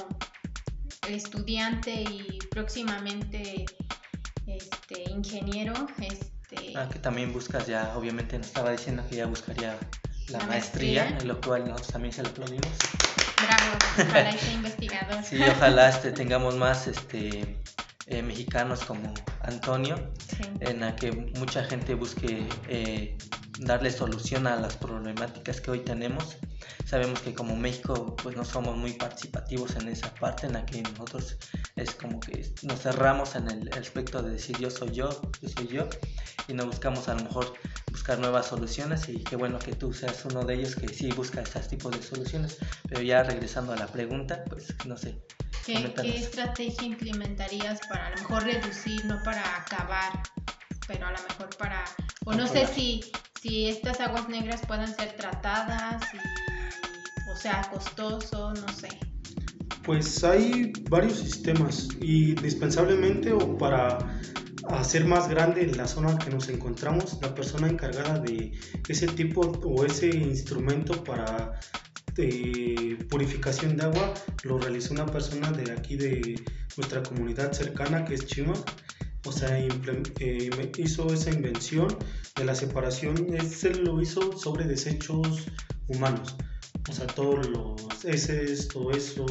estudiante 1.08 2.02
y 2.02 2.38
próximamente 2.50 3.64
este 4.46 5.10
ingeniero, 5.10 5.72
este 5.98 6.76
ah, 6.76 6.88
que 6.90 6.98
también 6.98 7.32
buscas 7.32 7.66
ya, 7.66 7.96
obviamente 7.96 8.36
nos 8.38 8.48
estaba 8.48 8.70
diciendo 8.70 9.02
que 9.08 9.16
ya 9.16 9.26
buscaría 9.26 9.78
la, 10.28 10.38
maestría, 10.46 11.08
en 11.20 11.28
lo 11.28 11.40
cual 11.40 11.64
nosotros 11.64 11.88
también 11.88 12.12
se 12.12 12.22
lo 12.22 12.28
aplaudimos. 12.28 12.68
Bravo, 13.36 13.78
ojalá 14.08 14.30
esté 14.30 14.52
investigador. 14.52 15.24
Sí, 15.24 15.40
ojalá 15.42 15.88
este, 15.88 16.12
tengamos 16.12 16.56
más 16.56 16.86
este, 16.86 17.58
eh, 18.06 18.22
mexicanos 18.22 18.84
como 18.84 19.14
Antonio, 19.42 19.96
en 20.60 20.80
la 20.80 20.94
que 20.96 21.12
mucha 21.12 21.64
gente 21.64 21.94
busque 21.94 22.46
eh, 22.68 23.16
darle 23.58 23.90
solución 23.90 24.46
a 24.46 24.56
las 24.56 24.76
problemáticas 24.76 25.60
que 25.60 25.70
hoy 25.70 25.80
tenemos. 25.80 26.36
Sabemos 26.84 27.20
que 27.20 27.34
como 27.34 27.56
México 27.56 28.16
pues 28.22 28.36
no 28.36 28.44
somos 28.44 28.76
muy 28.76 28.92
participativos 28.92 29.76
en 29.76 29.88
esa 29.88 30.12
parte 30.14 30.46
en 30.46 30.54
la 30.54 30.66
que 30.66 30.82
nosotros 30.82 31.36
es 31.76 31.94
como 31.94 32.20
que 32.20 32.52
nos 32.62 32.80
cerramos 32.80 33.34
en 33.34 33.50
el 33.50 33.70
aspecto 33.72 34.22
de 34.22 34.32
decir 34.32 34.56
yo 34.58 34.70
soy 34.70 34.90
yo, 34.92 35.08
yo 35.40 35.48
soy 35.48 35.66
yo 35.68 35.88
y 36.48 36.54
no 36.54 36.66
buscamos 36.66 37.08
a 37.08 37.14
lo 37.14 37.24
mejor 37.24 37.54
buscar 37.90 38.18
nuevas 38.18 38.46
soluciones 38.46 39.08
y 39.08 39.22
qué 39.22 39.36
bueno 39.36 39.58
que 39.58 39.74
tú 39.74 39.92
seas 39.92 40.24
uno 40.24 40.44
de 40.44 40.54
ellos 40.54 40.74
que 40.74 40.88
sí 40.88 41.10
busca 41.12 41.42
estos 41.42 41.68
tipos 41.68 41.92
de 41.92 42.02
soluciones. 42.02 42.58
Pero 42.88 43.02
ya 43.02 43.22
regresando 43.22 43.72
a 43.72 43.76
la 43.76 43.86
pregunta, 43.86 44.44
pues 44.48 44.74
no 44.86 44.96
sé. 44.96 45.18
¿Qué, 45.64 45.94
¿qué 45.94 46.16
estrategia 46.16 46.84
implementarías 46.84 47.80
para 47.88 48.08
a 48.08 48.10
lo 48.10 48.16
mejor 48.16 48.42
reducir, 48.42 49.04
no 49.04 49.22
para 49.22 49.42
acabar, 49.58 50.22
pero 50.88 51.06
a 51.06 51.12
lo 51.12 51.18
mejor 51.22 51.56
para, 51.56 51.84
o 52.24 52.32
no 52.32 52.48
sé 52.48 52.66
si, 52.66 53.00
si 53.40 53.68
estas 53.68 54.00
aguas 54.00 54.28
negras 54.28 54.60
puedan 54.66 54.92
ser 54.96 55.12
tratadas, 55.12 56.02
y, 56.14 56.51
o 57.32 57.36
sea, 57.36 57.68
costoso, 57.72 58.52
no 58.52 58.68
sé. 58.72 58.88
Pues 59.84 60.22
hay 60.22 60.72
varios 60.88 61.18
sistemas 61.18 61.88
y 62.00 62.30
indispensablemente 62.30 63.32
o 63.32 63.56
para 63.58 63.98
hacer 64.68 65.04
más 65.06 65.28
grande 65.28 65.66
la 65.66 65.88
zona 65.88 66.16
que 66.18 66.30
nos 66.30 66.48
encontramos, 66.48 67.18
la 67.20 67.34
persona 67.34 67.68
encargada 67.68 68.18
de 68.20 68.52
ese 68.88 69.08
tipo 69.08 69.40
o 69.40 69.84
ese 69.84 70.08
instrumento 70.08 71.02
para 71.02 71.58
eh, 72.16 72.96
purificación 73.08 73.76
de 73.76 73.84
agua 73.84 74.14
lo 74.44 74.58
realizó 74.58 74.92
una 74.92 75.06
persona 75.06 75.50
de 75.50 75.72
aquí 75.72 75.96
de 75.96 76.36
nuestra 76.76 77.02
comunidad 77.02 77.52
cercana 77.52 78.04
que 78.04 78.14
es 78.14 78.26
Chima. 78.26 78.52
O 79.24 79.32
sea, 79.32 79.58
eh, 79.58 80.72
hizo 80.78 81.06
esa 81.12 81.30
invención 81.30 81.88
de 82.36 82.44
la 82.44 82.54
separación, 82.54 83.14
él 83.32 83.84
lo 83.84 84.00
hizo 84.02 84.36
sobre 84.36 84.64
desechos 84.64 85.46
humanos 85.86 86.36
o 86.88 86.92
sea, 86.92 87.06
todos 87.06 87.48
los 87.48 88.04
heces, 88.04 88.68
todo 88.68 88.90
eso, 88.90 89.24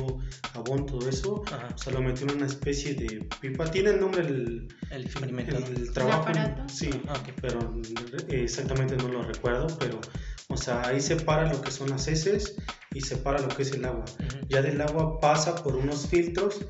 jabón, 0.53 0.85
todo 0.85 1.09
eso, 1.09 1.43
o 1.43 1.77
sea, 1.77 1.93
lo 1.93 2.01
metió 2.01 2.25
en 2.27 2.37
una 2.37 2.45
especie 2.45 2.93
de 2.93 3.27
pipa. 3.41 3.69
Tiene 3.69 3.91
el 3.91 3.99
nombre 3.99 4.21
el, 4.21 4.67
el 4.89 5.05
El, 5.49 5.91
trabajo. 5.91 6.31
Sí, 6.67 6.89
ah, 7.09 7.21
pero 7.41 7.81
exactamente 8.29 8.95
no 8.95 9.09
lo 9.09 9.23
recuerdo, 9.23 9.67
pero, 9.79 9.99
o 10.47 10.55
sea, 10.55 10.87
ahí 10.87 11.01
separa 11.01 11.51
lo 11.51 11.61
que 11.61 11.71
son 11.71 11.89
las 11.89 12.07
heces 12.07 12.55
y 12.93 13.01
separa 13.01 13.39
lo 13.39 13.49
que 13.49 13.63
es 13.63 13.71
el 13.73 13.83
agua. 13.83 14.05
Ya 14.47 14.61
del 14.61 14.79
agua 14.79 15.19
pasa 15.19 15.55
por 15.55 15.75
unos 15.75 16.07
filtros 16.07 16.65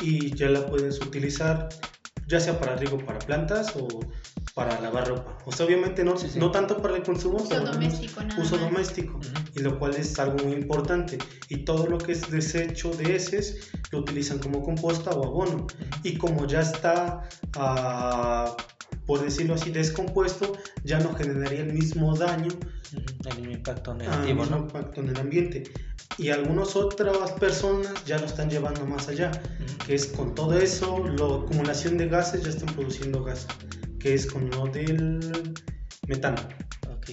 y 0.00 0.34
ya 0.36 0.48
la 0.48 0.64
puedes 0.66 1.00
utilizar 1.00 1.68
ya 2.30 2.38
sea 2.38 2.58
para 2.58 2.76
riego 2.76 2.98
para 3.04 3.18
plantas 3.18 3.74
o 3.76 3.88
para 4.54 4.80
lavar 4.80 5.08
ropa. 5.08 5.36
O 5.44 5.52
sea, 5.52 5.66
obviamente 5.66 6.04
no, 6.04 6.14
no 6.36 6.50
tanto 6.50 6.80
para 6.80 6.96
el 6.96 7.02
consumo, 7.02 7.38
uso 7.38 7.60
doméstico, 7.60 8.22
nada 8.22 8.40
uso 8.40 8.56
doméstico, 8.56 9.18
y 9.54 9.60
lo 9.60 9.78
cual 9.78 9.96
es 9.96 10.18
algo 10.18 10.44
muy 10.44 10.54
importante. 10.54 11.18
Y 11.48 11.64
todo 11.64 11.86
lo 11.86 11.98
que 11.98 12.12
es 12.12 12.30
desecho 12.30 12.90
de 12.90 13.16
heces 13.16 13.70
lo 13.90 13.98
utilizan 13.98 14.38
como 14.38 14.62
composta 14.62 15.10
o 15.10 15.24
abono. 15.24 15.66
Y 16.04 16.16
como 16.16 16.46
ya 16.46 16.60
está, 16.60 17.28
uh, 17.58 18.50
por 19.10 19.24
decirlo 19.24 19.54
así, 19.54 19.72
descompuesto, 19.72 20.52
ya 20.84 21.00
no 21.00 21.12
generaría 21.16 21.62
el 21.62 21.72
mismo 21.72 22.16
daño. 22.16 22.46
El 23.28 23.36
mismo 23.38 23.54
impacto 23.54 23.92
negativo, 23.92 24.46
¿no? 24.46 24.58
impacto 24.58 25.00
en 25.00 25.08
el 25.08 25.18
ambiente. 25.18 25.64
Y 26.16 26.28
algunas 26.28 26.76
otras 26.76 27.32
personas 27.32 28.04
ya 28.06 28.18
lo 28.18 28.26
están 28.26 28.48
llevando 28.48 28.86
más 28.86 29.08
allá, 29.08 29.32
que 29.84 29.96
es 29.96 30.06
con 30.06 30.32
todo 30.36 30.56
eso, 30.56 31.04
la 31.18 31.24
acumulación 31.24 31.98
de 31.98 32.06
gases 32.06 32.44
ya 32.44 32.50
están 32.50 32.72
produciendo 32.72 33.24
gas 33.24 33.48
que 33.98 34.14
es 34.14 34.26
con 34.26 34.48
lo 34.50 34.66
del 34.66 35.18
metano. 36.10 36.40
Ok. 36.92 37.10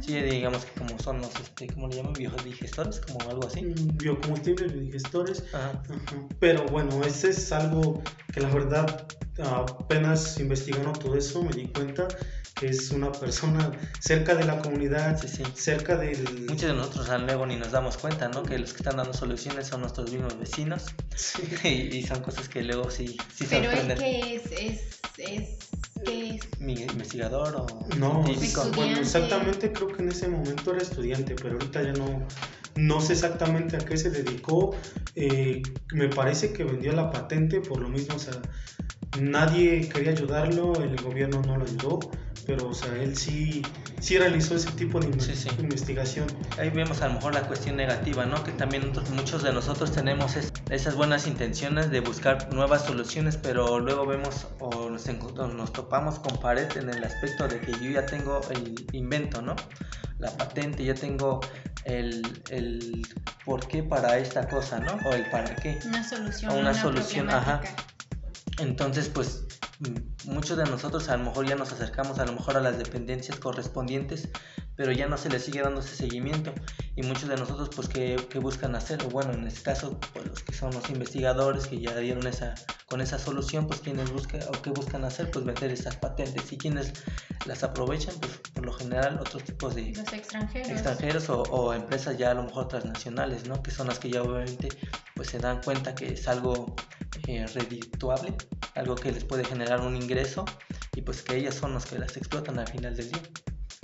Sí, 0.00 0.20
digamos 0.20 0.64
que 0.64 0.80
como 0.80 0.98
son 0.98 1.20
los, 1.20 1.34
este, 1.36 1.68
¿cómo 1.68 1.88
le 1.88 1.96
llaman? 1.96 2.12
Biodigestores, 2.12 3.00
como 3.00 3.20
algo 3.30 3.46
así. 3.46 3.62
Mm, 3.62 3.96
biocombustibles, 3.96 4.72
biodigestores. 4.72 5.44
Pero 6.40 6.66
bueno, 6.66 7.02
ese 7.04 7.30
es 7.30 7.52
algo 7.52 8.02
que 8.32 8.40
la 8.40 8.48
verdad 8.48 9.06
apenas 9.38 10.38
investigando 10.38 10.92
todo 10.92 11.16
eso 11.16 11.42
me 11.42 11.52
di 11.52 11.68
cuenta 11.68 12.06
que 12.54 12.66
es 12.68 12.90
una 12.90 13.10
persona 13.10 13.72
cerca 13.98 14.34
de 14.34 14.44
la 14.44 14.58
comunidad, 14.60 15.16
cerca 15.54 15.96
del... 15.96 16.46
Muchos 16.48 16.68
de 16.68 16.74
nosotros 16.74 17.08
luego 17.22 17.46
ni 17.46 17.56
nos 17.56 17.72
damos 17.72 17.96
cuenta, 17.96 18.28
¿no? 18.28 18.42
Que 18.42 18.58
los 18.58 18.72
que 18.72 18.78
están 18.78 18.96
dando 18.98 19.14
soluciones 19.14 19.68
son 19.68 19.80
nuestros 19.80 20.12
mismos 20.12 20.38
vecinos 20.38 20.86
y, 21.64 22.02
son 22.02 22.20
cosas 22.20 22.48
que 22.48 22.62
luego 22.62 22.90
sí, 22.90 23.16
sí 23.34 23.46
Pero 23.48 23.70
es 23.70 23.98
que 23.98 24.36
es, 24.36 24.52
es, 24.52 24.80
es 25.18 25.72
¿Mi 26.58 26.74
investigador 26.74 27.56
o 27.56 27.96
no, 27.96 28.24
Bueno, 28.74 28.98
exactamente 28.98 29.72
creo 29.72 29.88
que 29.88 30.02
en 30.02 30.08
ese 30.08 30.28
momento 30.28 30.72
era 30.72 30.82
estudiante, 30.82 31.34
pero 31.34 31.54
ahorita 31.54 31.82
ya 31.82 31.92
no, 31.92 32.26
no 32.76 33.00
sé 33.00 33.12
exactamente 33.14 33.76
a 33.76 33.80
qué 33.80 33.96
se 33.96 34.10
dedicó. 34.10 34.74
Eh, 35.14 35.62
me 35.92 36.08
parece 36.08 36.52
que 36.52 36.64
vendió 36.64 36.92
la 36.92 37.10
patente 37.10 37.60
por 37.60 37.80
lo 37.80 37.88
mismo, 37.88 38.16
o 38.16 38.18
sea, 38.18 38.34
nadie 39.20 39.88
quería 39.88 40.12
ayudarlo, 40.12 40.74
el 40.82 40.96
gobierno 40.96 41.42
no 41.42 41.56
lo 41.56 41.64
ayudó 41.64 42.00
pero 42.46 42.68
o 42.68 42.74
sea, 42.74 42.94
él 42.96 43.16
sí, 43.16 43.62
sí 44.00 44.18
realizó 44.18 44.54
ese 44.54 44.70
tipo 44.72 45.00
de 45.00 45.06
investigación. 45.06 46.26
Ahí 46.58 46.70
vemos 46.70 47.00
a 47.02 47.08
lo 47.08 47.14
mejor 47.14 47.34
la 47.34 47.46
cuestión 47.46 47.76
negativa, 47.76 48.26
¿no? 48.26 48.42
Que 48.42 48.52
también 48.52 48.92
muchos 49.14 49.42
de 49.42 49.52
nosotros 49.52 49.92
tenemos 49.92 50.36
esas 50.70 50.94
buenas 50.94 51.26
intenciones 51.26 51.90
de 51.90 52.00
buscar 52.00 52.52
nuevas 52.52 52.84
soluciones, 52.84 53.36
pero 53.36 53.78
luego 53.78 54.06
vemos 54.06 54.46
o 54.58 54.90
nos, 54.90 55.06
nos 55.54 55.72
topamos 55.72 56.18
con 56.18 56.38
pared 56.38 56.68
en 56.76 56.88
el 56.88 57.04
aspecto 57.04 57.48
de 57.48 57.60
que 57.60 57.72
yo 57.72 57.90
ya 57.90 58.06
tengo 58.12 58.42
el 58.50 58.74
invento, 58.92 59.40
¿no? 59.40 59.56
La 60.18 60.30
patente, 60.36 60.84
ya 60.84 60.94
tengo 60.94 61.40
el, 61.84 62.22
el 62.50 63.06
por 63.46 63.66
qué 63.66 63.82
para 63.82 64.18
esta 64.18 64.46
cosa, 64.46 64.78
¿no? 64.80 64.98
O 65.08 65.14
el 65.14 65.24
para 65.30 65.56
qué. 65.56 65.78
Una 65.86 66.04
solución. 66.04 66.52
O 66.52 66.58
una, 66.58 66.74
solución, 66.74 67.30
ajá. 67.30 67.62
Entonces, 68.58 69.08
pues 69.08 69.44
muchos 70.26 70.56
de 70.56 70.64
nosotros 70.64 71.08
a 71.08 71.16
lo 71.16 71.24
mejor 71.24 71.46
ya 71.46 71.56
nos 71.56 71.72
acercamos 71.72 72.18
a 72.18 72.26
lo 72.26 72.32
mejor 72.32 72.56
a 72.56 72.60
las 72.60 72.78
dependencias 72.78 73.38
correspondientes, 73.38 74.28
pero 74.76 74.92
ya 74.92 75.06
no 75.06 75.16
se 75.16 75.28
les 75.28 75.44
sigue 75.44 75.62
dando 75.62 75.80
ese 75.80 75.96
seguimiento. 75.96 76.52
Y 76.94 77.02
muchos 77.02 77.28
de 77.28 77.36
nosotros, 77.36 77.70
pues, 77.74 77.88
que, 77.88 78.16
buscan 78.38 78.74
hacer? 78.74 79.02
O 79.04 79.08
bueno, 79.08 79.32
en 79.32 79.46
este 79.46 79.62
caso, 79.62 79.98
pues, 80.12 80.26
los 80.26 80.42
que 80.42 80.52
son 80.52 80.72
los 80.72 80.88
investigadores 80.90 81.66
que 81.66 81.80
ya 81.80 81.96
dieron 81.96 82.26
esa, 82.26 82.54
con 82.88 83.00
esa 83.00 83.18
solución, 83.18 83.66
pues, 83.66 83.80
quienes 83.80 84.10
buscan 84.12 84.42
o 84.48 84.62
qué 84.62 84.70
buscan 84.70 85.04
hacer? 85.04 85.30
Pues, 85.30 85.44
vender 85.44 85.70
esas 85.70 85.96
patentes. 85.96 86.52
Y 86.52 86.58
quienes 86.58 86.92
las 87.46 87.62
aprovechan, 87.62 88.14
pues, 88.20 88.40
por 88.52 88.66
lo 88.66 88.72
general, 88.72 89.18
otros 89.20 89.44
tipos 89.44 89.74
de... 89.74 89.92
Los 89.92 90.12
extranjeros. 90.12 90.70
Extranjeros 90.70 91.28
o, 91.30 91.42
o 91.42 91.74
empresas 91.74 92.16
ya 92.18 92.30
a 92.30 92.34
lo 92.34 92.44
mejor 92.44 92.68
transnacionales, 92.68 93.46
¿no? 93.46 93.62
Que 93.62 93.70
son 93.70 93.88
las 93.88 93.98
que 93.98 94.10
ya 94.10 94.22
obviamente, 94.22 94.68
pues, 95.14 95.28
se 95.28 95.38
dan 95.38 95.60
cuenta 95.62 95.94
que 95.94 96.12
es 96.14 96.28
algo 96.28 96.74
eh, 97.28 97.46
redituable, 97.46 98.34
algo 98.74 98.94
que 98.94 99.12
les 99.12 99.24
puede 99.24 99.44
generar 99.44 99.80
un 99.80 99.96
ingreso 99.96 100.44
y 100.94 101.02
pues 101.02 101.22
que 101.22 101.36
ellas 101.36 101.54
son 101.54 101.74
las 101.74 101.86
que 101.86 101.98
las 101.98 102.16
explotan 102.16 102.58
al 102.58 102.68
final 102.68 102.96
del 102.96 103.10
día. 103.10 103.22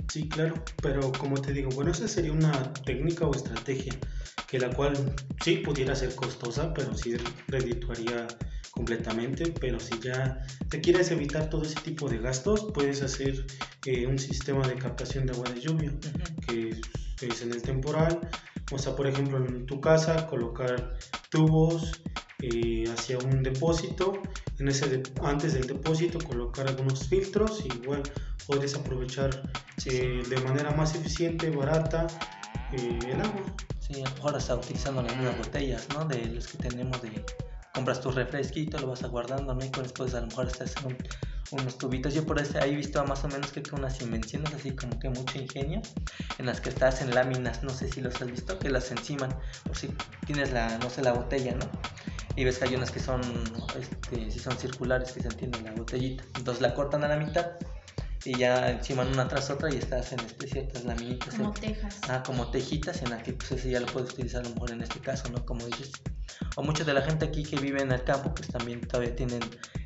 Sí, 0.09 0.29
claro, 0.29 0.55
pero 0.81 1.13
como 1.13 1.41
te 1.41 1.53
digo, 1.53 1.71
bueno, 1.71 1.91
esa 1.91 2.09
sería 2.09 2.33
una 2.33 2.73
técnica 2.85 3.27
o 3.27 3.35
estrategia 3.35 3.99
que 4.47 4.59
la 4.59 4.73
cual 4.73 5.15
sí 5.43 5.59
pudiera 5.59 5.95
ser 5.95 6.15
costosa, 6.15 6.73
pero 6.73 6.95
sí 6.95 7.17
redituaría 7.49 8.27
completamente, 8.79 9.53
pero 9.61 9.81
si 9.81 9.99
ya 9.99 10.41
te 10.69 10.81
quieres 10.81 11.11
evitar 11.11 11.51
todo 11.51 11.63
ese 11.63 11.81
tipo 11.81 12.09
de 12.09 12.19
gastos, 12.19 12.69
puedes 12.73 13.03
hacer 13.03 13.45
eh, 13.87 14.07
un 14.07 14.21
sistema 14.21 14.67
de 14.69 14.77
captación 14.77 15.27
de 15.27 15.33
agua 15.33 15.51
de 15.53 15.61
lluvia, 15.61 15.93
que 16.47 16.81
es 17.21 17.43
en 17.43 17.51
el 17.51 17.61
temporal, 17.61 18.21
o 18.71 18.79
sea, 18.79 18.95
por 18.95 19.09
ejemplo, 19.09 19.39
en 19.39 19.67
tu 19.67 19.81
casa 19.81 20.29
colocar 20.29 20.97
tubos 21.29 22.01
eh, 22.41 22.85
hacia 22.93 23.19
un 23.19 23.43
depósito. 23.43 24.13
En 24.61 24.69
ese 24.69 25.03
antes 25.23 25.55
del 25.55 25.67
depósito 25.67 26.19
colocar 26.21 26.69
algunos 26.69 27.09
filtros 27.09 27.65
y 27.65 27.87
bueno, 27.87 28.05
puedes 28.47 28.77
aprovechar 28.77 29.31
eh, 29.87 30.23
de 30.29 30.41
manera 30.43 30.71
más 30.71 30.95
eficiente, 30.95 31.51
barata 31.51 32.07
eh, 32.73 32.99
el 33.09 33.21
agua. 33.21 33.43
Sí, 33.81 34.05
ahora 34.23 34.39
está 34.39 34.55
utilizando 34.55 35.03
las 35.03 35.17
mismas 35.17 35.37
botellas, 35.39 35.89
¿no? 35.95 36.05
De 36.05 36.27
los 36.27 36.47
que 36.47 36.59
tenemos 36.59 37.03
de 37.03 37.11
compras 37.75 38.01
tu 38.01 38.11
refresquito, 38.11 38.79
lo 38.79 38.89
vas 38.89 39.03
aguardando, 39.03 39.55
¿no? 39.55 39.65
Y 39.65 39.71
después 39.71 40.15
a 40.15 40.21
lo 40.21 40.27
mejor 40.27 40.47
estás 40.47 40.75
en 40.85 40.97
unos 41.51 41.79
tubitos. 41.79 42.15
Yo 42.15 42.25
por 42.25 42.39
ese 42.39 42.59
ahí 42.59 42.73
he 42.73 42.77
visto 42.77 43.05
más 43.05 43.25
o 43.25 43.29
menos 43.29 43.53
que 43.53 43.63
unas 43.73 44.01
invenciones 44.01 44.53
así 44.55 44.73
como 44.73 44.99
que 44.99 45.09
mucho 45.09 45.39
ingenio, 45.39 45.81
en 46.39 46.47
las 46.47 46.61
que 46.61 46.71
estás 46.71 47.01
en 47.01 47.15
láminas, 47.15 47.63
no 47.63 47.71
sé 47.71 47.91
si 47.91 48.01
los 48.01 48.21
has 48.21 48.31
visto, 48.31 48.59
que 48.59 48.71
las 48.71 48.91
enciman, 48.91 49.35
por 49.65 49.77
si 49.77 49.89
tienes 50.27 50.53
la, 50.53 50.79
no 50.79 50.91
sé, 50.91 51.03
la 51.03 51.13
botella, 51.13 51.55
¿no? 51.55 51.67
y 52.39 52.45
ves 52.45 52.59
que 52.59 52.67
hay 52.67 52.77
unas 52.77 52.93
que 52.93 53.01
son, 53.01 53.21
este, 53.77 54.31
si 54.31 54.39
son 54.39 54.57
circulares, 54.57 55.11
que 55.11 55.21
se 55.21 55.27
entiende 55.27 55.61
la 55.61 55.73
botellita. 55.73 56.23
Entonces 56.37 56.63
la 56.63 56.73
cortan 56.73 57.03
a 57.03 57.09
la 57.09 57.17
mitad 57.17 57.47
y 58.25 58.37
ya 58.37 58.71
encima 58.71 59.05
una 59.05 59.29
tras 59.29 59.51
otra 59.51 59.73
y 59.73 59.77
estás 59.77 60.13
en 60.13 60.21
este, 60.21 60.47
ciertas 60.49 60.85
laminitas. 60.85 61.35
Como 61.35 61.53
tejas. 61.53 62.01
Ah, 62.09 62.23
como 62.25 62.51
tejitas 62.51 63.03
en 63.03 63.11
la 63.11 63.23
que 63.23 63.33
pues 63.33 63.53
ese 63.53 63.71
ya 63.71 63.81
lo 63.81 63.87
puedes 63.87 64.11
utilizar 64.13 64.45
a 64.45 64.49
lo 64.49 64.55
mejor 64.55 64.73
en 64.73 64.83
este 64.83 65.01
caso, 65.01 65.29
¿no? 65.31 65.45
Como 65.45 65.65
dices. 65.67 65.93
O 66.57 66.63
mucha 66.63 66.85
de 66.85 66.93
la 66.93 67.03
gente 67.03 67.27
aquí 67.27 67.43
que 67.43 67.57
vive 67.57 67.81
en 67.81 67.93
el 67.93 68.05
campo 68.05 68.35
pues 68.35 68.49
también 68.49 68.81
todavía 68.81 69.15
tienen 69.15 69.41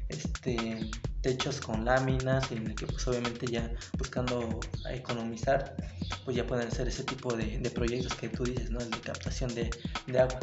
este 0.08 0.90
techos 1.20 1.60
con 1.60 1.84
láminas 1.84 2.50
y 2.50 2.56
en 2.56 2.66
el 2.66 2.74
que 2.74 2.86
pues 2.86 3.06
obviamente 3.06 3.46
ya 3.46 3.70
buscando 3.96 4.60
economizar 4.90 5.76
pues 6.24 6.36
ya 6.36 6.46
pueden 6.46 6.66
hacer 6.66 6.88
ese 6.88 7.04
tipo 7.04 7.32
de, 7.34 7.58
de 7.58 7.70
proyectos 7.70 8.14
que 8.14 8.28
tú 8.28 8.44
dices, 8.44 8.70
¿no? 8.70 8.80
El 8.80 8.90
de 8.90 9.00
captación 9.00 9.54
de, 9.54 9.70
de 10.06 10.18
agua 10.18 10.40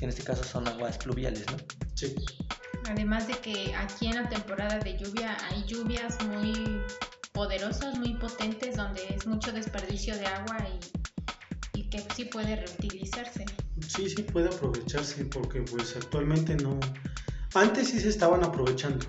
en 0.00 0.08
este 0.08 0.22
caso 0.22 0.44
son 0.44 0.66
aguas 0.68 0.98
pluviales, 0.98 1.44
¿no? 1.50 1.56
Sí. 1.94 2.14
Además 2.88 3.28
de 3.28 3.34
que 3.34 3.74
aquí 3.74 4.06
en 4.06 4.16
la 4.16 4.28
temporada 4.28 4.78
de 4.78 4.96
lluvia 4.96 5.36
hay 5.50 5.64
lluvias 5.64 6.16
muy 6.26 6.82
poderosas, 7.32 7.98
muy 7.98 8.14
potentes, 8.14 8.76
donde 8.76 9.02
es 9.14 9.26
mucho 9.26 9.52
desperdicio 9.52 10.16
de 10.16 10.26
agua 10.26 10.56
y, 11.74 11.80
y 11.80 11.90
que 11.90 12.02
sí 12.14 12.24
puede 12.24 12.56
reutilizarse. 12.56 13.44
Sí, 13.86 14.08
sí 14.08 14.22
puede 14.22 14.48
aprovecharse 14.48 15.24
porque 15.26 15.62
pues 15.62 15.94
actualmente 15.96 16.56
no... 16.56 16.80
Antes 17.54 17.88
sí 17.88 18.00
se 18.00 18.08
estaban 18.08 18.42
aprovechando. 18.42 19.06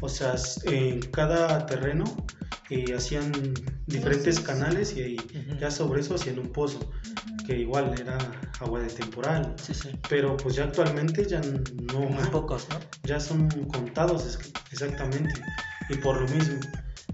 O 0.00 0.08
sea, 0.08 0.34
en 0.64 1.00
cada 1.00 1.66
terreno 1.66 2.04
eh, 2.70 2.94
hacían 2.94 3.32
diferentes 3.86 4.40
canales 4.40 4.96
y 4.96 5.16
ya 5.60 5.70
sobre 5.70 6.00
eso 6.00 6.14
hacían 6.14 6.38
un 6.38 6.52
pozo 6.52 6.80
que 7.46 7.58
igual 7.58 7.94
era 8.00 8.18
agua 8.60 8.80
de 8.80 8.88
temporal. 8.88 9.54
Pero 10.08 10.36
pues 10.36 10.56
ya 10.56 10.64
actualmente 10.64 11.26
ya 11.26 11.40
no... 11.40 12.00
Muy 12.00 12.24
pocos, 12.30 12.68
¿no? 12.70 12.78
Ya 13.04 13.20
son 13.20 13.48
contados 13.68 14.38
exactamente. 14.70 15.40
Y 15.88 15.96
por 15.96 16.20
lo 16.20 16.28
mismo, 16.28 16.60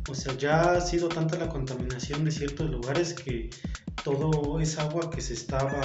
o 0.09 0.15
sea, 0.15 0.37
ya 0.37 0.73
ha 0.73 0.81
sido 0.81 1.09
tanta 1.09 1.37
la 1.37 1.49
contaminación 1.49 2.25
de 2.25 2.31
ciertos 2.31 2.71
lugares 2.71 3.15
que 3.15 3.51
todo 4.05 4.61
esa 4.61 4.83
agua 4.83 5.11
que 5.11 5.21
se 5.21 5.35
estaba 5.35 5.81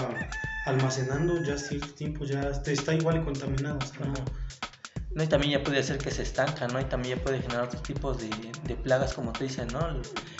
almacenando 0.66 1.44
ya 1.44 1.58
cierto 1.58 1.94
tiempo 1.94 2.26
ya 2.26 2.52
está 2.66 2.94
igual 2.94 3.24
contaminado. 3.24 3.80
¿no? 4.00 5.24
y 5.24 5.28
también 5.28 5.54
ya 5.54 5.64
puede 5.64 5.82
ser 5.82 5.98
que 5.98 6.12
se 6.12 6.24
estanca, 6.24 6.68
¿no? 6.68 6.80
Y 6.80 6.84
también 6.86 7.18
ya 7.18 7.24
puede 7.24 7.42
generar 7.42 7.64
otros 7.64 7.84
tipos 7.84 8.18
de, 8.18 8.30
de 8.68 8.76
plagas, 8.76 9.14
como 9.14 9.32
te 9.32 9.46
dicen, 9.46 9.68
¿no? 9.70 9.80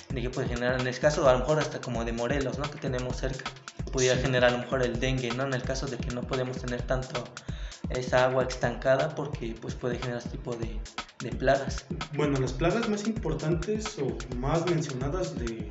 De 0.10 0.22
que 0.22 0.30
puede 0.30 0.50
generar, 0.50 0.82
en 0.82 0.88
este 0.88 1.02
caso, 1.02 1.28
a 1.30 1.32
lo 1.32 1.40
mejor 1.40 1.60
hasta 1.60 1.80
como 1.80 2.04
de 2.04 2.12
Morelos, 2.12 2.60
¿no? 2.60 2.70
Que 2.70 2.78
tenemos 2.78 3.16
cerca 3.16 3.50
pudiera 3.96 4.18
generar 4.18 4.50
a 4.50 4.58
lo 4.58 4.58
mejor 4.58 4.84
el 4.84 5.00
dengue, 5.00 5.32
¿no? 5.32 5.44
En 5.44 5.54
el 5.54 5.64
caso 5.64 5.86
de 5.86 5.96
que 5.96 6.14
no 6.14 6.22
podemos 6.22 6.58
tener 6.58 6.82
tanto 6.82 7.24
esa 7.92 8.26
agua 8.26 8.44
estancada 8.44 9.16
porque 9.16 9.56
pues 9.62 9.74
puede 9.74 9.98
generar 9.98 10.18
este 10.18 10.32
tipo 10.32 10.54
de, 10.54 10.82
de 11.22 11.30
plagas. 11.30 11.86
Bueno, 12.14 12.38
las 12.38 12.52
plagas 12.52 12.90
más 12.90 13.08
importantes 13.08 13.98
o 14.00 14.18
más 14.36 14.66
mencionadas 14.66 15.40
de, 15.40 15.66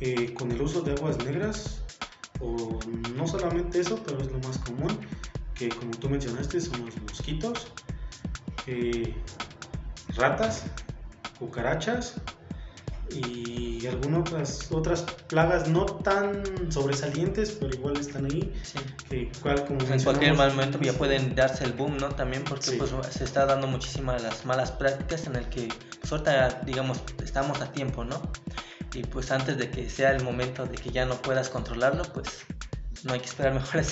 eh, 0.00 0.32
con 0.32 0.50
el 0.50 0.62
uso 0.62 0.80
de 0.80 0.92
aguas 0.92 1.18
negras, 1.18 1.82
o 2.40 2.80
no 3.14 3.26
solamente 3.26 3.80
eso, 3.80 4.02
pero 4.06 4.22
es 4.22 4.32
lo 4.32 4.38
más 4.38 4.56
común, 4.56 4.98
que 5.54 5.68
como 5.68 5.90
tú 5.90 6.08
mencionaste 6.08 6.62
son 6.62 6.86
los 6.86 6.98
mosquitos, 7.02 7.66
eh, 8.68 9.14
ratas, 10.16 10.64
cucarachas 11.38 12.14
y 13.12 13.86
algunas 13.86 14.20
otras, 14.20 14.68
otras 14.70 15.02
plagas 15.28 15.68
no 15.68 15.86
tan 15.86 16.42
sobresalientes, 16.70 17.56
pero 17.58 17.74
igual 17.74 17.96
están 17.96 18.26
ahí. 18.26 18.52
Que 19.08 19.30
como 19.66 19.80
en 19.92 20.02
cualquier 20.02 20.34
momento 20.34 20.78
ya 20.80 20.92
pueden 20.92 21.34
darse 21.34 21.64
el 21.64 21.72
boom, 21.72 21.96
¿no? 21.96 22.08
También 22.10 22.44
porque 22.44 22.72
pues, 22.72 22.92
se 23.10 23.24
está 23.24 23.46
dando 23.46 23.66
muchísimas 23.66 24.22
las 24.22 24.44
malas 24.44 24.70
prácticas 24.72 25.26
en 25.26 25.36
el 25.36 25.48
que 25.48 25.68
pues, 26.08 26.22
digamos, 26.64 27.00
estamos 27.22 27.60
a 27.60 27.72
tiempo, 27.72 28.04
¿no? 28.04 28.20
Y 28.94 29.04
pues 29.04 29.30
antes 29.30 29.56
de 29.56 29.70
que 29.70 29.88
sea 29.88 30.12
el 30.12 30.24
momento 30.24 30.66
de 30.66 30.76
que 30.76 30.90
ya 30.90 31.04
no 31.06 31.14
puedas 31.22 31.48
controlarlo, 31.48 32.02
pues 32.12 32.44
no 33.04 33.12
hay 33.12 33.20
que 33.20 33.26
esperar 33.26 33.54
mejor 33.60 33.82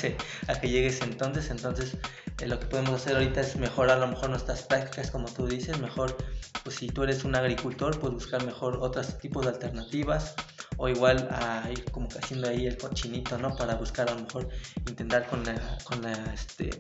a 0.49 0.61
que 0.61 0.69
llegue 0.69 0.97
entonces. 1.03 1.51
Entonces, 1.51 1.97
eh, 2.41 2.47
lo 2.47 2.59
que 2.59 2.67
podemos 2.67 2.95
hacer 2.95 3.17
ahorita 3.17 3.41
es 3.41 3.57
mejorar 3.57 3.97
a 3.99 4.01
lo 4.01 4.09
mejor 4.09 4.31
nuestras 4.31 4.63
prácticas, 4.63 5.11
como 5.11 5.29
tú 5.29 5.47
dices, 5.47 5.79
mejor, 5.79 6.17
pues 6.65 6.77
si 6.77 6.89
tú 6.89 7.03
eres 7.03 7.25
un 7.25 7.35
agricultor, 7.35 7.99
pues 7.99 8.13
buscar 8.13 8.45
mejor 8.45 8.79
otros 8.81 9.19
tipos 9.19 9.45
de 9.45 9.53
alternativas 9.53 10.35
o 10.77 10.89
igual 10.89 11.29
a 11.33 11.69
ir 11.71 11.85
como 11.91 12.09
que 12.09 12.19
haciendo 12.19 12.49
ahí 12.49 12.67
el 12.67 12.77
cochinito, 12.77 13.37
¿no? 13.39 13.57
Para 13.57 13.75
buscar 13.75 14.09
a 14.09 14.15
lo 14.15 14.23
mejor 14.23 14.49
intentar 14.87 15.27
con 15.27 15.45
la, 15.45 15.79
con 15.85 16.03
la, 16.03 16.13
este, 16.33 16.71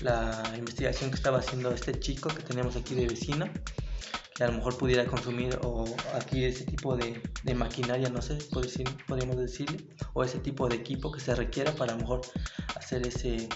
la 0.00 0.42
investigación 0.56 1.10
que 1.10 1.16
estaba 1.16 1.38
haciendo 1.38 1.70
este 1.70 1.98
chico 1.98 2.28
que 2.28 2.42
tenemos 2.42 2.76
aquí 2.76 2.94
de 2.94 3.06
vecino 3.06 3.48
que 4.34 4.44
a 4.44 4.48
lo 4.48 4.54
mejor 4.54 4.76
pudiera 4.76 5.06
consumir 5.06 5.58
o 5.62 5.84
adquirir 6.14 6.48
ese 6.48 6.64
tipo 6.64 6.96
de, 6.96 7.22
de 7.42 7.54
maquinaria, 7.54 8.08
no 8.10 8.20
sé, 8.20 8.38
podríamos 8.50 9.36
decirle, 9.36 9.86
o 10.12 10.22
ese 10.22 10.38
tipo 10.38 10.68
de 10.68 10.76
equipo 10.76 11.10
que 11.10 11.20
se 11.20 11.34
requiera 11.34 11.72
para 11.72 11.92
a 11.92 11.96
lo 11.96 12.02
mejor 12.02 12.20
hacer 12.74 13.06
ese, 13.06 13.48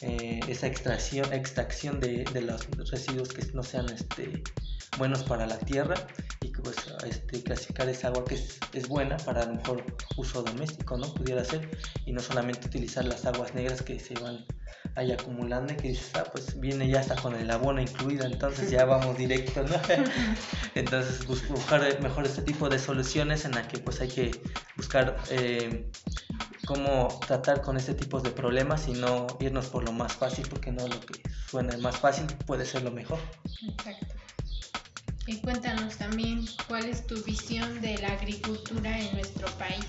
eh, 0.00 0.40
esa 0.48 0.66
extracción, 0.66 1.32
extracción 1.32 2.00
de, 2.00 2.24
de, 2.32 2.40
los 2.40 2.66
residuos 2.90 3.28
que 3.28 3.44
no 3.52 3.62
sean 3.62 3.88
este, 3.90 4.42
buenos 4.98 5.22
para 5.22 5.46
la 5.46 5.58
tierra 5.58 5.94
y 6.40 6.48
pues 6.48 6.76
este, 7.06 7.42
clasificar 7.42 7.88
esa 7.88 8.08
agua 8.08 8.24
que 8.24 8.34
es, 8.34 8.58
es, 8.72 8.88
buena 8.88 9.16
para 9.18 9.42
a 9.42 9.46
lo 9.46 9.54
mejor 9.54 9.84
uso 10.16 10.42
doméstico, 10.42 10.96
¿no? 10.96 11.12
Pudiera 11.14 11.44
ser, 11.44 11.70
y 12.06 12.12
no 12.12 12.20
solamente 12.20 12.66
utilizar 12.66 13.04
las 13.04 13.24
aguas 13.24 13.54
negras 13.54 13.82
que 13.82 14.00
se 14.00 14.14
van 14.14 14.44
ahí 14.96 15.12
acumulando 15.12 15.72
y 15.72 15.76
que 15.76 15.88
dices, 15.88 16.10
ah, 16.14 16.24
pues 16.30 16.58
viene 16.60 16.88
ya 16.88 17.00
hasta 17.00 17.16
con 17.16 17.34
el 17.34 17.50
abono 17.50 17.80
incluido, 17.80 18.24
entonces 18.24 18.70
ya 18.70 18.84
vamos 18.84 19.18
directo, 19.18 19.62
¿no? 19.62 19.74
entonces 20.74 21.26
buscar 21.26 22.00
mejor 22.00 22.24
este 22.24 22.42
tipo 22.42 22.68
de 22.68 22.78
soluciones 22.78 23.44
en 23.44 23.52
la 23.52 23.66
que 23.66 23.78
pues 23.78 24.00
hay 24.00 24.08
que 24.08 24.30
buscar 24.76 25.16
eh, 25.30 25.90
cómo 26.64 27.20
tratar 27.26 27.60
con 27.60 27.76
este 27.76 27.94
tipo 27.94 28.20
de 28.20 28.30
problemas 28.30 28.88
y 28.88 28.92
no 28.92 29.26
irnos 29.40 29.66
por 29.66 29.84
lo 29.84 29.92
más 29.92 30.12
fácil, 30.12 30.46
porque 30.48 30.70
no 30.70 30.86
lo 30.86 31.00
que 31.00 31.20
suena 31.48 31.76
más 31.78 31.96
fácil 31.96 32.26
puede 32.46 32.64
ser 32.64 32.82
lo 32.82 32.90
mejor. 32.90 33.18
Exacto. 33.68 34.14
Y 35.26 35.40
cuéntanos 35.40 35.96
también 35.96 36.44
cuál 36.68 36.84
es 36.84 37.06
tu 37.06 37.22
visión 37.24 37.80
de 37.80 37.96
la 37.98 38.08
agricultura 38.12 38.98
en 38.98 39.14
nuestro 39.14 39.46
país. 39.58 39.86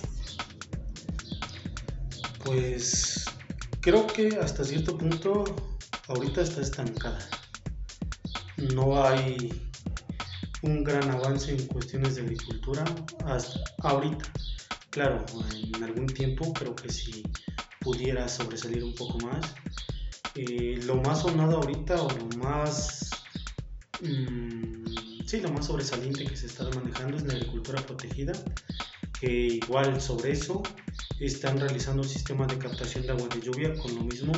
Pues 2.44 3.26
creo 3.86 4.08
que 4.08 4.30
hasta 4.42 4.64
cierto 4.64 4.98
punto 4.98 5.44
ahorita 6.08 6.42
está 6.42 6.62
estancada. 6.62 7.20
No 8.74 9.06
hay 9.06 9.54
un 10.64 10.84
gran 10.84 11.08
avance 11.12 11.52
en 11.52 11.68
cuestiones 11.68 12.16
de 12.16 12.24
agricultura 12.24 12.84
hasta 13.28 13.60
ahorita. 13.84 14.26
Claro, 14.90 15.24
en 15.54 15.84
algún 15.84 16.08
tiempo 16.08 16.52
creo 16.54 16.76
que 16.76 16.90
si 16.90 17.22
pudiera 17.80 18.28
sobresalir 18.28 18.84
un 18.84 18.96
poco 18.96 19.20
más. 19.20 19.54
Eh, 20.34 20.80
lo 20.86 20.96
más 20.96 21.22
sonado 21.22 21.58
ahorita 21.58 22.02
o 22.02 22.10
lo 22.10 22.26
más... 22.44 23.12
Mm, 24.02 25.28
sí, 25.28 25.42
lo 25.42 25.52
más 25.52 25.68
sobresaliente 25.68 26.26
que 26.26 26.36
se 26.36 26.48
está 26.48 26.68
manejando 26.72 27.18
es 27.18 27.24
la 27.24 27.34
agricultura 27.34 27.86
protegida, 27.86 28.34
que 29.20 29.60
igual 29.64 30.02
sobre 30.02 30.32
eso 30.32 30.62
están 31.20 31.60
realizando 31.60 32.02
un 32.02 32.08
sistema 32.08 32.46
de 32.48 32.58
captación 32.58 33.06
de 33.06 33.12
agua 33.12 33.28
de 33.34 33.42
lluvia 33.42 33.74
con 33.76 33.96
lo 33.96 34.02
mismo, 34.04 34.34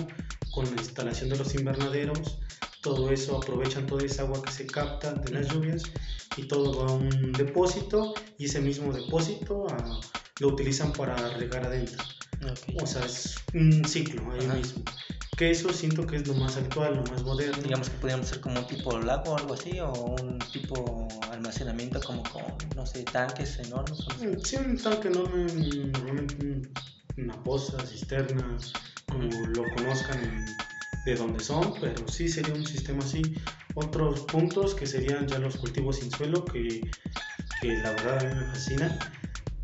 con 0.51 0.65
la 0.65 0.81
instalación 0.81 1.29
de 1.29 1.37
los 1.37 1.53
invernaderos, 1.55 2.39
todo 2.81 3.09
eso 3.11 3.37
aprovechan 3.37 3.85
toda 3.85 4.05
esa 4.05 4.23
agua 4.23 4.41
que 4.41 4.51
se 4.51 4.67
capta 4.67 5.13
de 5.13 5.31
las 5.31 5.47
lluvias 5.51 5.83
y 6.35 6.43
todo 6.43 6.79
va 6.79 6.91
a 6.91 6.93
un 6.93 7.31
depósito 7.33 8.13
y 8.37 8.45
ese 8.45 8.61
mismo 8.61 8.93
depósito 8.93 9.67
ah, 9.69 9.99
lo 10.39 10.49
utilizan 10.49 10.93
para 10.93 11.15
regar 11.37 11.65
adentro. 11.65 12.03
O 12.81 12.85
sea, 12.85 13.03
es 13.03 13.35
un 13.53 13.83
ciclo 13.85 14.21
ahí 14.31 14.47
mismo. 14.47 14.83
Que 15.35 15.51
eso 15.51 15.71
siento 15.71 16.05
que 16.05 16.17
es 16.17 16.27
lo 16.27 16.33
más 16.35 16.57
actual, 16.57 16.95
lo 16.95 17.11
más 17.11 17.23
moderno. 17.23 17.61
Digamos 17.61 17.89
que 17.89 17.97
podríamos 17.97 18.27
ser 18.27 18.41
como 18.41 18.59
un 18.59 18.67
tipo 18.67 18.97
lago 18.99 19.31
o 19.31 19.37
algo 19.37 19.53
así, 19.53 19.79
o 19.79 19.91
un 19.91 20.39
tipo 20.39 21.07
almacenamiento 21.31 21.99
como 22.01 22.23
con, 22.23 22.43
no 22.75 22.85
sé, 22.85 23.03
tanques 23.03 23.59
enormes. 23.59 23.99
Mm, 24.19 24.39
sí, 24.43 24.55
un 24.57 24.77
tanque 24.77 25.07
enorme, 25.07 25.45
normalmente 25.91 26.69
una 27.17 27.43
poza, 27.43 27.83
cisterna, 27.85 28.57
como 29.07 29.29
lo 29.47 29.63
conozcan 29.75 30.45
de 31.07 31.15
donde 31.15 31.41
son, 31.41 31.73
pero 31.79 32.05
sí 32.09 32.27
sería 32.27 32.53
un 32.53 32.65
sistema 32.65 32.99
así. 32.99 33.21
Otros 33.75 34.21
puntos 34.21 34.75
que 34.75 34.85
serían 34.85 35.25
ya 35.25 35.39
los 35.39 35.55
cultivos 35.55 35.99
sin 35.99 36.11
suelo, 36.11 36.43
que, 36.43 36.81
que 37.61 37.67
la 37.77 37.91
verdad 37.91 38.19
a 38.19 38.27
mí 38.27 38.35
me 38.35 38.45
fascina, 38.47 38.99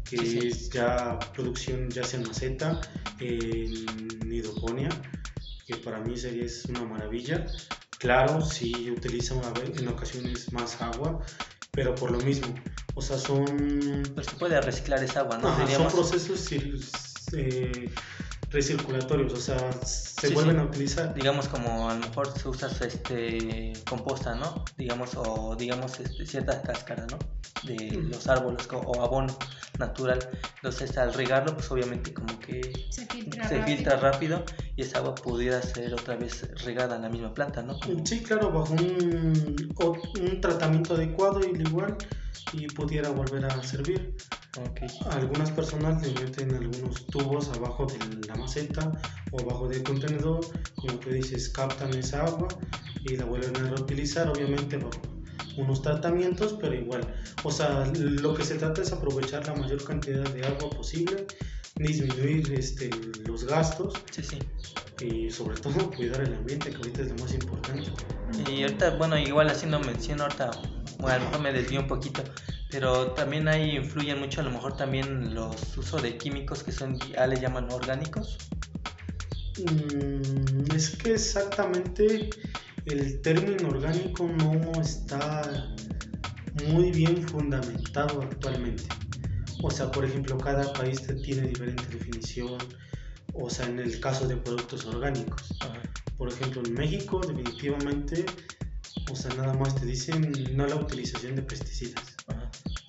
que 0.09 0.47
es 0.47 0.69
ya 0.69 1.19
producción 1.33 1.89
ya 1.89 2.05
sea 2.05 2.21
en 2.21 2.27
maceta, 2.27 2.79
en 3.19 4.31
hidroponía 4.31 4.87
que 5.67 5.75
para 5.77 5.99
mí 5.99 6.15
sería 6.15 6.45
es 6.45 6.65
una 6.65 6.85
maravilla. 6.85 7.45
Claro, 7.99 8.41
sí 8.41 8.89
utilizan 8.89 9.41
en 9.77 9.87
ocasiones 9.89 10.51
más 10.53 10.81
agua, 10.81 11.19
pero 11.71 11.93
por 11.95 12.11
lo 12.11 12.19
mismo, 12.19 12.53
o 12.95 13.01
sea, 13.01 13.17
son... 13.17 14.03
Pues 14.13 14.27
se 14.27 14.35
puede 14.35 14.59
reciclar 14.61 15.03
esa 15.03 15.21
agua, 15.21 15.37
¿no? 15.37 15.67
Son 15.67 15.89
procesos 15.89 16.51
eh, 17.33 17.89
recirculatorios, 18.53 19.33
o 19.33 19.37
sea, 19.37 19.71
se 19.83 20.29
vuelven 20.29 20.59
a 20.59 20.63
utilizar. 20.63 21.13
Digamos 21.13 21.47
como 21.47 21.89
a 21.89 21.95
lo 21.95 21.99
mejor 21.99 22.31
se 22.39 22.47
usa 22.47 22.69
este 22.81 23.73
composta, 23.89 24.35
¿no? 24.35 24.63
Digamos, 24.77 25.15
o 25.15 25.55
digamos 25.55 25.99
este, 25.99 26.25
ciertas 26.25 26.61
cáscaras, 26.65 27.11
¿no? 27.11 27.17
De 27.65 27.91
los 28.09 28.27
árboles 28.27 28.67
o 28.71 29.01
abono 29.01 29.37
natural. 29.79 30.19
Entonces 30.55 30.97
al 30.97 31.13
regarlo, 31.13 31.53
pues 31.53 31.71
obviamente 31.71 32.13
como 32.13 32.39
que 32.39 32.61
se 32.89 33.05
filtra, 33.05 33.47
se 33.47 33.57
rápido. 33.57 33.77
filtra 33.77 33.95
rápido 33.97 34.45
y 34.75 34.81
esa 34.81 34.99
agua 34.99 35.15
pudiera 35.15 35.61
ser 35.61 35.93
otra 35.93 36.15
vez 36.15 36.49
regada 36.63 36.95
en 36.95 37.03
la 37.03 37.09
misma 37.09 37.33
planta, 37.33 37.61
¿no? 37.63 37.77
Sí, 38.03 38.21
claro, 38.21 38.51
bajo 38.51 38.73
un, 38.73 39.73
un 40.21 40.41
tratamiento 40.41 40.95
adecuado 40.95 41.39
y 41.41 41.59
igual 41.61 41.97
y 42.51 42.67
pudiera 42.67 43.09
volver 43.09 43.45
a 43.45 43.63
servir. 43.63 44.15
Algunas 45.09 45.49
personas 45.51 46.05
le 46.05 46.13
meten 46.23 46.53
algunos 46.53 47.07
tubos 47.07 47.49
abajo 47.49 47.87
de 47.87 48.27
la 48.27 48.35
maceta 48.35 48.91
o 49.31 49.41
abajo 49.41 49.67
del 49.67 49.81
contenedor, 49.81 50.41
como 50.75 50.93
tú 50.99 51.09
dices, 51.09 51.49
captan 51.49 51.93
esa 51.95 52.23
agua 52.23 52.47
y 53.03 53.15
la 53.17 53.25
vuelven 53.25 53.55
a 53.57 53.69
reutilizar, 53.69 54.29
obviamente 54.29 54.77
bajo 54.77 55.01
unos 55.57 55.81
tratamientos, 55.81 56.57
pero 56.59 56.73
igual. 56.73 57.01
O 57.43 57.51
sea, 57.51 57.85
lo 57.95 58.33
que 58.33 58.43
se 58.43 58.55
trata 58.55 58.81
es 58.81 58.91
aprovechar 58.91 59.45
la 59.47 59.55
mayor 59.55 59.83
cantidad 59.83 60.23
de 60.29 60.45
agua 60.45 60.69
posible, 60.69 61.27
disminuir 61.75 62.53
este, 62.53 62.89
los 63.25 63.45
gastos. 63.45 63.93
Sí, 64.11 64.23
sí. 64.23 64.39
Y 65.05 65.31
sobre 65.31 65.59
todo 65.59 65.91
cuidar 65.95 66.21
el 66.21 66.33
ambiente, 66.33 66.69
que 66.69 66.77
ahorita 66.77 67.01
es 67.01 67.09
lo 67.09 67.15
más 67.15 67.33
importante. 67.33 67.91
Y 68.49 68.63
ahorita, 68.63 68.91
bueno, 68.97 69.17
igual 69.17 69.49
haciendo 69.49 69.79
mención, 69.79 70.21
ahorita, 70.21 70.51
bueno, 70.99 71.15
a 71.15 71.19
lo 71.19 71.25
mejor 71.25 71.41
me 71.41 71.53
desvío 71.53 71.81
un 71.81 71.87
poquito, 71.87 72.23
pero 72.71 73.11
también 73.11 73.47
ahí 73.47 73.77
influyen 73.77 74.19
mucho 74.19 74.41
a 74.41 74.43
lo 74.43 74.51
mejor 74.51 74.75
también 74.75 75.35
los 75.35 75.77
usos 75.77 76.01
de 76.01 76.17
químicos 76.17 76.63
que 76.63 76.71
son, 76.71 76.97
ya 76.99 77.27
le 77.27 77.39
llaman 77.39 77.71
orgánicos. 77.71 78.37
Mm, 79.59 80.75
es 80.75 80.95
que 80.95 81.13
exactamente 81.13 82.31
el 82.85 83.21
término 83.21 83.69
orgánico 83.69 84.27
no 84.27 84.81
está 84.81 85.73
muy 86.67 86.91
bien 86.91 87.21
fundamentado 87.27 88.21
actualmente. 88.21 88.83
O 89.61 89.71
sea, 89.71 89.91
por 89.91 90.05
ejemplo, 90.05 90.37
cada 90.37 90.71
país 90.73 91.01
tiene 91.23 91.47
diferente 91.47 91.83
definición. 91.89 92.57
O 93.33 93.49
sea, 93.49 93.67
en 93.67 93.79
el 93.79 93.99
caso 93.99 94.27
de 94.27 94.37
productos 94.37 94.85
orgánicos. 94.85 95.55
Por 96.17 96.31
ejemplo, 96.31 96.61
en 96.65 96.73
México 96.73 97.21
definitivamente, 97.21 98.25
o 99.11 99.15
sea, 99.15 99.33
nada 99.35 99.53
más 99.53 99.75
te 99.75 99.85
dicen 99.85 100.33
no 100.55 100.67
la 100.67 100.75
utilización 100.75 101.35
de 101.35 101.41
pesticidas. 101.41 102.15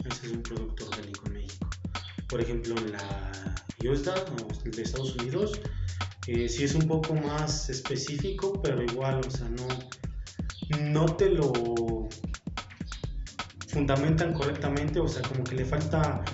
Ese 0.05 0.27
es 0.27 0.33
un 0.33 0.43
producto 0.43 0.87
orgánico 0.89 1.27
en 1.27 1.33
México. 1.35 1.71
Por 2.29 2.41
ejemplo, 2.41 2.75
en 2.77 2.93
la 2.93 3.54
USDA 3.89 4.15
de 4.65 4.83
Estados 4.83 5.15
Unidos, 5.17 5.61
eh, 6.27 6.49
sí 6.49 6.65
es 6.65 6.75
un 6.75 6.87
poco 6.87 7.15
más 7.15 7.69
específico, 7.69 8.61
pero 8.63 8.83
igual, 8.83 9.21
o 9.27 9.31
sea, 9.31 9.49
no, 9.49 9.69
no 10.79 11.07
te 11.17 11.31
lo 11.31 11.53
fundamentan 13.69 14.33
correctamente, 14.33 15.01
o 15.01 15.09
sea, 15.09 15.23
como 15.23 15.45
que 15.45 15.57
le 15.57 15.65
falta 15.65 16.25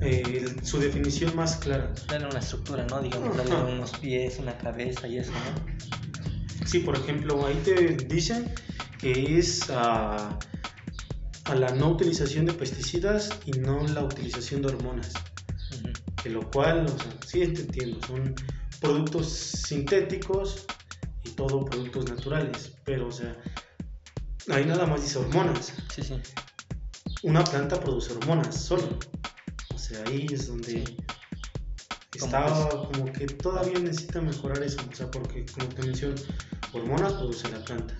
eh, 0.00 0.44
su 0.62 0.78
definición 0.78 1.34
más 1.36 1.56
clara. 1.56 1.92
Darle 2.08 2.28
una 2.28 2.40
estructura, 2.40 2.86
¿no? 2.90 3.00
Digamos, 3.00 3.36
darle 3.36 3.74
unos 3.74 3.92
pies, 3.98 4.38
una 4.38 4.56
cabeza 4.58 5.06
y 5.06 5.18
eso, 5.18 5.32
¿no? 5.32 6.66
Sí, 6.66 6.80
por 6.80 6.96
ejemplo, 6.96 7.46
ahí 7.46 7.60
te 7.64 7.96
dicen 8.06 8.52
que 8.98 9.38
es... 9.38 9.70
A 9.70 11.54
la 11.54 11.74
no 11.74 11.88
utilización 11.88 12.46
de 12.46 12.52
pesticidas 12.52 13.30
y 13.44 13.50
no 13.52 13.84
la 13.88 14.04
utilización 14.04 14.62
de 14.62 14.68
hormonas. 14.68 15.12
Que 16.22 16.30
lo 16.30 16.48
cual, 16.50 16.86
o 16.86 16.88
sea, 16.88 17.12
sí 17.26 17.46
te 17.52 17.62
entiendo, 17.62 17.98
son 18.06 18.34
productos 18.80 19.28
sintéticos 19.28 20.66
y 21.24 21.30
todo 21.30 21.64
productos 21.64 22.08
naturales, 22.08 22.72
pero 22.84 23.08
o 23.08 23.12
sea, 23.12 23.36
ahí 24.50 24.64
nada 24.64 24.86
más 24.86 25.02
dice 25.02 25.18
hormonas. 25.18 25.74
Sí, 25.94 26.02
sí. 26.02 26.14
Una 27.22 27.44
planta 27.44 27.78
produce 27.78 28.12
hormonas 28.14 28.54
solo. 28.56 28.98
O 29.74 29.78
sea, 29.78 30.02
ahí 30.06 30.26
es 30.30 30.48
donde 30.48 30.84
está 32.14 32.68
como 32.68 33.12
que 33.12 33.26
todavía 33.26 33.78
necesita 33.78 34.20
mejorar 34.20 34.62
eso, 34.62 34.80
o 34.90 34.94
sea, 34.94 35.10
porque 35.10 35.46
como 35.46 35.68
te 35.68 35.82
menciono, 35.82 36.14
hormonas 36.72 37.14
produce 37.14 37.48
la 37.50 37.64
planta. 37.64 37.96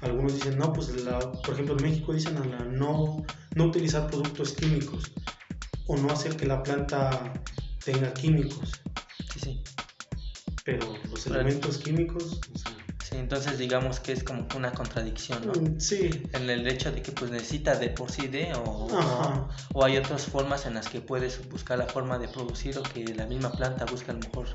Algunos 0.00 0.34
dicen, 0.34 0.58
no, 0.58 0.72
pues 0.72 0.88
la, 1.04 1.18
por 1.20 1.54
ejemplo 1.54 1.76
en 1.78 1.84
México 1.84 2.12
dicen 2.12 2.36
a 2.36 2.44
la 2.44 2.64
no, 2.64 3.24
no 3.54 3.64
utilizar 3.64 4.10
productos 4.10 4.52
químicos 4.52 5.12
o 5.92 5.96
no 5.96 6.10
hacer 6.10 6.36
que 6.36 6.46
la 6.46 6.62
planta 6.62 7.32
tenga 7.84 8.12
químicos. 8.14 8.80
Sí, 9.32 9.40
sí. 9.40 9.62
Pero 10.64 10.86
los 11.10 11.26
elementos 11.26 11.78
químicos, 11.78 12.40
Sí, 13.02 13.16
entonces 13.16 13.58
digamos 13.58 13.98
que 13.98 14.12
es 14.12 14.22
como 14.22 14.46
una 14.56 14.70
contradicción, 14.72 15.44
¿no? 15.44 15.52
Mm, 15.52 15.80
sí. 15.80 16.08
En 16.32 16.48
el 16.48 16.66
hecho 16.66 16.92
de 16.92 17.02
que 17.02 17.10
pues 17.10 17.30
necesita 17.32 17.74
de 17.74 17.88
por 17.88 18.10
sí 18.10 18.28
de 18.28 18.54
o, 18.54 18.88
o, 19.74 19.84
hay 19.84 19.96
otras 19.96 20.24
formas 20.26 20.66
en 20.66 20.74
las 20.74 20.88
que 20.88 21.00
puedes 21.00 21.46
buscar 21.50 21.78
la 21.78 21.86
forma 21.86 22.18
de 22.18 22.28
producir 22.28 22.78
o 22.78 22.82
que 22.82 23.04
la 23.14 23.26
misma 23.26 23.50
planta 23.50 23.84
busca 23.86 24.12
a 24.12 24.14
lo 24.14 24.20
mejor 24.20 24.46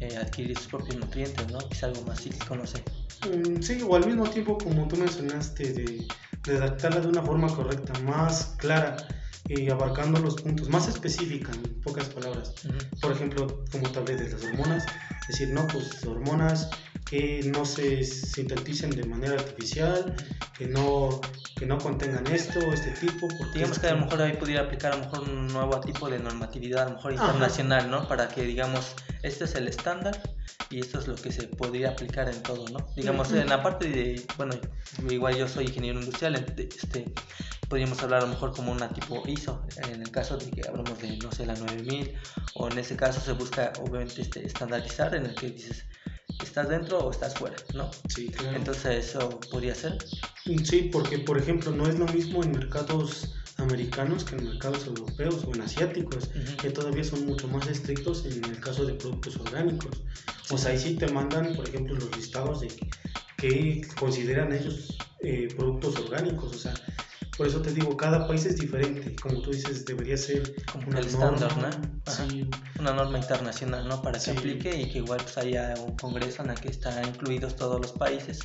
eh, 0.00 0.16
adquirir 0.16 0.58
sus 0.58 0.66
propios 0.66 0.96
nutrientes, 0.96 1.50
¿no? 1.52 1.58
Quizá 1.58 1.86
algo 1.86 2.02
más 2.02 2.20
cíclico, 2.20 2.56
no 2.56 2.66
sé. 2.66 2.82
Mm, 3.30 3.62
sí, 3.62 3.80
o 3.88 3.94
al 3.94 4.04
mismo 4.04 4.28
tiempo 4.28 4.58
como 4.58 4.88
tú 4.88 4.96
mencionaste 4.96 5.72
de, 5.72 6.08
de 6.44 6.56
adaptarla 6.56 7.00
de 7.00 7.06
una 7.06 7.22
forma 7.22 7.46
correcta, 7.46 7.98
más 8.00 8.56
clara 8.58 8.96
y 9.48 9.70
abarcando 9.70 10.20
los 10.20 10.36
puntos 10.36 10.68
más 10.68 10.88
específica, 10.88 11.52
en 11.52 11.80
pocas 11.82 12.08
palabras. 12.08 12.54
Por 13.00 13.12
ejemplo, 13.12 13.64
como 13.70 13.90
tal 13.90 14.04
vez 14.04 14.18
de 14.18 14.30
las 14.30 14.44
hormonas, 14.44 14.86
decir, 15.28 15.48
no, 15.50 15.66
pues 15.68 16.04
hormonas 16.04 16.70
que 17.08 17.40
no 17.44 17.64
se 17.64 18.02
sinteticen 18.04 18.90
de 18.90 19.04
manera 19.04 19.34
artificial, 19.34 20.14
que 20.58 20.66
no, 20.66 21.20
que 21.56 21.64
no 21.64 21.78
contengan 21.78 22.26
esto 22.26 22.58
o 22.58 22.72
este 22.72 22.90
tipo. 22.90 23.28
Digamos 23.54 23.78
que 23.78 23.86
a 23.86 23.94
lo 23.94 24.00
mejor 24.04 24.22
ahí 24.22 24.32
pudiera 24.36 24.62
aplicar 24.62 24.92
a 24.92 24.96
lo 24.96 25.04
mejor 25.04 25.28
un 25.28 25.46
nuevo 25.46 25.80
tipo 25.80 26.10
de 26.10 26.18
normatividad, 26.18 26.82
a 26.82 26.88
lo 26.90 26.96
mejor 26.96 27.12
internacional, 27.12 27.90
¿no? 27.90 28.08
Para 28.08 28.28
que 28.28 28.42
digamos, 28.42 28.96
este 29.22 29.44
es 29.44 29.54
el 29.54 29.68
estándar 29.68 30.20
y 30.68 30.80
esto 30.80 30.98
es 30.98 31.06
lo 31.06 31.14
que 31.14 31.30
se 31.30 31.44
podría 31.44 31.90
aplicar 31.90 32.28
en 32.28 32.42
todo, 32.42 32.66
¿no? 32.68 32.78
Digamos, 32.96 33.30
en 33.32 33.48
la 33.48 33.62
parte 33.62 33.88
de, 33.88 34.26
bueno, 34.36 34.54
igual 35.08 35.36
yo 35.36 35.46
soy 35.46 35.66
ingeniero 35.66 36.00
industrial, 36.00 36.34
este, 36.34 37.04
podríamos 37.68 38.02
hablar 38.02 38.22
a 38.22 38.26
lo 38.26 38.32
mejor 38.32 38.52
como 38.52 38.72
una 38.72 38.88
tipo 38.88 39.22
ISO, 39.28 39.64
en 39.88 40.02
el 40.02 40.10
caso 40.10 40.36
de 40.36 40.50
que 40.50 40.68
hablamos 40.68 41.00
de, 41.00 41.16
no 41.18 41.30
sé, 41.30 41.46
la 41.46 41.54
9000, 41.54 42.14
o 42.54 42.68
en 42.68 42.78
ese 42.78 42.96
caso 42.96 43.20
se 43.20 43.32
busca 43.32 43.72
obviamente 43.80 44.22
este, 44.22 44.44
estandarizar 44.44 45.14
en 45.14 45.26
el 45.26 45.34
que 45.36 45.50
dices, 45.50 45.84
¿Estás 46.42 46.68
dentro 46.68 46.98
o 47.00 47.10
estás 47.10 47.36
fuera? 47.36 47.56
¿No? 47.74 47.90
Sí, 48.08 48.28
claro. 48.28 48.56
Entonces, 48.56 49.06
¿eso 49.06 49.40
podría 49.50 49.74
ser? 49.74 49.98
Sí, 50.64 50.90
porque, 50.92 51.18
por 51.18 51.38
ejemplo, 51.38 51.70
no 51.70 51.88
es 51.88 51.98
lo 51.98 52.06
mismo 52.06 52.42
en 52.44 52.52
mercados 52.52 53.32
americanos 53.58 54.24
que 54.24 54.36
en 54.36 54.48
mercados 54.48 54.86
europeos 54.86 55.44
o 55.44 55.54
en 55.54 55.62
asiáticos, 55.62 56.30
que 56.60 56.70
todavía 56.70 57.04
son 57.04 57.26
mucho 57.26 57.48
más 57.48 57.66
estrictos 57.68 58.24
en 58.26 58.44
el 58.44 58.60
caso 58.60 58.84
de 58.84 58.94
productos 58.94 59.36
orgánicos. 59.38 60.02
O 60.50 60.58
sea, 60.58 60.72
ahí 60.72 60.78
sí 60.78 60.96
te 60.96 61.06
mandan, 61.08 61.54
por 61.54 61.66
ejemplo, 61.68 61.94
los 61.96 62.14
listados 62.16 62.60
de 62.60 62.68
que 63.38 63.82
consideran 63.98 64.52
ellos 64.52 64.98
eh, 65.20 65.48
productos 65.56 65.96
orgánicos. 65.98 66.54
O 66.54 66.58
sea, 66.58 66.74
por 67.36 67.46
eso 67.46 67.60
te 67.60 67.72
digo, 67.72 67.96
cada 67.96 68.26
país 68.26 68.46
es 68.46 68.56
diferente. 68.56 69.14
Como 69.16 69.42
tú 69.42 69.50
dices, 69.50 69.84
debería 69.84 70.16
ser 70.16 70.54
como 70.72 70.88
un 70.88 70.96
estándar, 70.96 71.56
¿no? 71.58 71.70
Sí. 72.10 72.48
Una 72.78 72.92
norma 72.92 73.18
internacional, 73.18 73.86
¿no? 73.86 74.00
Para 74.00 74.18
que 74.18 74.30
aplique 74.30 74.74
y 74.74 74.90
que 74.90 74.98
igual 74.98 75.20
pues, 75.22 75.36
haya 75.38 75.74
un 75.86 75.96
congreso 75.96 76.42
en 76.42 76.50
el 76.50 76.60
que 76.60 76.68
están 76.68 77.06
incluidos 77.06 77.56
todos 77.56 77.80
los 77.80 77.92
países 77.92 78.40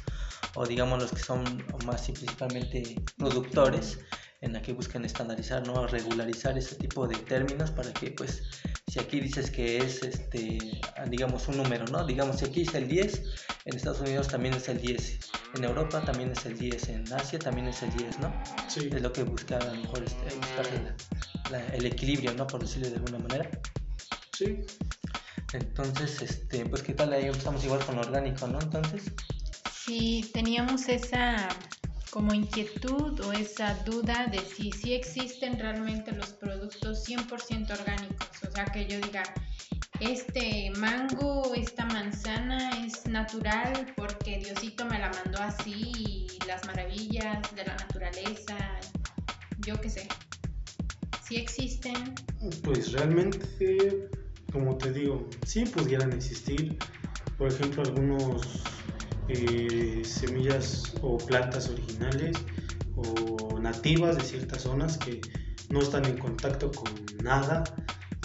o 0.55 0.65
digamos 0.65 1.01
los 1.01 1.11
que 1.11 1.19
son 1.19 1.43
más 1.85 2.09
y 2.09 2.11
principalmente 2.11 2.95
productores 3.17 3.99
en 4.41 4.53
la 4.53 4.61
que 4.61 4.73
buscan 4.73 5.05
estandarizar, 5.05 5.65
¿no? 5.67 5.85
regularizar 5.85 6.57
ese 6.57 6.75
tipo 6.75 7.07
de 7.07 7.15
términos 7.15 7.69
para 7.71 7.93
que, 7.93 8.11
pues, 8.11 8.43
si 8.87 8.99
aquí 8.99 9.19
dices 9.19 9.51
que 9.51 9.77
es, 9.77 10.01
este, 10.01 10.81
digamos, 11.07 11.47
un 11.47 11.57
número, 11.57 11.85
¿no? 11.85 12.05
Digamos, 12.05 12.39
si 12.39 12.45
aquí 12.45 12.61
es 12.63 12.73
el 12.73 12.87
10, 12.87 13.23
en 13.65 13.75
Estados 13.75 14.01
Unidos 14.01 14.27
también 14.27 14.55
es 14.55 14.67
el 14.67 14.81
10, 14.81 15.19
en 15.55 15.63
Europa 15.63 16.01
también 16.03 16.31
es 16.31 16.45
el 16.45 16.57
10, 16.57 16.89
en 16.89 17.13
Asia 17.13 17.37
también 17.37 17.67
es 17.67 17.83
el 17.83 17.95
10, 17.95 18.19
¿no? 18.19 18.33
Sí. 18.67 18.89
Es 18.91 19.01
lo 19.01 19.13
que 19.13 19.23
busca 19.23 19.57
a 19.57 19.63
lo 19.63 19.75
mejor 19.75 20.03
este, 20.03 20.35
buscar 20.35 20.65
el 21.73 21.85
equilibrio, 21.85 22.33
¿no? 22.33 22.47
Por 22.47 22.61
decirlo 22.61 22.89
de 22.89 22.95
alguna 22.95 23.19
manera. 23.19 23.49
Sí. 24.33 24.59
Entonces, 25.53 26.21
este, 26.21 26.65
pues, 26.65 26.81
¿qué 26.81 26.93
tal? 26.93 27.13
Ahí 27.13 27.25
empezamos 27.25 27.63
igual 27.63 27.85
con 27.85 27.99
orgánico, 27.99 28.47
¿no? 28.47 28.59
Entonces. 28.59 29.03
Sí, 29.71 30.29
teníamos 30.33 30.87
esa 30.89 31.47
como 32.11 32.33
inquietud 32.33 33.19
o 33.21 33.31
esa 33.31 33.73
duda 33.85 34.27
de 34.29 34.39
si 34.39 34.71
sí 34.71 34.93
existen 34.93 35.57
realmente 35.57 36.11
los 36.11 36.33
productos 36.33 37.07
100% 37.07 37.71
orgánicos. 37.71 38.27
O 38.47 38.51
sea, 38.51 38.65
que 38.65 38.85
yo 38.85 38.99
diga, 38.99 39.23
este 40.01 40.71
mango, 40.77 41.53
esta 41.55 41.85
manzana 41.85 42.85
es 42.85 43.05
natural 43.07 43.93
porque 43.95 44.39
Diosito 44.39 44.85
me 44.85 44.99
la 44.99 45.09
mandó 45.23 45.41
así 45.41 45.93
y 45.97 46.47
las 46.47 46.65
maravillas 46.65 47.55
de 47.55 47.63
la 47.63 47.75
naturaleza, 47.75 48.57
yo 49.65 49.79
qué 49.79 49.89
sé. 49.89 50.07
¿Sí 51.23 51.37
existen? 51.37 52.13
Pues 52.63 52.91
realmente, 52.91 54.09
como 54.51 54.77
te 54.77 54.91
digo, 54.91 55.29
sí 55.45 55.63
pudieran 55.63 56.11
existir. 56.11 56.77
Por 57.37 57.47
ejemplo, 57.47 57.83
algunos 57.83 58.63
eh, 59.27 60.01
semillas 60.03 60.93
o 61.01 61.17
plantas 61.17 61.69
originales 61.69 62.37
o 62.95 63.59
nativas 63.59 64.17
de 64.17 64.23
ciertas 64.23 64.63
zonas 64.63 64.97
que 64.97 65.21
no 65.69 65.81
están 65.81 66.05
en 66.05 66.17
contacto 66.17 66.71
con 66.71 66.91
nada, 67.23 67.63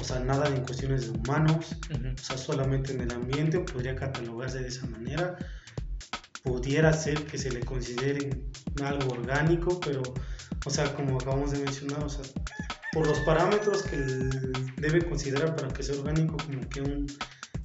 o 0.00 0.04
sea, 0.04 0.20
nada 0.20 0.48
en 0.48 0.62
cuestiones 0.62 1.06
de 1.06 1.18
humanos, 1.18 1.76
o 1.90 2.22
sea, 2.22 2.36
solamente 2.36 2.92
en 2.92 3.02
el 3.02 3.12
ambiente, 3.12 3.60
podría 3.60 3.94
catalogarse 3.94 4.60
de 4.60 4.68
esa 4.68 4.86
manera. 4.86 5.36
Pudiera 6.42 6.92
ser 6.92 7.24
que 7.24 7.38
se 7.38 7.50
le 7.50 7.60
considere 7.60 8.30
algo 8.82 9.12
orgánico, 9.14 9.80
pero, 9.80 10.02
o 10.64 10.70
sea, 10.70 10.92
como 10.94 11.16
acabamos 11.16 11.52
de 11.52 11.58
mencionar, 11.58 12.04
o 12.04 12.08
sea, 12.08 12.24
por 12.92 13.06
los 13.06 13.18
parámetros 13.20 13.82
que 13.82 13.96
debe 14.76 15.04
considerar 15.08 15.56
para 15.56 15.68
que 15.68 15.82
sea 15.82 15.96
orgánico, 15.96 16.36
como 16.36 16.68
que 16.68 16.80
un 16.82 17.06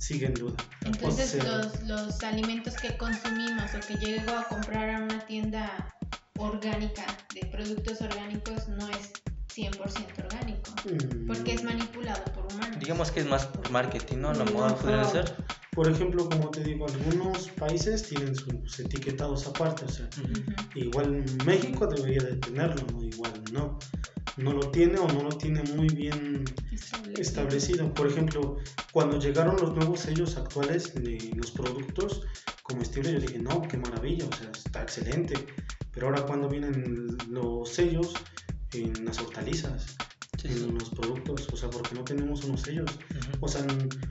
sigue 0.01 0.25
en 0.25 0.33
duda. 0.33 0.55
Entonces 0.83 1.41
los, 1.43 1.83
los, 1.83 2.23
alimentos 2.23 2.75
que 2.75 2.97
consumimos 2.97 3.71
o 3.75 3.79
que 3.87 3.93
llego 3.95 4.31
a 4.33 4.43
comprar 4.45 4.89
a 4.89 5.03
una 5.03 5.19
tienda 5.25 5.93
orgánica 6.37 7.05
de 7.33 7.45
productos 7.47 8.01
orgánicos 8.01 8.67
no 8.67 8.89
es 8.89 9.11
100% 9.55 10.25
orgánico, 10.25 10.71
mm. 10.85 11.27
porque 11.27 11.53
es 11.53 11.63
manipulado 11.63 12.23
por 12.33 12.53
humanos. 12.53 12.79
Digamos 12.79 13.11
que 13.11 13.21
es 13.21 13.25
más 13.25 13.45
por 13.47 13.69
marketing, 13.71 14.17
¿no? 14.17 14.33
lo 14.33 14.45
mejor 14.45 14.75
puede 14.77 15.05
ser. 15.05 15.35
Por 15.71 15.89
ejemplo, 15.89 16.27
como 16.27 16.51
te 16.51 16.63
digo, 16.63 16.85
algunos 16.85 17.47
países 17.49 18.03
tienen 18.03 18.35
sus 18.35 18.79
etiquetados 18.79 19.47
aparte, 19.47 19.85
o 19.85 19.89
sea, 19.89 20.09
igual 20.75 21.23
México 21.45 21.87
debería 21.87 22.21
de 22.21 22.35
tenerlo, 22.37 22.85
¿no? 22.91 23.03
Igual 23.03 23.31
no 23.53 23.79
no 24.37 24.53
lo 24.53 24.71
tiene 24.71 24.97
o 24.97 25.07
no 25.07 25.23
lo 25.23 25.29
tiene 25.29 25.61
muy 25.75 25.87
bien 25.87 26.45
establecido. 27.17 27.93
Por 27.93 28.07
ejemplo, 28.07 28.57
cuando 28.91 29.19
llegaron 29.19 29.57
los 29.57 29.73
nuevos 29.75 30.01
sellos 30.01 30.37
actuales 30.37 30.93
de 30.95 31.31
los 31.35 31.51
productos 31.51 32.21
comestibles, 32.63 33.13
yo 33.13 33.19
dije, 33.19 33.39
no, 33.39 33.61
qué 33.61 33.77
maravilla, 33.77 34.25
o 34.25 34.35
sea, 34.35 34.51
está 34.51 34.81
excelente. 34.83 35.33
Pero 35.91 36.07
ahora 36.07 36.25
cuando 36.25 36.47
vienen 36.47 37.17
los 37.29 37.69
sellos 37.69 38.13
en 38.73 39.05
las 39.05 39.19
hortalizas, 39.19 39.95
en 40.43 40.75
los 40.77 40.89
productos, 40.89 41.47
o 41.51 41.57
sea, 41.57 41.69
porque 41.69 41.95
no 41.95 42.03
tenemos 42.03 42.43
unos 42.43 42.61
sellos. 42.61 42.91
O 43.39 43.47
sea, 43.47 43.65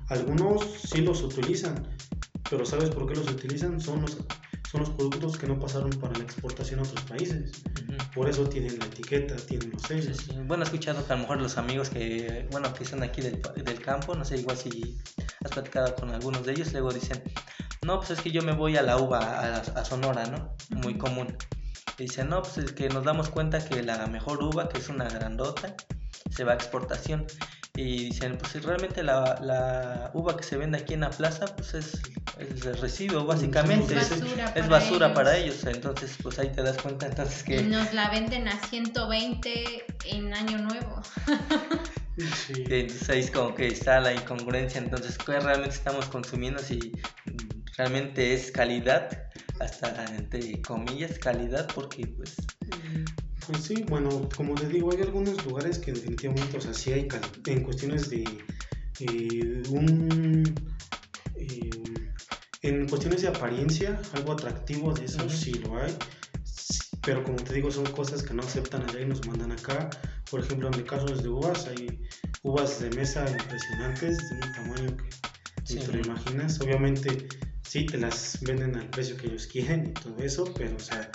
algunos 0.09 0.65
sí 0.89 1.01
los 1.03 1.23
utilizan, 1.23 1.87
pero 2.49 2.65
¿sabes 2.65 2.91
por 2.91 3.07
qué 3.07 3.15
los 3.15 3.31
utilizan? 3.31 3.81
Son 3.81 4.03
los 4.03 4.19
son 4.71 4.83
los 4.83 4.91
productos 4.91 5.37
que 5.37 5.49
no 5.49 5.59
pasaron 5.59 5.91
para 5.91 6.17
la 6.17 6.23
exportación 6.23 6.79
a 6.79 6.83
otros 6.85 7.03
países. 7.03 7.51
Por 8.15 8.29
eso 8.29 8.49
tienen 8.49 8.79
la 8.79 8.87
etiqueta, 8.87 9.35
tienen 9.35 9.73
los 9.73 9.83
sellos. 9.83 10.29
Bueno, 10.47 10.63
he 10.63 10.67
escuchado 10.67 11.05
que 11.05 11.13
a 11.13 11.17
lo 11.17 11.23
mejor 11.23 11.41
los 11.41 11.59
amigos 11.59 11.91
que, 11.91 12.47
bueno, 12.53 12.73
que 12.73 12.85
están 12.85 13.03
aquí 13.03 13.21
del, 13.21 13.43
del, 13.65 13.81
campo, 13.81 14.15
no 14.15 14.25
sé, 14.25 14.39
igual 14.39 14.57
si 14.57 14.97
has 15.45 15.51
platicado 15.51 15.97
con 15.97 16.11
algunos 16.11 16.47
de 16.47 16.53
ellos, 16.53 16.73
luego 16.73 16.93
dicen, 16.93 17.21
no, 17.85 17.99
pues 17.99 18.11
es 18.11 18.21
que 18.21 18.31
yo 18.31 18.43
me 18.43 18.53
voy 18.53 18.77
a 18.77 18.83
la 18.83 18.97
uva, 18.99 19.19
a, 19.19 19.57
a 19.59 19.85
Sonora, 19.85 20.27
¿no? 20.27 20.55
Muy 20.71 20.97
común. 20.97 21.37
Y 21.99 22.05
dicen, 22.05 22.29
no, 22.29 22.43
pues 22.43 22.59
es 22.59 22.73
que 22.73 22.89
nos 22.89 23.05
damos 23.05 23.29
cuenta 23.29 23.65
que 23.65 23.83
la 23.83 24.07
mejor 24.07 24.43
uva, 24.43 24.69
que 24.69 24.79
es 24.79 24.89
una 24.89 25.09
grandota, 25.09 25.75
se 26.31 26.45
va 26.45 26.53
a 26.53 26.55
exportación. 26.55 27.27
Y 27.77 28.07
dicen, 28.07 28.37
pues 28.39 28.63
realmente 28.65 29.03
la, 29.03 29.39
la 29.41 30.11
uva 30.15 30.37
que 30.37 30.43
se 30.43 30.57
vende 30.57 30.79
aquí 30.79 30.95
en 30.95 31.01
la 31.01 31.11
plaza, 31.11 31.47
pues 31.57 31.75
es 31.75 32.03
es 32.41 32.65
el 32.65 32.77
residuo 32.79 33.25
básicamente. 33.27 33.95
Es 33.97 34.11
basura, 34.11 34.45
es 34.47 34.53
para, 34.53 34.67
basura 34.69 35.07
ellos. 35.07 35.17
para 35.17 35.37
ellos. 35.37 35.65
Entonces, 35.67 36.17
pues 36.23 36.39
ahí 36.39 36.49
te 36.49 36.63
das 36.63 36.79
cuenta 36.79 37.07
entonces 37.07 37.43
Y 37.43 37.45
que... 37.45 37.63
nos 37.63 37.93
la 37.93 38.11
venden 38.11 38.49
a 38.49 38.59
120 38.67 39.85
en 40.07 40.35
Año 40.35 40.59
Nuevo. 40.59 41.03
Sí. 42.47 42.65
Entonces 42.69 43.09
ahí 43.09 43.21
es 43.21 43.31
como 43.31 43.55
que 43.55 43.69
está 43.69 44.01
la 44.01 44.13
incongruencia. 44.13 44.81
Entonces, 44.81 45.17
¿qué 45.19 45.39
realmente 45.41 45.75
estamos 45.75 46.07
consumiendo? 46.07 46.61
Si 46.61 46.93
realmente 47.77 48.35
es 48.35 48.51
calidad, 48.51 49.30
hasta 49.71 50.05
entre 50.17 50.61
comillas 50.63 51.19
calidad, 51.19 51.73
porque 51.75 52.07
pues... 52.07 52.37
Pues 53.47 53.65
sí, 53.65 53.85
bueno, 53.89 54.29
como 54.37 54.55
les 54.55 54.69
digo, 54.69 54.93
hay 54.93 55.01
algunos 55.03 55.45
lugares 55.45 55.79
que 55.79 55.93
definitivamente, 55.93 56.57
o 56.57 56.61
sea, 56.61 56.75
sí 56.75 56.93
hay 56.93 57.09
en 57.47 57.63
cuestiones 57.63 58.11
de 58.11 58.25
eh, 59.01 59.63
un... 59.71 60.43
eh, 61.37 61.71
en 62.63 62.87
cuestiones 62.89 63.23
de 63.23 63.29
apariencia, 63.29 64.01
algo 64.13 64.33
atractivo 64.33 64.93
de 64.93 65.07
eso, 65.07 65.25
Ujú. 65.25 65.31
sí 65.31 65.53
lo 65.55 65.81
hay. 65.81 65.97
Pero 67.03 67.25
como 67.25 67.37
te 67.37 67.55
digo, 67.55 67.71
son 67.71 67.87
cosas 67.87 68.23
que 68.23 68.35
no 68.35 68.43
aceptan 68.43 68.83
allá 68.89 69.01
y 69.01 69.07
nos 69.07 69.27
mandan 69.27 69.53
acá. 69.53 69.89
Por 70.31 70.41
ejemplo, 70.41 70.69
en 70.69 70.75
el 70.75 70.85
caso 70.85 71.07
de 71.07 71.29
uvas, 71.29 71.67
hay 71.67 71.99
uvas 72.43 72.79
de 72.81 72.91
mesa 72.91 73.25
impresionantes, 73.31 74.19
de 74.29 74.35
un 74.35 74.53
tamaño 74.53 74.97
que 74.97 75.11
Sí. 75.65 75.77
ni 75.77 75.81
te 75.87 75.93
lo 75.93 75.99
imaginas. 76.01 76.61
Obviamente, 76.61 77.29
sí, 77.71 77.87
te 77.87 77.99
las 77.99 78.37
venden 78.41 78.75
al 78.75 78.91
precio 78.91 79.17
que 79.17 79.29
ellos 79.29 79.47
quieren 79.47 79.91
y 79.91 79.93
todo 79.93 80.17
eso, 80.19 80.53
pero, 80.55 80.75
o 80.75 80.81
sea, 80.81 81.09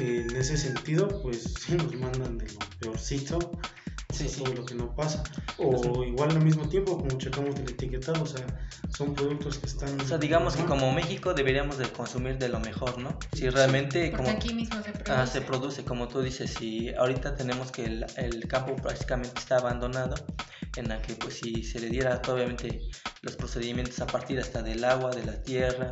en 0.00 0.34
ese 0.34 0.56
sentido, 0.56 1.22
pues 1.22 1.44
sí 1.60 1.74
nos 1.74 1.94
mandan 1.94 2.38
de 2.38 2.46
lo 2.52 2.58
peorcito, 2.80 3.38
Sí, 4.28 4.28
sí. 4.28 4.42
todo 4.42 4.54
lo 4.54 4.64
que 4.64 4.74
no 4.74 4.94
pasa. 4.94 5.22
O 5.58 6.04
igual 6.04 6.30
al 6.30 6.44
mismo 6.44 6.68
tiempo, 6.68 6.96
como 6.96 7.18
checamos 7.18 7.56
el 7.56 7.70
etiquetado, 7.70 8.22
o 8.22 8.26
sea, 8.26 8.44
son 8.96 9.14
productos 9.14 9.58
que 9.58 9.66
están... 9.66 10.00
O 10.00 10.04
sea, 10.04 10.18
digamos 10.18 10.56
que 10.56 10.64
como 10.64 10.92
México 10.92 11.34
deberíamos 11.34 11.78
de 11.78 11.88
consumir 11.88 12.38
de 12.38 12.48
lo 12.48 12.60
mejor, 12.60 12.98
¿no? 12.98 13.18
Si 13.32 13.48
realmente 13.48 14.10
Porque 14.10 14.16
como... 14.16 14.36
aquí 14.36 14.54
mismo 14.54 14.76
se 14.82 14.92
produce. 14.92 15.12
Ah, 15.12 15.26
se 15.26 15.40
produce, 15.40 15.84
como 15.84 16.08
tú 16.08 16.20
dices, 16.20 16.54
si 16.58 16.92
ahorita 16.94 17.36
tenemos 17.36 17.70
que 17.70 17.84
el, 17.84 18.06
el 18.16 18.46
campo 18.48 18.76
prácticamente 18.76 19.38
está 19.38 19.56
abandonado, 19.56 20.14
en 20.76 20.88
la 20.88 21.00
que 21.02 21.14
pues 21.14 21.34
si 21.34 21.62
se 21.64 21.80
le 21.80 21.88
diera 21.88 22.20
obviamente 22.28 22.80
los 23.22 23.36
procedimientos 23.36 24.00
a 24.00 24.06
partir 24.06 24.38
hasta 24.38 24.62
del 24.62 24.84
agua, 24.84 25.10
de 25.10 25.24
la 25.24 25.42
tierra, 25.42 25.90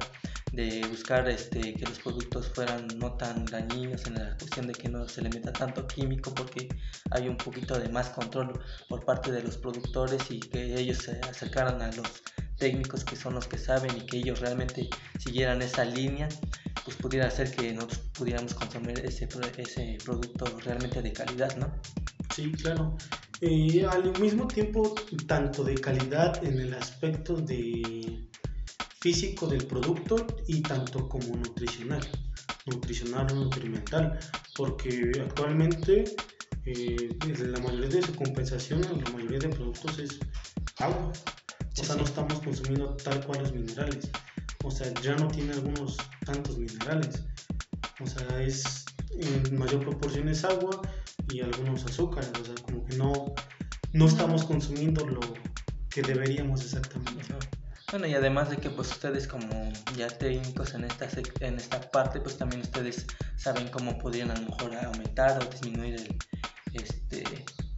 de 0.53 0.87
buscar 0.89 1.29
este 1.29 1.75
que 1.75 1.87
los 1.87 1.99
productos 1.99 2.49
fueran 2.49 2.89
no 2.97 3.13
tan 3.13 3.45
dañinos 3.45 4.07
en 4.07 4.15
la 4.15 4.37
cuestión 4.39 4.67
de 4.67 4.73
que 4.73 4.89
no 4.89 5.09
se 5.09 5.23
le 5.23 5.29
meta 5.31 5.53
tanto 5.53 5.87
químico 5.87 6.35
porque 6.35 6.69
hay 7.11 7.29
un 7.29 7.37
poquito 7.37 7.79
de 7.79 7.89
más 7.89 8.11
control 8.11 8.61
por 8.89 9.05
parte 9.05 9.31
de 9.31 9.43
los 9.43 9.57
productores 9.57 10.31
y 10.31 10.41
que 10.41 10.79
ellos 10.79 10.99
se 10.99 11.21
acercaran 11.21 11.81
a 11.83 11.93
los 11.93 12.23
técnicos 12.57 13.05
que 13.05 13.17
son 13.17 13.35
los 13.35 13.47
que 13.47 13.59
saben 13.59 13.97
y 13.97 14.07
que 14.07 14.19
ellos 14.19 14.41
realmente 14.41 14.89
siguieran 15.19 15.63
esa 15.63 15.85
línea 15.85 16.29
pues 16.85 16.97
pudiera 16.97 17.27
hacer 17.27 17.55
que 17.55 17.73
nosotros 17.73 18.01
pudiéramos 18.15 18.55
consumir 18.55 18.99
ese, 19.01 19.29
ese 19.59 19.99
producto 20.05 20.47
realmente 20.65 21.03
de 21.03 21.13
calidad, 21.13 21.55
¿no? 21.57 21.71
Sí, 22.35 22.51
claro. 22.53 22.97
Eh, 23.41 23.87
al 23.89 24.19
mismo 24.19 24.49
tiempo, 24.49 24.95
tanto 25.27 25.63
de 25.65 25.75
calidad 25.75 26.43
en 26.43 26.59
el 26.59 26.75
aspecto 26.75 27.35
de 27.35 28.27
físico 29.01 29.47
del 29.47 29.67
producto 29.67 30.27
y 30.47 30.61
tanto 30.63 31.09
como 31.09 31.37
nutricional, 31.37 32.07
nutricional 32.67 33.27
o 33.33 33.35
nutrimental, 33.35 34.19
porque 34.57 35.13
actualmente 35.21 36.05
eh, 36.65 37.17
la 37.39 37.61
mayoría 37.61 37.89
de 37.89 38.03
su 38.03 38.15
compensación, 38.15 38.83
la 38.83 39.11
mayoría 39.11 39.39
de 39.39 39.49
productos 39.49 39.99
es 39.99 40.19
agua. 40.79 41.13
O 41.81 41.85
sea, 41.85 41.95
no 41.95 42.03
estamos 42.03 42.41
consumiendo 42.41 42.97
tal 42.97 43.25
cual 43.25 43.43
los 43.43 43.53
minerales. 43.53 44.11
O 44.65 44.71
sea, 44.71 44.93
ya 45.01 45.15
no 45.17 45.29
tiene 45.29 45.53
algunos 45.53 45.97
tantos 46.27 46.59
minerales. 46.59 47.23
O 48.01 48.07
sea, 48.07 48.43
es 48.43 48.85
en 49.13 49.59
mayor 49.59 49.81
proporción 49.81 50.29
es 50.29 50.45
agua 50.45 50.83
y 51.33 51.41
algunos 51.41 51.85
azúcares. 51.85 52.31
O 52.41 52.45
sea, 52.45 52.55
como 52.65 52.85
que 52.85 52.97
no, 52.97 53.35
no 53.93 54.07
estamos 54.07 54.45
consumiendo 54.45 55.07
lo 55.07 55.21
que 55.89 56.03
deberíamos 56.03 56.63
exactamente. 56.63 57.09
Bueno, 57.91 58.07
y 58.07 58.15
además 58.15 58.51
de 58.51 58.59
que 58.59 58.69
pues 58.69 58.91
ustedes 58.91 59.27
como 59.27 59.49
ya 59.97 60.09
técnicos 60.09 60.75
en 60.75 60.85
esta, 60.85 61.09
en 61.41 61.57
esta 61.57 61.81
parte, 61.91 62.21
pues 62.21 62.37
también 62.37 62.61
ustedes 62.61 63.07
saben 63.37 63.69
cómo 63.69 63.97
podrían 63.97 64.31
a 64.31 64.35
lo 64.35 64.51
mejor 64.51 64.77
aumentar 64.77 65.43
o 65.43 65.47
disminuir 65.47 65.95
el, 65.95 66.19
este, 66.75 67.25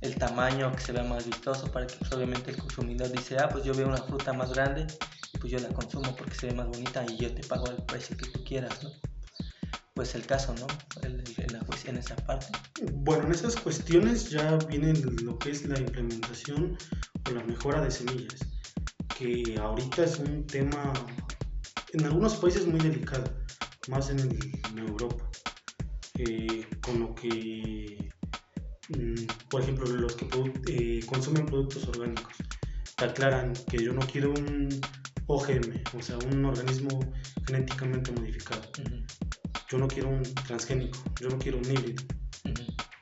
el 0.00 0.16
tamaño 0.16 0.72
que 0.74 0.80
se 0.80 0.92
vea 0.92 1.04
más 1.04 1.26
vistoso 1.26 1.70
para 1.70 1.86
que 1.86 1.94
pues, 1.96 2.10
obviamente 2.12 2.50
el 2.50 2.56
consumidor 2.56 3.12
dice, 3.12 3.38
ah, 3.38 3.48
pues 3.48 3.64
yo 3.64 3.72
veo 3.72 3.86
una 3.86 3.98
fruta 3.98 4.32
más 4.32 4.52
grande 4.52 4.86
y 5.32 5.38
pues 5.38 5.52
yo 5.52 5.60
la 5.60 5.68
consumo 5.68 6.16
porque 6.16 6.34
se 6.34 6.46
ve 6.48 6.54
más 6.54 6.66
bonita 6.66 7.04
y 7.08 7.16
yo 7.16 7.32
te 7.32 7.46
pago 7.46 7.68
el 7.68 7.82
precio 7.84 8.16
que 8.16 8.26
tú 8.30 8.42
quieras, 8.44 8.82
¿no? 8.82 8.90
Pues 9.94 10.14
el 10.14 10.26
caso, 10.26 10.54
¿no? 10.58 10.66
En, 11.02 11.20
esa 11.96 12.14
parte. 12.16 12.46
Bueno, 12.92 13.26
en 13.26 13.32
esas 13.32 13.56
cuestiones 13.56 14.30
ya 14.30 14.56
viene 14.68 14.92
lo 15.22 15.38
que 15.38 15.50
es 15.50 15.66
la 15.66 15.78
implementación 15.78 16.78
o 17.28 17.30
la 17.32 17.42
mejora 17.44 17.80
de 17.80 17.90
semillas, 17.90 18.40
que 19.20 19.58
ahorita 19.60 20.04
es 20.04 20.18
un 20.18 20.46
tema 20.46 20.94
en 21.92 22.04
algunos 22.06 22.36
países 22.36 22.66
muy 22.66 22.80
delicado, 22.80 23.30
más 23.88 24.08
en, 24.08 24.18
Europa, 24.78 25.28
eh, 26.16 26.64
con 26.80 27.00
lo 27.00 27.14
que, 27.14 28.10
mm, 28.88 29.48
por 29.50 29.60
ejemplo, 29.60 29.86
los 29.88 30.16
que 30.16 30.26
produ- 30.26 30.62
eh, 30.68 31.04
consumen 31.04 31.44
productos 31.44 31.86
orgánicos, 31.88 32.34
te 32.96 33.04
aclaran 33.04 33.52
que 33.70 33.84
yo 33.84 33.92
no 33.92 34.00
quiero 34.00 34.30
un 34.30 34.68
OGM, 35.26 35.82
o 35.98 36.02
sea, 36.02 36.16
un 36.32 36.44
organismo 36.46 36.88
genéticamente 37.46 38.12
modificado, 38.12 38.62
yo 39.70 39.78
no 39.78 39.86
quiero 39.86 40.08
un 40.08 40.22
transgénico, 40.22 40.98
yo 41.20 41.28
no 41.28 41.38
quiero 41.38 41.58
un 41.58 41.66
híbrido. 41.66 42.02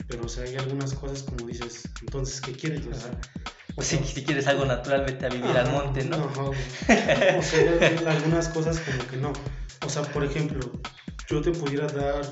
Pero, 0.09 0.25
o 0.25 0.29
sea, 0.29 0.43
hay 0.45 0.57
algunas 0.57 0.95
cosas 0.95 1.23
como 1.23 1.47
dices, 1.47 1.85
entonces, 2.01 2.41
¿qué 2.41 2.53
quieres? 2.53 2.87
O 2.87 2.95
sea, 2.95 3.21
Pues 3.79 3.91
si, 3.91 3.99
si 3.99 4.24
quieres 4.24 4.49
algo 4.49 4.64
natural, 4.64 5.05
vete 5.07 5.26
a 5.26 5.29
vivir 5.29 5.57
al 5.57 5.68
ajá, 5.68 5.70
monte, 5.70 6.03
¿no? 6.03 6.16
ajá, 6.16 6.43
o 7.39 7.43
sea, 7.43 8.11
algunas 8.12 8.49
cosas 8.49 8.81
como 8.81 9.07
que 9.07 9.16
no. 9.18 9.33
O 9.87 9.89
sea, 9.89 10.03
por 10.03 10.24
ejemplo, 10.24 10.59
yo 11.29 11.41
te 11.41 11.53
pudiera 11.53 11.87
dar 11.87 12.22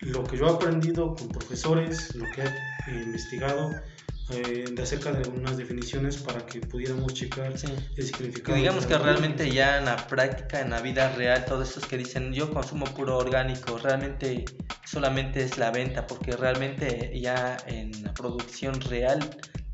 lo 0.00 0.24
que 0.24 0.38
yo 0.38 0.46
he 0.46 0.50
aprendido 0.50 1.14
con 1.14 1.28
profesores, 1.28 2.14
lo 2.14 2.30
que 2.30 2.42
he 2.86 3.02
investigado 3.02 3.82
eh, 4.30 4.64
de 4.72 4.82
acerca 4.82 5.12
de 5.12 5.18
algunas 5.18 5.58
definiciones 5.58 6.16
para 6.16 6.46
que 6.46 6.60
pudiéramos 6.60 7.12
checar 7.12 7.58
Sí. 7.58 7.66
el 7.98 8.06
significado. 8.06 8.56
digamos 8.56 8.88
de 8.88 8.94
que 8.96 8.98
realmente 9.02 9.50
ya 9.52 9.76
en 9.76 9.84
la 9.84 9.96
práctica, 10.06 10.60
en 10.62 10.70
la 10.70 10.80
vida 10.80 11.12
real, 11.16 11.44
todos 11.44 11.68
estos 11.68 11.84
que 11.84 11.98
dicen 11.98 12.32
yo 12.32 12.50
consumo 12.50 12.86
puro 12.86 13.18
orgánico, 13.18 13.76
realmente 13.76 14.46
solamente 14.86 15.42
es 15.42 15.58
la 15.58 15.70
venta, 15.70 16.06
porque 16.06 16.32
realmente 16.32 17.12
ya 17.20 17.58
en 17.66 17.90
la 18.04 18.14
producción 18.14 18.80
real 18.80 19.18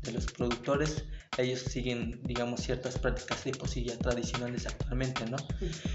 de 0.05 0.11
los 0.11 0.25
productores, 0.27 1.05
ellos 1.37 1.59
siguen, 1.59 2.21
digamos, 2.23 2.61
ciertas 2.61 2.97
prácticas 2.97 3.43
de 3.43 3.51
ya 3.83 3.97
tradicionales 3.97 4.65
actualmente, 4.65 5.25
¿no? 5.29 5.37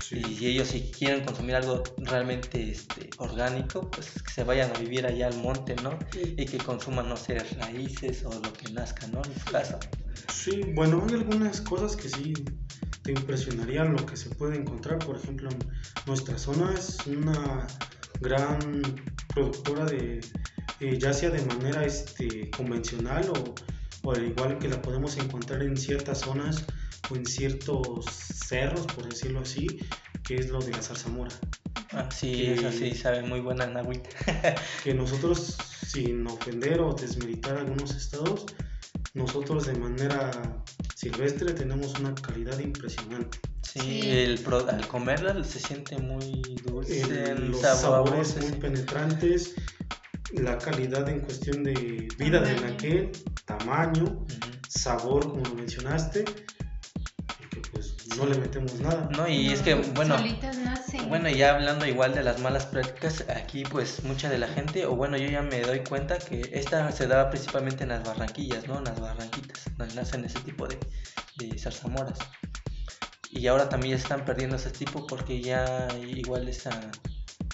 Sí. 0.01 0.23
Y 0.41 0.47
ellos 0.47 0.69
si 0.69 0.91
quieren 0.91 1.25
consumir 1.25 1.57
algo 1.57 1.83
realmente 1.99 2.71
este, 2.71 3.11
orgánico, 3.19 3.91
pues 3.91 4.11
que 4.23 4.31
se 4.31 4.45
vayan 4.45 4.71
a 4.75 4.79
vivir 4.79 5.07
allá 5.07 5.29
al 5.29 5.37
monte, 5.39 5.77
¿no? 5.77 5.99
Y 6.15 6.45
que 6.45 6.59
consuman, 6.59 7.09
no 7.09 7.17
sé, 7.17 7.39
raíces 7.61 8.25
o 8.25 8.31
lo 8.31 8.53
que 8.53 8.73
nazca, 8.73 9.07
¿no? 9.09 9.23
En 9.25 9.39
su 9.39 9.51
caso. 9.51 9.79
Sí, 10.33 10.61
bueno, 10.75 11.05
hay 11.09 11.15
algunas 11.15 11.61
cosas 11.61 11.97
que 11.97 12.09
sí 12.09 12.35
te 13.03 13.13
impresionarían 13.13 13.93
lo 13.93 14.05
que 14.05 14.17
se 14.17 14.31
puede 14.31 14.57
encontrar. 14.57 14.99
Por 14.99 15.17
ejemplo, 15.17 15.49
en 15.51 15.59
nuestra 16.07 16.37
zona 16.39 16.75
es 16.75 16.99
una 17.07 17.67
gran 18.21 18.59
productora 19.29 19.85
de, 19.87 20.21
eh, 20.81 20.99
ya 20.99 21.13
sea 21.13 21.31
de 21.31 21.43
manera 21.47 21.85
este, 21.85 22.51
convencional 22.51 23.31
o, 23.31 23.55
o 24.03 24.13
al 24.13 24.25
igual 24.25 24.59
que 24.59 24.69
la 24.69 24.81
podemos 24.81 25.17
encontrar 25.19 25.63
en 25.63 25.77
ciertas 25.77 26.21
zonas 26.21 26.65
o 27.11 27.17
en 27.17 27.27
ciertos 27.27 28.05
cerros, 28.07 28.87
por 28.87 29.09
decirlo 29.09 29.41
así, 29.41 29.67
que 30.25 30.37
es 30.37 30.49
lo 30.51 30.61
de 30.61 30.71
la 30.73 30.83
zarzamora. 30.83 31.33
Ah, 31.93 32.09
sí, 32.11 32.33
Que- 32.33 32.55
esa 32.55 32.73
sí 32.73 32.95
sabe 32.95 33.23
muy 33.23 33.41
buena 33.41 33.65
en 33.65 33.77
agüita. 33.77 34.11
Que 34.85 34.95
nosotros, 34.95 35.57
sin 35.87 36.27
ofender 36.29 36.81
o 36.81 36.93
desmeritar 36.95 37.59
algunos 37.59 37.95
estados, 37.95 38.47
nosotros 39.15 39.67
de 39.67 39.75
manera 39.75 40.31
silvestre 40.95 41.53
tenemos 41.53 41.99
una 41.99 42.15
calidad 42.15 42.59
impresionante. 42.61 43.39
Sí, 43.63 43.81
Sí. 43.81 44.11
El 44.11 44.39
pro- 44.39 44.69
al 44.69 44.87
comerla 44.89 45.43
se 45.45 45.59
siente 45.61 45.97
muy 45.99 46.43
dulce, 46.67 47.03
El- 47.03 47.51
los 47.53 47.61
sabroso, 47.61 47.81
sabores 47.81 48.37
muy 48.37 48.47
sí. 48.51 48.57
penetrantes, 48.61 49.55
la 50.33 50.59
calidad 50.59 51.09
en 51.09 51.21
cuestión 51.21 51.65
de 51.65 52.09
vida 52.19 52.41
del 52.41 52.57
Tamaño. 52.57 52.71
naquel, 52.71 53.13
tamaño, 53.45 54.27
sabor, 54.69 55.29
como 55.31 55.45
lo 55.45 55.55
mencionaste, 55.55 56.25
y 57.41 57.49
que 57.49 57.61
pues 57.73 57.97
no 58.17 58.27
le 58.27 58.39
metemos 58.39 58.75
nada. 58.81 59.09
No, 59.17 59.29
y 59.29 59.49
es 59.53 59.61
que, 59.63 59.75
No, 59.75 59.83
bueno, 59.95 60.17
Solitas 60.19 60.57
nacen. 60.59 61.09
bueno, 61.09 61.29
ya 61.29 61.55
hablando 61.55 61.87
igual 61.87 62.15
de 62.15 62.23
las 62.23 62.41
malas 62.41 62.67
prácticas, 62.67 63.25
aquí 63.29 63.65
pues 63.65 64.05
mucha 64.05 64.29
de 64.29 64.39
la 64.39 64.49
gente, 64.49 64.87
o 64.87 64.95
bueno, 64.97 65.17
yo 65.17 65.29
ya 65.29 65.43
me 65.43 65.61
doy 65.63 65.81
cuenta 65.81 66.19
que 66.19 66.49
esta 66.53 66.91
se 66.93 67.07
da 67.07 67.31
principalmente 67.31 67.83
en 67.83 67.91
las 67.91 68.05
barranquillas, 68.05 68.67
¿no? 68.69 68.79
En 68.79 68.85
las 68.85 69.01
barranquitas, 69.01 69.65
donde 69.77 69.95
nacen 69.95 70.25
ese 70.25 70.39
tipo 70.41 70.67
de, 70.67 70.79
de 71.39 71.59
zarzamoras. 71.59 72.19
y 73.33 73.47
ahora 73.47 73.69
también 73.69 73.95
están 73.95 74.25
perdiendo 74.25 74.57
ese 74.57 74.71
tipo 74.71 75.07
porque 75.07 75.41
ya 75.41 75.87
igual 76.07 76.49
está, 76.49 76.71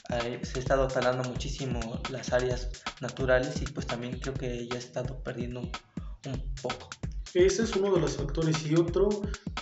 se 0.09 0.59
ha 0.59 0.61
estado 0.61 0.89
talando 0.89 1.29
muchísimo 1.29 1.81
las 2.11 2.33
áreas 2.33 2.69
naturales 3.01 3.61
y 3.61 3.65
pues 3.67 3.87
también 3.87 4.19
creo 4.19 4.35
que 4.35 4.67
ya 4.69 4.77
ha 4.77 4.79
estado 4.79 5.23
perdiendo 5.23 5.61
un 5.61 6.55
poco. 6.63 6.91
Ese 7.35 7.65
es 7.65 7.77
uno 7.77 7.95
de 7.95 8.01
los 8.01 8.17
factores 8.17 8.65
y 8.67 8.75
otro 8.75 9.09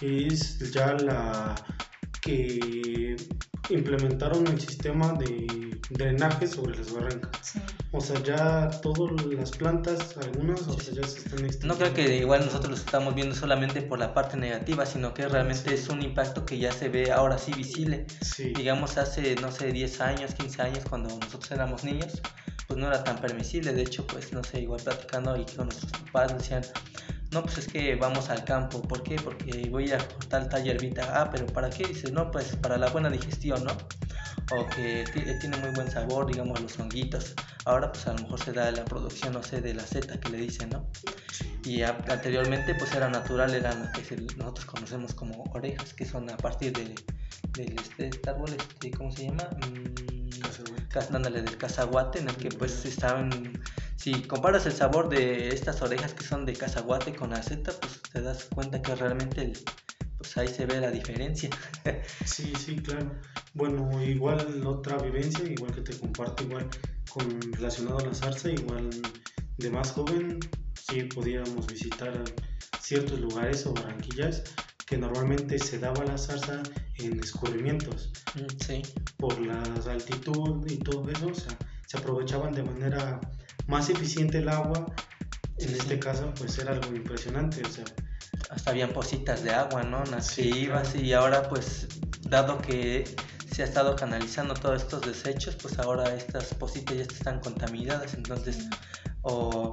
es 0.00 0.70
ya 0.72 0.94
la 0.94 1.54
que 2.24 3.16
implementaron 3.70 4.46
el 4.46 4.60
sistema 4.60 5.12
de 5.12 5.78
drenaje 5.90 6.46
sobre 6.46 6.76
las 6.76 6.92
barrancas. 6.92 7.54
O 7.92 8.00
sea, 8.00 8.20
ya 8.22 8.70
todas 8.80 9.24
las 9.26 9.50
plantas, 9.52 10.16
algunas, 10.16 10.66
o 10.66 10.78
sea, 10.78 10.94
ya 10.94 11.06
se 11.06 11.18
están 11.18 11.44
extinguiendo. 11.44 11.66
No 11.66 11.76
creo 11.76 11.94
que 11.94 12.16
igual 12.16 12.44
nosotros 12.44 12.70
lo 12.70 12.76
estamos 12.76 13.14
viendo 13.14 13.34
solamente 13.34 13.82
por 13.82 13.98
la 13.98 14.12
parte 14.12 14.36
negativa, 14.36 14.84
sino 14.86 15.14
que 15.14 15.28
realmente 15.28 15.74
es 15.74 15.88
un 15.88 16.02
impacto 16.02 16.44
que 16.44 16.58
ya 16.58 16.72
se 16.72 16.88
ve 16.88 17.12
ahora 17.12 17.38
sí 17.38 17.52
visible. 17.52 18.06
Digamos, 18.56 18.96
hace, 18.96 19.36
no 19.36 19.52
sé, 19.52 19.72
10 19.72 20.00
años, 20.00 20.34
15 20.34 20.62
años, 20.62 20.84
cuando 20.88 21.16
nosotros 21.16 21.50
éramos 21.52 21.84
niños, 21.84 22.20
pues 22.66 22.78
no 22.78 22.88
era 22.88 23.02
tan 23.04 23.20
permisible. 23.20 23.72
De 23.72 23.82
hecho, 23.82 24.06
pues, 24.06 24.32
no 24.32 24.42
sé, 24.42 24.60
igual 24.60 24.80
platicando 24.82 25.36
y 25.36 25.44
con 25.44 25.66
nuestros 25.66 25.92
papás 25.92 26.36
decían, 26.36 26.62
no, 27.34 27.42
pues 27.42 27.58
es 27.58 27.66
que 27.68 27.96
vamos 27.96 28.30
al 28.30 28.44
campo. 28.44 28.80
¿Por 28.82 29.02
qué? 29.02 29.16
Porque 29.16 29.68
voy 29.70 29.90
a 29.90 29.98
cortar 29.98 30.48
tal 30.48 30.62
hierbita. 30.62 31.20
Ah, 31.20 31.30
pero 31.30 31.46
¿para 31.46 31.68
qué? 31.68 31.84
Dices, 31.84 32.12
no, 32.12 32.30
pues 32.30 32.54
para 32.56 32.76
la 32.76 32.88
buena 32.90 33.10
digestión, 33.10 33.64
¿no? 33.64 33.76
O 34.52 34.66
que 34.68 35.04
tiene 35.40 35.56
muy 35.56 35.70
buen 35.70 35.90
sabor, 35.90 36.26
digamos, 36.26 36.60
los 36.60 36.78
honguitos. 36.78 37.34
Ahora, 37.64 37.90
pues 37.90 38.06
a 38.06 38.12
lo 38.12 38.22
mejor 38.22 38.40
se 38.40 38.52
da 38.52 38.70
la 38.70 38.84
producción, 38.84 39.32
no 39.32 39.42
sé, 39.42 39.60
de 39.60 39.74
la 39.74 39.84
seta 39.84 40.20
que 40.20 40.28
le 40.28 40.38
dicen, 40.38 40.70
¿no? 40.70 40.86
Y 41.64 41.82
anteriormente, 41.82 42.74
pues 42.74 42.94
era 42.94 43.08
natural, 43.08 43.54
eran 43.54 43.90
lo 43.94 44.02
que 44.02 44.16
nosotros 44.36 44.66
conocemos 44.66 45.14
como 45.14 45.42
orejas, 45.54 45.94
que 45.94 46.04
son 46.04 46.28
a 46.30 46.36
partir 46.36 46.72
de, 46.72 46.94
este, 47.58 48.10
árbol, 48.28 48.54
este, 48.56 48.90
¿cómo 48.90 49.10
se 49.10 49.24
llama? 49.24 49.48
Mm, 49.66 50.42
cazaguate. 50.94 51.30
del 51.30 51.56
cazaguate, 51.56 52.18
en 52.20 52.28
el 52.28 52.36
que 52.36 52.48
pues 52.50 52.84
estaban 52.84 53.30
si 53.96 54.22
comparas 54.22 54.66
el 54.66 54.72
sabor 54.72 55.08
de 55.08 55.48
estas 55.48 55.82
orejas 55.82 56.14
que 56.14 56.24
son 56.24 56.46
de 56.46 56.52
cazaguate 56.52 57.14
con 57.14 57.32
aceta, 57.32 57.72
pues 57.80 58.00
te 58.12 58.20
das 58.22 58.44
cuenta 58.54 58.80
que 58.80 58.94
realmente 58.94 59.52
pues 60.18 60.36
ahí 60.36 60.48
se 60.48 60.66
ve 60.66 60.80
la 60.80 60.90
diferencia. 60.90 61.50
sí, 62.24 62.52
sí, 62.58 62.76
claro. 62.76 63.10
Bueno, 63.54 64.02
igual 64.02 64.64
otra 64.66 64.98
vivencia, 64.98 65.44
igual 65.44 65.72
que 65.74 65.80
te 65.82 65.98
comparto, 65.98 66.44
igual 66.44 66.68
con 67.08 67.40
relacionado 67.52 67.98
a 67.98 68.06
la 68.06 68.14
zarza, 68.14 68.50
igual 68.50 68.90
de 69.58 69.70
más 69.70 69.92
joven, 69.92 70.40
sí 70.74 71.02
podíamos 71.02 71.66
visitar 71.66 72.12
ciertos 72.80 73.20
lugares 73.20 73.66
o 73.66 73.74
barranquillas 73.74 74.44
que 74.86 74.96
normalmente 74.98 75.58
se 75.58 75.78
daba 75.78 76.04
la 76.04 76.18
zarza 76.18 76.62
en 76.96 77.18
escurrimientos. 77.20 78.10
Mm, 78.34 78.64
sí. 78.64 78.82
Por 79.16 79.40
la 79.40 79.62
altitud 79.90 80.64
y 80.70 80.76
todo 80.76 81.08
eso, 81.10 81.28
o 81.28 81.34
sea, 81.34 81.56
se 81.86 81.98
aprovechaban 81.98 82.52
de 82.52 82.62
manera 82.62 83.20
más 83.66 83.88
eficiente 83.90 84.38
el 84.38 84.48
agua, 84.48 84.86
en 85.58 85.74
este 85.74 85.98
caso 85.98 86.32
pues 86.36 86.58
era 86.58 86.72
algo 86.72 86.94
impresionante, 86.94 87.62
o 87.64 87.70
sea. 87.70 87.84
Hasta 88.50 88.70
habían 88.70 88.90
positas 88.90 89.42
de 89.42 89.50
agua, 89.50 89.82
¿no? 89.82 90.04
Nativas 90.04 90.94
y 90.94 91.12
ahora 91.12 91.48
pues 91.48 91.88
dado 92.28 92.58
que 92.58 93.04
se 93.50 93.62
ha 93.62 93.64
estado 93.64 93.96
canalizando 93.96 94.54
todos 94.54 94.82
estos 94.82 95.02
desechos, 95.02 95.56
pues 95.60 95.78
ahora 95.78 96.14
estas 96.14 96.52
positas 96.54 96.96
ya 96.96 97.02
están 97.04 97.40
contaminadas, 97.40 98.14
entonces 98.14 98.68
o 99.22 99.72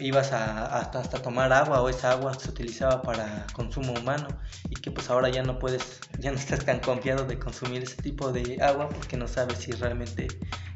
ibas 0.00 0.32
a, 0.32 0.78
hasta, 0.78 1.00
hasta 1.00 1.22
tomar 1.22 1.52
agua 1.52 1.80
o 1.82 1.88
esa 1.88 2.12
agua 2.12 2.34
se 2.34 2.50
utilizaba 2.50 3.02
para 3.02 3.46
consumo 3.52 3.92
humano 3.92 4.28
y 4.68 4.76
que 4.76 4.90
pues 4.90 5.10
ahora 5.10 5.28
ya 5.28 5.42
no 5.42 5.58
puedes, 5.58 6.00
ya 6.18 6.30
no 6.32 6.38
estás 6.38 6.64
tan 6.64 6.80
confiado 6.80 7.24
de 7.24 7.38
consumir 7.38 7.82
ese 7.82 7.96
tipo 8.02 8.32
de 8.32 8.58
agua 8.62 8.88
porque 8.88 9.16
no 9.16 9.28
sabes 9.28 9.58
si 9.58 9.72
realmente 9.72 10.28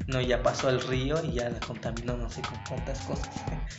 no 0.07 0.21
ya 0.21 0.43
pasó 0.43 0.69
el 0.69 0.81
río 0.81 1.23
y 1.23 1.33
ya 1.33 1.49
la 1.49 1.59
contaminó 1.59 2.15
no 2.17 2.29
sé 2.29 2.41
con 2.41 2.59
cuántas 2.69 2.99
cosas. 3.01 3.29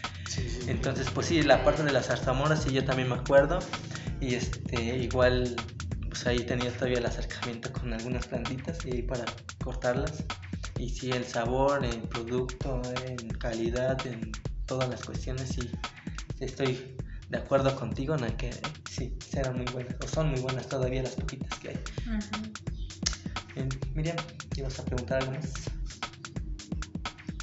Entonces 0.67 1.09
pues 1.11 1.29
sí, 1.29 1.43
la 1.43 1.65
parte 1.65 1.83
de 1.85 1.93
las 1.93 2.07
zarzamoras 2.07 2.63
sí 2.63 2.73
yo 2.73 2.85
también 2.85 3.09
me 3.09 3.15
acuerdo 3.15 3.61
y 4.21 4.35
este 4.35 4.97
igual 4.97 5.55
pues 6.09 6.27
ahí 6.27 6.41
tenía 6.41 6.71
todavía 6.73 6.99
el 6.99 7.07
acercamiento 7.07 7.73
con 7.73 7.93
algunas 7.93 8.27
plantitas 8.27 8.85
y 8.85 9.03
para 9.03 9.25
cortarlas 9.63 10.25
y 10.79 10.89
sí 10.89 11.11
el 11.11 11.25
sabor, 11.25 11.85
el 11.85 12.01
producto, 12.03 12.83
en 13.05 13.29
calidad, 13.31 14.05
en 14.07 14.33
todas 14.67 14.89
las 14.89 15.05
cuestiones 15.05 15.49
sí 15.49 15.71
estoy 16.41 16.97
de 17.29 17.39
acuerdo 17.39 17.75
contigo 17.77 18.15
en 18.15 18.37
que 18.37 18.51
sí, 18.91 19.17
serán 19.31 19.57
muy 19.57 19.65
buenas, 19.67 19.97
o 20.03 20.07
son 20.07 20.31
muy 20.31 20.41
buenas 20.41 20.69
todavía 20.69 21.03
las 21.03 21.15
poquitas 21.15 21.59
que 21.59 21.71
hay. 21.71 21.79
Miriam, 23.95 24.17
¿ibas 24.57 24.79
a 24.79 24.85
preguntar 24.85 25.23
algo 25.23 25.33
más? 25.33 25.53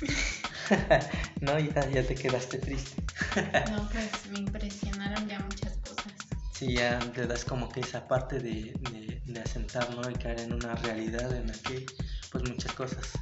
no, 1.42 1.60
ya, 1.60 1.90
ya 1.90 2.04
te 2.04 2.16
quedaste 2.16 2.58
triste. 2.60 3.04
no, 3.72 3.90
pues 3.90 4.28
me 4.32 4.40
impresionaron 4.40 5.28
ya 5.28 5.40
muchas 5.40 5.78
cosas. 5.78 6.14
Sí, 6.52 6.76
ya 6.76 7.00
te 7.00 7.28
das 7.28 7.44
como 7.44 7.68
que 7.70 7.82
esa 7.82 8.08
parte 8.08 8.40
de, 8.40 8.74
de, 8.92 9.22
de 9.26 9.42
asentar, 9.42 9.94
¿no? 9.96 10.10
Y 10.10 10.14
caer 10.14 10.40
en 10.42 10.54
una 10.54 10.76
realidad 10.76 11.36
en 11.36 11.48
la 11.48 11.54
que 11.54 11.86
pues 12.34 12.50
muchas 12.50 12.74
cosas 12.74 13.14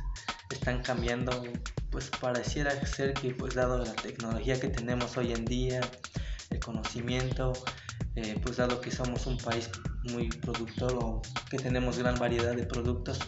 están 0.49 0.82
cambiando 0.82 1.43
pues 1.91 2.09
pareciera 2.22 2.72
ser 2.86 3.14
que 3.14 3.32
pues 3.32 3.53
dado 3.55 3.84
la 3.84 3.93
tecnología 3.93 4.59
que 4.59 4.70
tenemos 4.70 5.18
hoy 5.18 5.34
en 5.34 5.43
día, 5.43 5.82
el 6.49 6.59
conocimiento, 6.59 7.51
eh, 8.16 8.39
pues 8.41 8.57
dado 8.57 8.80
que 8.80 8.91
somos 8.91 9.28
un 9.28 9.38
país 9.38 9.70
muy 10.12 10.30
productor 10.30 10.97
o 11.01 11.22
que 11.49 11.57
tenemos 11.57 11.97
gran 11.97 12.16
variedad 12.16 12.55
de 12.55 12.64
productos, 12.64 13.20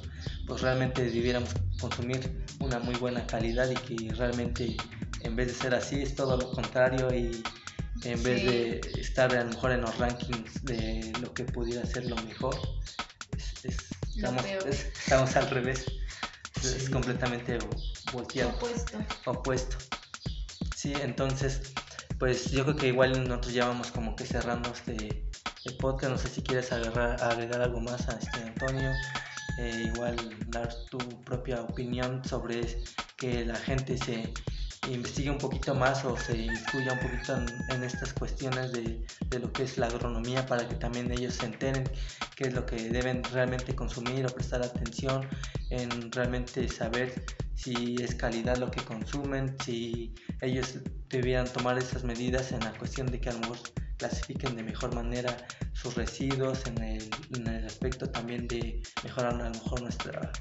pues 0.48 0.62
realmente 0.62 1.04
debiéramos 1.04 1.50
consumir 1.80 2.46
una 2.60 2.80
muy 2.80 2.96
buena 2.96 3.26
calidad 3.28 3.70
y 3.70 3.76
que 3.76 4.14
realmente 4.14 4.78
en 5.22 5.36
vez 5.36 5.48
de 5.48 5.54
ser 5.54 5.76
así 5.76 6.02
es 6.02 6.16
todo 6.16 6.38
lo 6.38 6.52
contrario 6.52 7.14
y 7.14 7.44
en 8.04 8.24
vez 8.24 8.46
de 8.46 8.82
estar 9.00 9.34
a 9.36 9.44
lo 9.44 9.50
mejor 9.50 9.72
en 9.72 9.82
los 9.82 9.98
rankings 9.98 10.64
de 10.64 11.12
lo 11.22 11.34
que 11.34 11.44
pudiera 11.44 11.86
ser 11.86 12.06
lo 12.06 12.16
mejor, 12.18 12.56
estamos, 14.16 14.45
estamos 14.45 15.36
al 15.36 15.49
revés 15.49 15.86
es 16.64 16.89
completamente 16.89 17.57
Opuesto. 18.14 18.97
Opuesto. 19.26 19.78
Sí, 20.76 20.93
entonces, 21.01 21.74
pues 22.20 22.51
yo 22.51 22.64
creo 22.64 22.76
que 22.76 22.88
igual 22.88 23.28
nosotros 23.28 23.53
ya 23.53 23.68
vamos 23.68 23.91
como 23.91 24.16
que 24.16 24.26
cerrando 24.26 24.72
este 24.72 25.26
el 25.66 25.78
podcast. 25.78 26.11
No 26.11 26.18
sé 26.18 26.30
si 26.30 26.41
quieres 26.41 26.72
agarrar, 26.72 27.22
agregar 27.24 27.61
algo 27.61 27.80
más 27.80 28.07
a 28.07 28.18
este 28.18 28.39
Antonio. 28.41 28.91
Eh, 29.59 29.91
igual 29.93 30.16
dar 30.47 30.74
tu 30.89 30.97
propia 31.26 31.61
opinión 31.61 32.24
sobre 32.26 32.84
que 33.18 33.45
la 33.45 33.55
gente 33.55 33.97
se 33.97 34.34
investigue 34.90 35.30
un 35.30 35.38
poquito 35.38 35.74
más 35.74 36.04
o 36.06 36.18
se 36.18 36.38
instruya 36.38 36.94
un 36.94 37.00
poquito 37.00 37.36
en, 37.70 37.84
estas 37.84 38.14
cuestiones 38.14 38.72
de, 38.74 39.06
de, 39.30 39.40
lo 39.40 39.52
que 39.52 39.64
es 39.64 39.78
la 39.78 39.88
agronomía 39.88 40.46
para 40.46 40.68
que 40.68 40.76
también 40.76 41.12
ellos 41.12 41.36
se 41.36 41.46
enteren 41.46 41.90
qué 42.36 42.48
es 42.48 42.54
lo 42.54 42.66
que 42.66 42.90
deben 42.90 43.24
realmente 43.24 43.76
consumir 43.76 44.26
o 44.26 44.30
prestar 44.30 44.62
atención 44.62 45.28
en 45.70 46.12
realmente 46.12 46.68
saber 46.68 47.24
si 47.56 47.96
es 48.02 48.16
calidad 48.16 48.58
lo 48.58 48.70
que 48.70 48.82
consumen, 48.82 49.56
si 49.64 50.14
ellos 50.42 50.80
debieran 51.10 51.48
tomar 51.48 51.78
esas 51.78 52.04
medidas 52.04 52.52
en 52.52 52.60
la 52.62 52.74
cuestión 52.74 53.08
de 53.08 53.22
que 53.22 53.30
a 53.30 53.34
lo 53.34 53.40
mejor 53.40 53.58
clasifiquen 53.98 54.56
de 54.56 54.64
mejor 54.64 54.94
manera 54.94 55.38
sus 55.74 55.96
residuos, 55.96 56.66
en 56.66 56.84
el, 56.84 57.10
en 57.36 57.48
el 57.48 57.66
aspecto 57.66 58.10
también 58.10 58.48
de 58.48 58.82
mejorar 59.04 59.36
a 59.36 59.46
lo 59.46 59.52
mejor 59.52 59.82
nuestra 59.82 60.32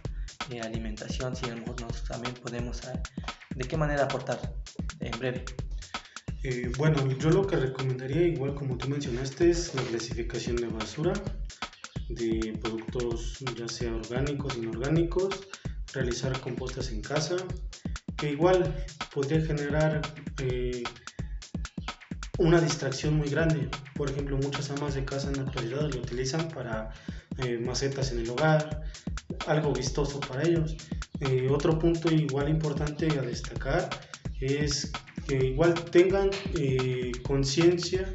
eh, 0.51 0.61
alimentación, 0.61 1.36
si 1.36 1.47
nosotros 1.47 2.05
también 2.09 2.34
podemos, 2.34 2.84
ah, 2.86 3.01
¿de 3.55 3.64
qué 3.66 3.76
manera 3.76 4.05
aportar 4.05 4.38
en 5.01 5.18
breve? 5.18 5.45
Eh, 6.43 6.72
bueno, 6.76 7.11
yo 7.18 7.30
lo 7.30 7.47
que 7.47 7.57
recomendaría, 7.57 8.26
igual 8.26 8.55
como 8.55 8.76
tú 8.76 8.88
mencionaste, 8.88 9.51
es 9.51 9.74
la 9.74 9.82
clasificación 9.82 10.57
de 10.57 10.66
basura 10.66 11.12
de 12.09 12.59
productos 12.61 13.38
ya 13.57 13.68
sea 13.68 13.95
orgánicos, 13.95 14.57
inorgánicos, 14.57 15.40
realizar 15.95 16.38
compostas 16.40 16.90
en 16.90 17.01
casa, 17.01 17.36
que 18.16 18.32
igual 18.32 18.74
podría 19.14 19.40
generar 19.40 20.03
eh, 20.43 20.82
una 22.38 22.61
distracción 22.61 23.14
muy 23.14 23.28
grande. 23.28 23.68
Por 23.95 24.11
ejemplo, 24.11 24.36
muchas 24.36 24.70
amas 24.70 24.95
de 24.95 25.05
casa 25.05 25.28
en 25.28 25.36
la 25.36 25.43
actualidad 25.43 25.90
lo 25.93 26.01
utilizan 26.01 26.49
para 26.49 26.90
macetas 27.61 28.12
en 28.12 28.20
el 28.20 28.28
hogar, 28.28 28.82
algo 29.47 29.72
vistoso 29.72 30.20
para 30.20 30.43
ellos. 30.43 30.76
Eh, 31.20 31.49
otro 31.51 31.78
punto 31.78 32.12
igual 32.12 32.49
importante 32.49 33.07
a 33.18 33.22
destacar 33.22 33.88
es 34.40 34.90
que 35.26 35.47
igual 35.47 35.74
tengan 35.74 36.30
eh, 36.59 37.12
conciencia 37.22 38.12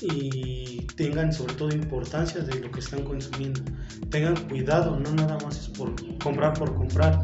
y 0.00 0.86
tengan 0.96 1.32
sobre 1.32 1.54
todo 1.54 1.70
importancia 1.70 2.40
de 2.40 2.60
lo 2.60 2.70
que 2.70 2.80
están 2.80 3.04
consumiendo. 3.04 3.62
Tengan 4.10 4.36
cuidado, 4.48 4.98
no 4.98 5.12
nada 5.14 5.38
más 5.44 5.60
es 5.60 5.68
por 5.68 5.94
comprar 6.18 6.54
por 6.54 6.74
comprar. 6.74 7.22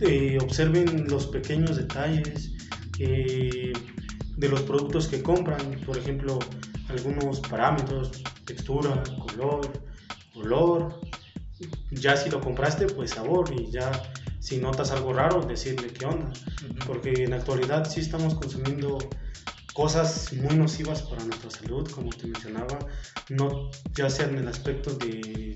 Eh, 0.00 0.38
observen 0.42 1.06
los 1.08 1.26
pequeños 1.26 1.76
detalles 1.76 2.52
de 2.98 4.48
los 4.48 4.62
productos 4.62 5.06
que 5.08 5.22
compran, 5.22 5.78
por 5.84 5.98
ejemplo, 5.98 6.38
algunos 6.88 7.40
parámetros, 7.40 8.22
textura, 8.44 9.02
color, 9.26 9.70
olor. 10.34 11.00
Ya 11.90 12.16
si 12.16 12.30
lo 12.30 12.40
compraste, 12.40 12.86
pues 12.86 13.12
sabor 13.12 13.52
y 13.52 13.70
ya 13.70 13.90
si 14.40 14.58
notas 14.58 14.90
algo 14.90 15.12
raro, 15.12 15.40
decirle 15.40 15.88
qué 15.88 16.06
onda. 16.06 16.30
Porque 16.86 17.24
en 17.24 17.30
la 17.30 17.36
actualidad 17.36 17.88
sí 17.88 18.00
estamos 18.00 18.34
consumiendo 18.34 18.98
cosas 19.76 20.32
muy 20.32 20.56
nocivas 20.56 21.02
para 21.02 21.22
nuestra 21.24 21.50
salud, 21.50 21.86
como 21.90 22.08
te 22.08 22.26
mencionaba, 22.26 22.78
no, 23.28 23.70
ya 23.92 24.08
sea 24.08 24.26
en 24.26 24.38
el 24.38 24.48
aspecto 24.48 24.94
de 24.94 25.54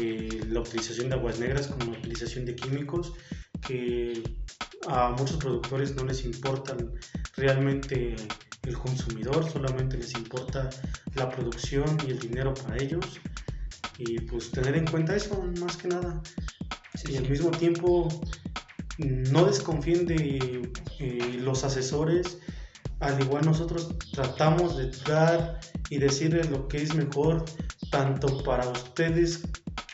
eh, 0.00 0.40
la 0.48 0.60
utilización 0.60 1.10
de 1.10 1.16
aguas 1.16 1.38
negras 1.38 1.66
como 1.66 1.92
la 1.92 1.98
utilización 1.98 2.46
de 2.46 2.56
químicos, 2.56 3.12
que 3.60 4.22
a 4.88 5.10
muchos 5.10 5.36
productores 5.36 5.94
no 5.94 6.04
les 6.04 6.24
importa 6.24 6.76
realmente 7.36 8.16
el 8.62 8.78
consumidor, 8.78 9.46
solamente 9.50 9.98
les 9.98 10.14
importa 10.14 10.70
la 11.14 11.28
producción 11.28 11.98
y 12.06 12.10
el 12.12 12.18
dinero 12.20 12.54
para 12.54 12.82
ellos. 12.82 13.20
Y 13.98 14.20
pues 14.20 14.50
tener 14.50 14.76
en 14.76 14.86
cuenta 14.86 15.16
eso 15.16 15.42
más 15.60 15.76
que 15.76 15.88
nada. 15.88 16.22
y 17.08 17.16
al 17.16 17.28
mismo 17.28 17.50
tiempo 17.50 18.08
no 18.98 19.44
desconfíen 19.44 20.06
de 20.06 20.70
eh, 20.98 21.38
los 21.40 21.64
asesores 21.64 22.38
al 23.00 23.20
igual 23.20 23.44
nosotros 23.44 23.94
tratamos 24.12 24.76
de 24.76 24.90
dar 25.06 25.60
y 25.88 25.98
decirles 25.98 26.50
lo 26.50 26.66
que 26.66 26.78
es 26.78 26.94
mejor, 26.94 27.44
tanto 27.90 28.42
para 28.42 28.68
ustedes 28.68 29.42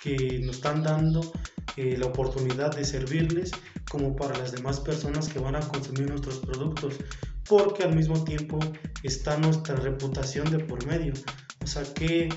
que 0.03 0.41
nos 0.41 0.57
están 0.57 0.83
dando 0.83 1.33
eh, 1.77 1.97
la 1.99 2.07
oportunidad 2.07 2.75
de 2.75 2.85
servirles, 2.85 3.51
como 3.91 4.17
para 4.17 4.39
las 4.39 4.53
demás 4.53 4.81
personas 4.81 5.29
que 5.29 5.39
van 5.39 5.55
a 5.55 5.61
consumir 5.61 6.09
nuestros 6.09 6.39
productos, 6.39 6.95
porque 7.47 7.85
al 7.85 7.95
mismo 7.95 8.25
tiempo 8.25 8.59
está 9.03 9.37
nuestra 9.37 9.77
reputación 9.77 10.51
de 10.51 10.61
por 10.61 10.85
medio. 10.87 11.13
O 11.63 11.67
sea, 11.67 11.83
¿qué, 11.95 12.31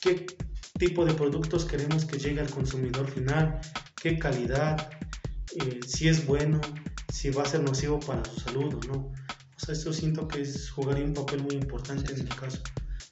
qué 0.00 0.26
tipo 0.78 1.04
de 1.04 1.12
productos 1.14 1.64
queremos 1.64 2.04
que 2.04 2.18
llegue 2.18 2.40
al 2.40 2.50
consumidor 2.50 3.10
final? 3.10 3.60
¿Qué 4.00 4.18
calidad? 4.18 4.90
Eh, 5.56 5.80
si 5.86 6.08
es 6.08 6.24
bueno, 6.26 6.60
si 7.12 7.30
va 7.30 7.42
a 7.42 7.46
ser 7.46 7.62
nocivo 7.62 7.98
para 8.00 8.24
su 8.24 8.40
salud 8.40 8.74
o 8.74 8.80
no. 8.86 9.12
O 9.56 9.60
sea, 9.60 9.74
eso 9.74 9.92
siento 9.92 10.28
que 10.28 10.42
es, 10.42 10.70
jugaría 10.70 11.04
un 11.04 11.14
papel 11.14 11.42
muy 11.42 11.56
importante 11.56 12.12
en 12.12 12.20
el 12.20 12.28
caso. 12.28 12.58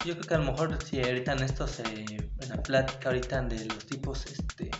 Yo 0.04 0.14
creo 0.14 0.28
que 0.28 0.34
a 0.34 0.38
lo 0.38 0.52
mejor 0.52 0.78
si 0.84 1.00
ahorita 1.00 1.32
en 1.32 1.42
esto 1.42 1.66
se, 1.66 1.82
en 1.82 2.48
la 2.48 2.62
plática 2.62 3.08
ahorita 3.08 3.42
de 3.42 3.64
los 3.64 3.84
tipos 3.86 4.24
este, 4.26 4.70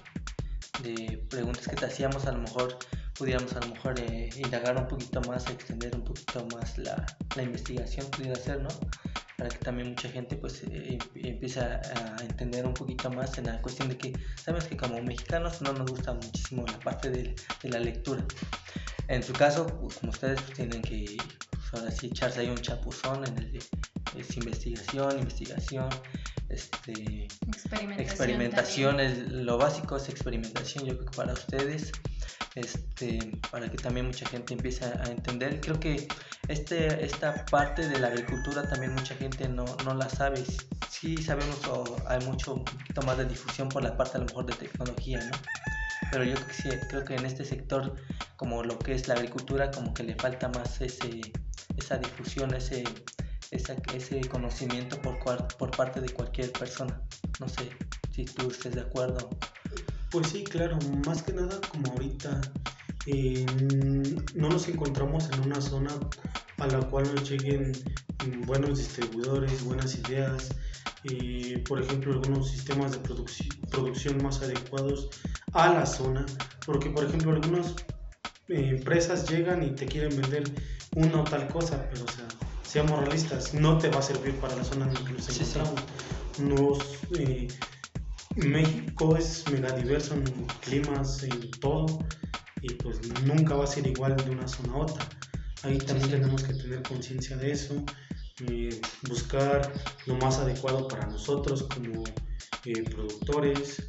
de 0.83 1.19
preguntas 1.29 1.67
que 1.67 1.75
te 1.75 1.87
hacíamos, 1.87 2.27
a 2.27 2.33
lo 2.33 2.39
mejor 2.39 2.79
pudiéramos 3.19 3.53
a 3.55 3.61
lo 3.61 3.69
mejor 3.69 3.99
eh, 3.99 4.31
indagar 4.37 4.77
un 4.77 4.87
poquito 4.87 5.21
más, 5.23 5.49
extender 5.49 5.97
un 5.97 6.05
poquito 6.05 6.47
más 6.55 6.79
la, 6.79 7.05
la 7.35 7.43
investigación 7.43 8.07
pudiera 8.11 8.37
ser, 8.37 8.63
¿no? 8.63 8.69
Para 9.37 9.51
que 9.51 9.59
también 9.59 9.91
mucha 9.91 10.09
gente 10.09 10.37
pues 10.37 10.63
eh, 10.71 10.99
empiece 11.15 11.61
a, 11.61 12.17
entender 12.21 12.65
un 12.65 12.75
poquito 12.75 13.11
más 13.11 13.37
en 13.39 13.47
la 13.47 13.61
cuestión 13.61 13.89
de 13.89 13.99
que 13.99 14.13
sabemos 14.37 14.67
que 14.67 14.77
como 14.77 15.03
mexicanos 15.03 15.61
no 15.61 15.73
nos 15.73 15.91
gusta 15.91 16.15
muchísimo 16.15 16.65
la 16.67 16.79
parte 16.81 17.11
de, 17.11 17.35
de 17.63 17.69
la 17.69 17.79
lectura. 17.79 18.25
En 19.09 19.23
su 19.23 19.33
caso, 19.33 19.67
pues, 19.67 19.99
como 19.99 20.11
ustedes 20.11 20.41
pues, 20.43 20.55
tienen 20.55 20.83
que 20.83 21.17
ahora 21.73 21.91
sí 21.91 22.07
echarse 22.07 22.41
ahí 22.41 22.49
un 22.49 22.57
chapuzón 22.57 23.25
en 23.27 23.39
el 23.39 23.53
de 23.53 23.61
es 24.17 24.37
investigación, 24.37 25.19
investigación, 25.19 25.89
este, 26.49 27.29
experimentación, 27.99 29.01
es, 29.01 29.19
lo 29.31 29.59
básico 29.59 29.97
es 29.97 30.09
experimentación, 30.09 30.87
yo 30.87 30.95
creo 30.97 31.11
que 31.11 31.17
para 31.17 31.33
ustedes, 31.33 31.93
este, 32.57 33.19
para 33.51 33.71
que 33.71 33.77
también 33.77 34.07
mucha 34.07 34.27
gente 34.27 34.55
empiece 34.55 34.85
a 34.85 35.05
entender. 35.05 35.61
Creo 35.61 35.79
que 35.79 36.09
este, 36.49 37.05
esta 37.05 37.47
parte 37.47 37.89
de 37.89 37.99
la 38.01 38.09
agricultura 38.09 38.69
también 38.69 38.93
mucha 38.93 39.15
gente 39.15 39.49
no, 39.49 39.65
no 39.85 39.95
la 39.95 40.09
sabe. 40.09 40.43
Sí 40.91 41.17
sabemos 41.19 41.67
o 41.69 41.97
hay 42.09 42.25
mucho 42.27 42.55
un 42.55 42.65
poquito 42.65 43.03
más 43.03 43.19
de 43.19 43.27
difusión 43.27 43.69
por 43.69 43.83
la 43.83 43.97
parte 43.97 44.17
a 44.17 44.21
lo 44.21 44.27
mejor 44.27 44.47
de 44.47 44.55
tecnología, 44.55 45.21
¿no? 45.21 45.39
Pero 46.11 46.25
yo 46.25 46.35
creo 46.35 46.47
que, 46.47 46.55
sí, 46.55 46.69
creo 46.89 47.05
que 47.05 47.15
en 47.15 47.27
este 47.27 47.45
sector, 47.45 47.95
como 48.37 48.63
lo 48.63 48.79
que 48.79 48.93
es 48.93 49.07
la 49.07 49.15
agricultura, 49.15 49.71
como 49.71 49.95
que 49.95 50.03
le 50.03 50.15
falta 50.15 50.49
más 50.49 50.81
ese 50.81 51.21
esa 51.77 51.99
difusión, 51.99 52.55
ese, 52.55 52.85
ese 53.51 54.21
conocimiento 54.29 55.01
por, 55.03 55.19
por 55.57 55.71
parte 55.71 56.01
de 56.01 56.09
cualquier 56.09 56.53
persona. 56.53 57.01
No 57.41 57.49
sé 57.49 57.71
si 58.13 58.25
tú 58.25 58.49
estés 58.49 58.75
de 58.75 58.81
acuerdo. 58.81 59.31
Pues 60.17 60.29
sí, 60.29 60.45
claro, 60.45 60.79
más 61.05 61.23
que 61.23 61.35
nada 61.35 61.61
como 61.71 61.93
ahorita 61.93 62.41
eh, 63.05 63.45
no 64.35 64.49
nos 64.49 64.67
encontramos 64.67 65.29
en 65.31 65.41
una 65.41 65.61
zona 65.61 65.91
a 66.57 66.67
la 66.69 66.79
cual 66.89 67.05
nos 67.15 67.29
lleguen 67.29 67.73
buenos 68.47 68.79
distribuidores, 68.79 69.63
buenas 69.63 69.95
ideas, 69.97 70.49
eh, 71.05 71.63
por 71.69 71.83
ejemplo 71.83 72.15
algunos 72.15 72.51
sistemas 72.51 72.93
de 72.93 72.99
producción 73.71 74.23
más 74.23 74.41
adecuados 74.41 75.11
a 75.53 75.75
la 75.75 75.85
zona, 75.85 76.25
porque 76.65 76.89
por 76.89 77.05
ejemplo 77.05 77.33
algunas 77.33 77.75
eh, 78.49 78.71
empresas 78.71 79.29
llegan 79.29 79.65
y 79.65 79.75
te 79.75 79.85
quieren 79.85 80.19
vender 80.19 80.45
una 80.95 81.21
o 81.21 81.25
tal 81.25 81.47
cosa, 81.49 81.87
pero 81.91 82.07
o 82.07 82.11
sea, 82.11 82.27
seamos 82.63 83.01
realistas, 83.01 83.53
no 83.53 83.77
te 83.77 83.91
va 83.91 83.99
a 83.99 84.03
servir 84.03 84.35
para 84.37 84.57
la 84.57 84.65
zona 84.65 84.87
en 84.87 84.95
la 84.95 85.05
que 85.05 85.13
nos 85.13 85.29
encontramos. 85.29 85.83
Eh, 87.19 87.49
México 88.37 89.17
es 89.17 89.45
mega 89.51 89.73
diverso 89.73 90.15
en 90.15 90.25
climas, 90.61 91.23
en 91.23 91.51
todo, 91.53 91.99
y 92.61 92.75
pues 92.75 93.01
nunca 93.25 93.55
va 93.55 93.65
a 93.65 93.67
ser 93.67 93.87
igual 93.87 94.17
de 94.17 94.31
una 94.31 94.47
zona 94.47 94.75
a 94.75 94.77
otra. 94.77 95.09
Ahí 95.63 95.79
también 95.79 96.11
tenemos 96.11 96.43
que 96.43 96.53
tener 96.53 96.83
conciencia 96.83 97.37
de 97.37 97.53
eso, 97.53 97.83
eh, 98.47 98.79
buscar 99.09 99.73
lo 100.07 100.17
más 100.17 100.39
adecuado 100.39 100.87
para 100.87 101.07
nosotros 101.07 101.63
como 101.63 102.05
eh, 102.67 102.83
productores 102.91 103.83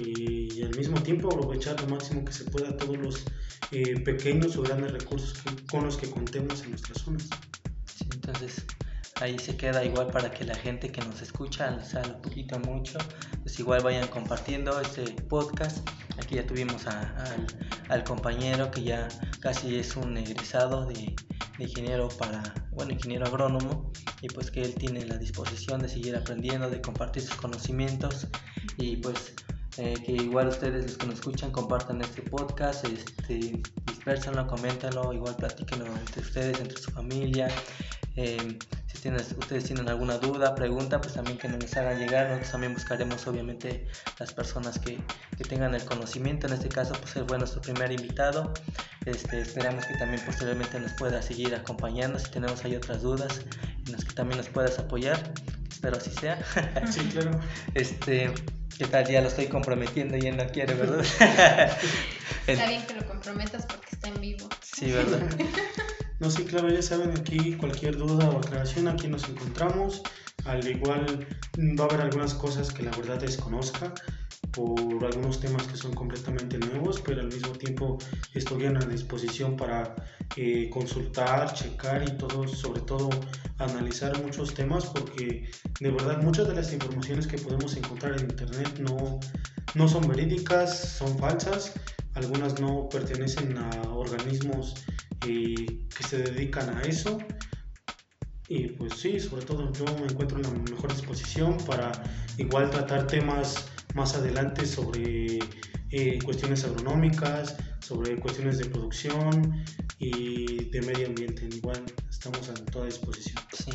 y, 0.00 0.62
al 0.62 0.74
mismo 0.76 1.00
tiempo 1.02 1.28
aprovechar 1.28 1.78
lo 1.82 1.88
máximo 1.88 2.24
que 2.24 2.32
se 2.32 2.44
pueda 2.44 2.74
todos 2.76 2.96
los 2.96 3.24
eh, 3.72 4.00
pequeños 4.00 4.56
o 4.56 4.62
grandes 4.62 4.92
recursos 4.92 5.34
con 5.70 5.84
los 5.84 5.98
que 5.98 6.08
contemos 6.08 6.62
en 6.62 6.70
nuestras 6.70 6.98
zonas. 7.02 7.28
entonces 8.14 8.64
ahí 9.22 9.38
se 9.38 9.56
queda 9.56 9.84
igual 9.84 10.08
para 10.08 10.30
que 10.30 10.44
la 10.44 10.54
gente 10.54 10.90
que 10.90 11.00
nos 11.02 11.22
escucha, 11.22 11.70
les 11.70 11.94
un 11.94 12.20
poquito 12.20 12.58
mucho, 12.58 12.98
pues 13.42 13.58
igual 13.58 13.82
vayan 13.82 14.08
compartiendo 14.08 14.78
este 14.80 15.04
podcast. 15.28 15.88
Aquí 16.18 16.34
ya 16.34 16.46
tuvimos 16.46 16.86
al, 16.86 18.04
compañero 18.04 18.70
que 18.70 18.82
ya 18.82 19.08
casi 19.40 19.76
es 19.78 19.96
un 19.96 20.16
egresado 20.16 20.86
de, 20.86 21.14
de, 21.58 21.64
ingeniero 21.64 22.08
para, 22.08 22.42
bueno, 22.72 22.92
ingeniero 22.92 23.26
agrónomo, 23.26 23.92
y 24.20 24.28
pues 24.28 24.50
que 24.50 24.62
él 24.62 24.74
tiene 24.74 25.06
la 25.06 25.16
disposición 25.16 25.80
de 25.80 25.88
seguir 25.88 26.16
aprendiendo, 26.16 26.68
de 26.68 26.80
compartir 26.80 27.22
sus 27.22 27.36
conocimientos, 27.36 28.26
y 28.76 28.96
pues 28.96 29.34
eh, 29.78 29.94
que 30.04 30.12
igual 30.12 30.48
ustedes 30.48 30.84
los 30.84 30.96
que 30.98 31.06
nos 31.06 31.14
escuchan 31.16 31.50
compartan 31.50 32.02
este 32.02 32.22
podcast, 32.22 32.84
este, 32.84 33.62
dispersanlo, 33.86 34.46
coméntanlo, 34.46 35.12
igual 35.12 35.36
platíquenlo 35.36 35.86
entre 35.86 36.20
ustedes, 36.20 36.60
entre 36.60 36.78
su 36.78 36.90
familia. 36.90 37.48
Eh, 38.16 38.58
si 38.92 38.98
tienen, 38.98 39.20
ustedes 39.20 39.64
tienen 39.64 39.88
alguna 39.88 40.18
duda, 40.18 40.54
pregunta, 40.54 41.00
pues 41.00 41.14
también 41.14 41.38
que 41.38 41.48
nos 41.48 41.76
hagan 41.76 41.98
llegar. 41.98 42.26
Nosotros 42.26 42.50
también 42.52 42.74
buscaremos 42.74 43.26
obviamente 43.26 43.86
las 44.18 44.32
personas 44.34 44.78
que, 44.78 44.98
que 45.38 45.44
tengan 45.44 45.74
el 45.74 45.84
conocimiento. 45.84 46.46
En 46.46 46.52
este 46.52 46.68
caso, 46.68 46.92
pues 47.00 47.16
él 47.16 47.24
fue 47.26 47.38
nuestro 47.38 47.62
primer 47.62 47.90
invitado. 47.90 48.52
Este, 49.06 49.40
esperamos 49.40 49.86
que 49.86 49.94
también 49.94 50.22
posteriormente 50.24 50.78
nos 50.78 50.92
pueda 50.92 51.22
seguir 51.22 51.54
acompañando 51.54 52.18
si 52.18 52.30
tenemos 52.30 52.64
ahí 52.64 52.76
otras 52.76 53.02
dudas 53.02 53.40
en 53.86 53.92
las 53.92 54.04
que 54.04 54.12
también 54.12 54.38
nos 54.38 54.48
puedas 54.48 54.78
apoyar. 54.78 55.32
Espero 55.70 55.96
así 55.96 56.10
sea. 56.10 56.38
Sí, 56.90 57.00
claro. 57.12 57.40
este, 57.74 58.32
¿Qué 58.76 58.86
tal? 58.86 59.06
Ya 59.06 59.22
lo 59.22 59.28
estoy 59.28 59.46
comprometiendo 59.46 60.16
y 60.16 60.26
él 60.26 60.36
no 60.36 60.46
quiere, 60.48 60.74
¿verdad? 60.74 61.00
está 62.46 62.66
bien 62.66 62.84
que 62.86 62.94
lo 62.94 63.06
comprometas 63.06 63.64
porque 63.64 63.88
está 63.92 64.08
en 64.08 64.20
vivo. 64.20 64.48
Sí, 64.60 64.92
¿verdad? 64.92 65.20
no, 66.22 66.30
sí, 66.30 66.44
claro, 66.44 66.68
ya 66.70 66.80
saben 66.80 67.10
aquí 67.18 67.54
cualquier 67.54 67.96
duda 67.96 68.30
o 68.30 68.38
aclaración, 68.38 68.86
aquí 68.86 69.08
nos 69.08 69.28
encontramos. 69.28 70.02
Al 70.44 70.64
igual 70.64 71.26
va 71.58 71.82
a 71.82 71.86
haber 71.88 72.00
algunas 72.02 72.32
cosas 72.34 72.72
que 72.72 72.84
la 72.84 72.92
verdad 72.92 73.18
desconozca 73.18 73.92
por 74.52 75.04
algunos 75.04 75.40
temas 75.40 75.66
que 75.66 75.76
son 75.76 75.92
completamente 75.94 76.58
nuevos, 76.58 77.00
pero 77.00 77.22
al 77.22 77.26
mismo 77.26 77.50
tiempo 77.54 77.98
estoy 78.34 78.66
a 78.66 78.72
disposición 78.72 79.56
para 79.56 79.96
eh, 80.36 80.70
consultar, 80.70 81.52
checar 81.54 82.04
y 82.08 82.16
todo, 82.16 82.46
sobre 82.46 82.82
todo 82.82 83.10
analizar 83.58 84.16
muchos 84.22 84.54
temas, 84.54 84.86
porque 84.86 85.50
de 85.80 85.90
verdad 85.90 86.22
muchas 86.22 86.46
de 86.46 86.54
las 86.54 86.72
informaciones 86.72 87.26
que 87.26 87.38
podemos 87.38 87.76
encontrar 87.76 88.12
en 88.20 88.30
internet 88.30 88.78
no, 88.78 89.18
no 89.74 89.88
son 89.88 90.06
verídicas, 90.06 90.98
son 90.98 91.18
falsas, 91.18 91.72
algunas 92.14 92.60
no 92.60 92.88
pertenecen 92.88 93.58
a 93.58 93.70
organismos 93.90 94.74
que 95.22 96.02
se 96.08 96.18
dedican 96.18 96.76
a 96.76 96.82
eso. 96.82 97.18
Y 98.48 98.68
pues 98.68 98.94
sí, 98.94 99.18
sobre 99.18 99.44
todo 99.44 99.72
yo 99.72 99.84
me 99.98 100.06
encuentro 100.06 100.36
en 100.36 100.42
la 100.42 100.50
mejor 100.50 100.92
disposición 100.92 101.56
para 101.64 101.92
igual 102.36 102.70
tratar 102.70 103.06
temas 103.06 103.71
más 103.94 104.14
adelante 104.14 104.66
sobre 104.66 105.38
eh, 105.90 106.18
cuestiones 106.24 106.64
agronómicas, 106.64 107.56
sobre 107.80 108.16
cuestiones 108.16 108.58
de 108.58 108.66
producción 108.66 109.64
y 109.98 110.64
de 110.70 110.82
medio 110.82 111.06
ambiente. 111.08 111.48
Igual 111.54 111.82
estamos 112.08 112.48
a 112.48 112.54
toda 112.54 112.86
disposición. 112.86 113.42
Sí. 113.52 113.72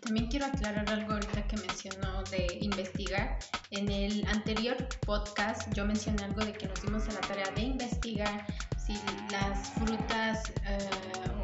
También 0.00 0.28
quiero 0.28 0.46
aclarar 0.46 0.88
algo 0.88 1.12
ahorita 1.12 1.46
que 1.48 1.56
mencionó 1.56 2.22
de 2.30 2.58
investigar. 2.60 3.38
En 3.70 3.90
el 3.90 4.26
anterior 4.28 4.76
podcast 5.04 5.70
yo 5.74 5.84
mencioné 5.84 6.24
algo 6.24 6.42
de 6.44 6.52
que 6.52 6.66
nos 6.66 6.80
dimos 6.80 7.08
a 7.08 7.12
la 7.12 7.20
tarea 7.20 7.50
de 7.54 7.62
investigar 7.62 8.46
si 8.78 8.94
las 9.30 9.68
frutas 9.70 10.50
eh, 10.64 10.78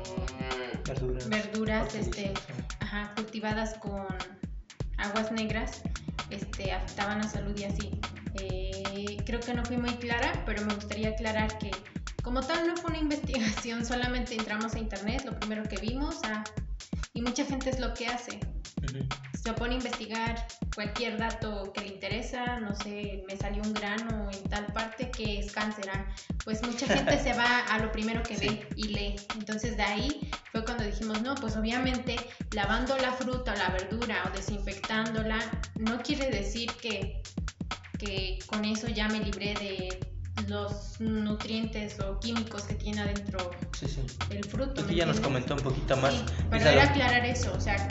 o 0.06 1.28
verduras, 1.28 1.94
este, 1.94 2.32
cultivadas 3.16 3.74
con 3.74 4.06
aguas 4.98 5.30
negras 5.32 5.82
este, 6.30 6.72
afectaban 6.72 7.18
la 7.18 7.28
salud 7.28 7.56
y 7.58 7.64
así. 7.64 7.90
Eh, 8.40 9.16
creo 9.24 9.40
que 9.40 9.54
no 9.54 9.64
fui 9.64 9.76
muy 9.76 9.94
clara, 9.94 10.42
pero 10.46 10.64
me 10.64 10.74
gustaría 10.74 11.10
aclarar 11.10 11.56
que 11.58 11.70
como 12.22 12.40
tal 12.40 12.66
no 12.66 12.76
fue 12.76 12.90
una 12.90 12.98
investigación, 13.08 13.84
solamente 13.84 14.34
entramos 14.34 14.74
a 14.74 14.78
internet, 14.78 15.24
lo 15.24 15.38
primero 15.38 15.62
que 15.64 15.76
vimos, 15.76 16.20
ah, 16.24 16.44
y 17.12 17.22
mucha 17.22 17.44
gente 17.44 17.70
es 17.70 17.78
lo 17.78 17.94
que 17.94 18.06
hace. 18.06 18.40
Se 19.42 19.52
pone 19.52 19.74
a 19.74 19.76
investigar 19.76 20.46
cualquier 20.74 21.18
dato 21.18 21.72
que 21.72 21.82
le 21.82 21.88
interesa, 21.88 22.58
no 22.60 22.74
sé, 22.74 23.24
me 23.28 23.36
salió 23.36 23.62
un 23.62 23.74
grano 23.74 24.30
en 24.32 24.42
tal 24.44 24.66
parte 24.66 25.10
que 25.10 25.40
es 25.40 25.52
cáncer. 25.52 25.90
Ah, 25.92 26.06
pues 26.44 26.62
mucha 26.62 26.86
gente 26.86 27.18
se 27.18 27.34
va 27.34 27.60
a 27.70 27.78
lo 27.78 27.92
primero 27.92 28.22
que 28.22 28.36
ve 28.38 28.66
y 28.76 28.88
lee. 28.88 29.16
Entonces 29.36 29.76
de 29.76 29.82
ahí 29.82 30.30
fue 30.50 30.64
cuando 30.64 30.84
dijimos, 30.84 31.20
no, 31.22 31.34
pues 31.34 31.56
obviamente 31.56 32.16
lavando 32.52 32.96
la 32.98 33.12
fruta 33.12 33.52
o 33.52 33.56
la 33.56 33.70
verdura 33.70 34.22
o 34.26 34.36
desinfectándola 34.36 35.38
no 35.78 36.00
quiere 36.02 36.30
decir 36.30 36.70
que, 36.80 37.22
que 37.98 38.38
con 38.46 38.64
eso 38.64 38.88
ya 38.88 39.08
me 39.08 39.20
libré 39.20 39.54
de 39.54 40.14
los 40.48 41.00
nutrientes 41.00 41.98
o 42.00 42.18
químicos 42.20 42.62
que 42.62 42.74
tiene 42.74 43.00
adentro 43.00 43.50
el 44.30 44.44
fruto. 44.44 44.82
Aquí 44.82 44.96
ya 44.96 45.06
nos 45.06 45.20
comentó 45.20 45.54
un 45.54 45.60
poquito 45.60 45.96
más. 45.96 46.12
Sí, 46.12 46.24
pero 46.50 46.68
era 46.68 46.84
aclarar 46.84 47.24
eso, 47.24 47.52
o 47.54 47.60
sea, 47.60 47.88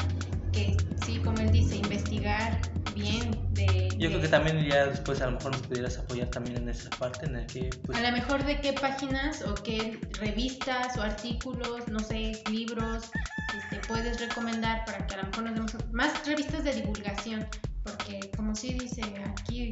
que 0.54 0.78
sí, 1.06 1.20
como 1.20 1.38
él 1.40 1.52
dice, 1.52 1.76
investigar 1.76 2.62
bien 2.96 3.32
de... 3.54 3.90
Yo 3.98 4.10
creo 4.10 4.22
que 4.22 4.28
también 4.28 4.64
ya 4.64 4.86
después 4.86 5.22
a 5.22 5.26
lo 5.26 5.34
mejor 5.34 5.52
nos 5.52 5.62
pudieras 5.64 5.98
apoyar 5.98 6.30
también 6.30 6.58
en 6.58 6.70
esa 6.70 6.90
parte 6.92 7.26
en 7.26 7.36
el 7.36 7.46
que... 7.48 7.70
Pues... 7.86 7.98
A 7.98 8.02
lo 8.02 8.12
mejor 8.12 8.44
de 8.46 8.62
qué 8.62 8.74
páginas 8.74 9.42
o 9.42 9.54
qué 9.56 10.00
revistas 10.20 10.98
o 10.98 11.02
artículos, 11.02 11.88
no 11.88 12.00
sé, 12.00 12.42
libros, 12.50 13.12
este, 13.58 13.86
puedes 13.88 14.20
recomendar 14.20 14.86
para 14.86 15.06
que 15.06 15.16
a 15.16 15.18
lo 15.18 15.24
mejor 15.24 15.44
nos 15.44 15.54
demos 15.54 15.92
más 15.92 16.26
revistas 16.26 16.64
de 16.64 16.74
divulgación, 16.74 17.46
porque 17.84 18.32
como 18.38 18.56
sí 18.56 18.74
dice 18.74 19.02
aquí 19.26 19.72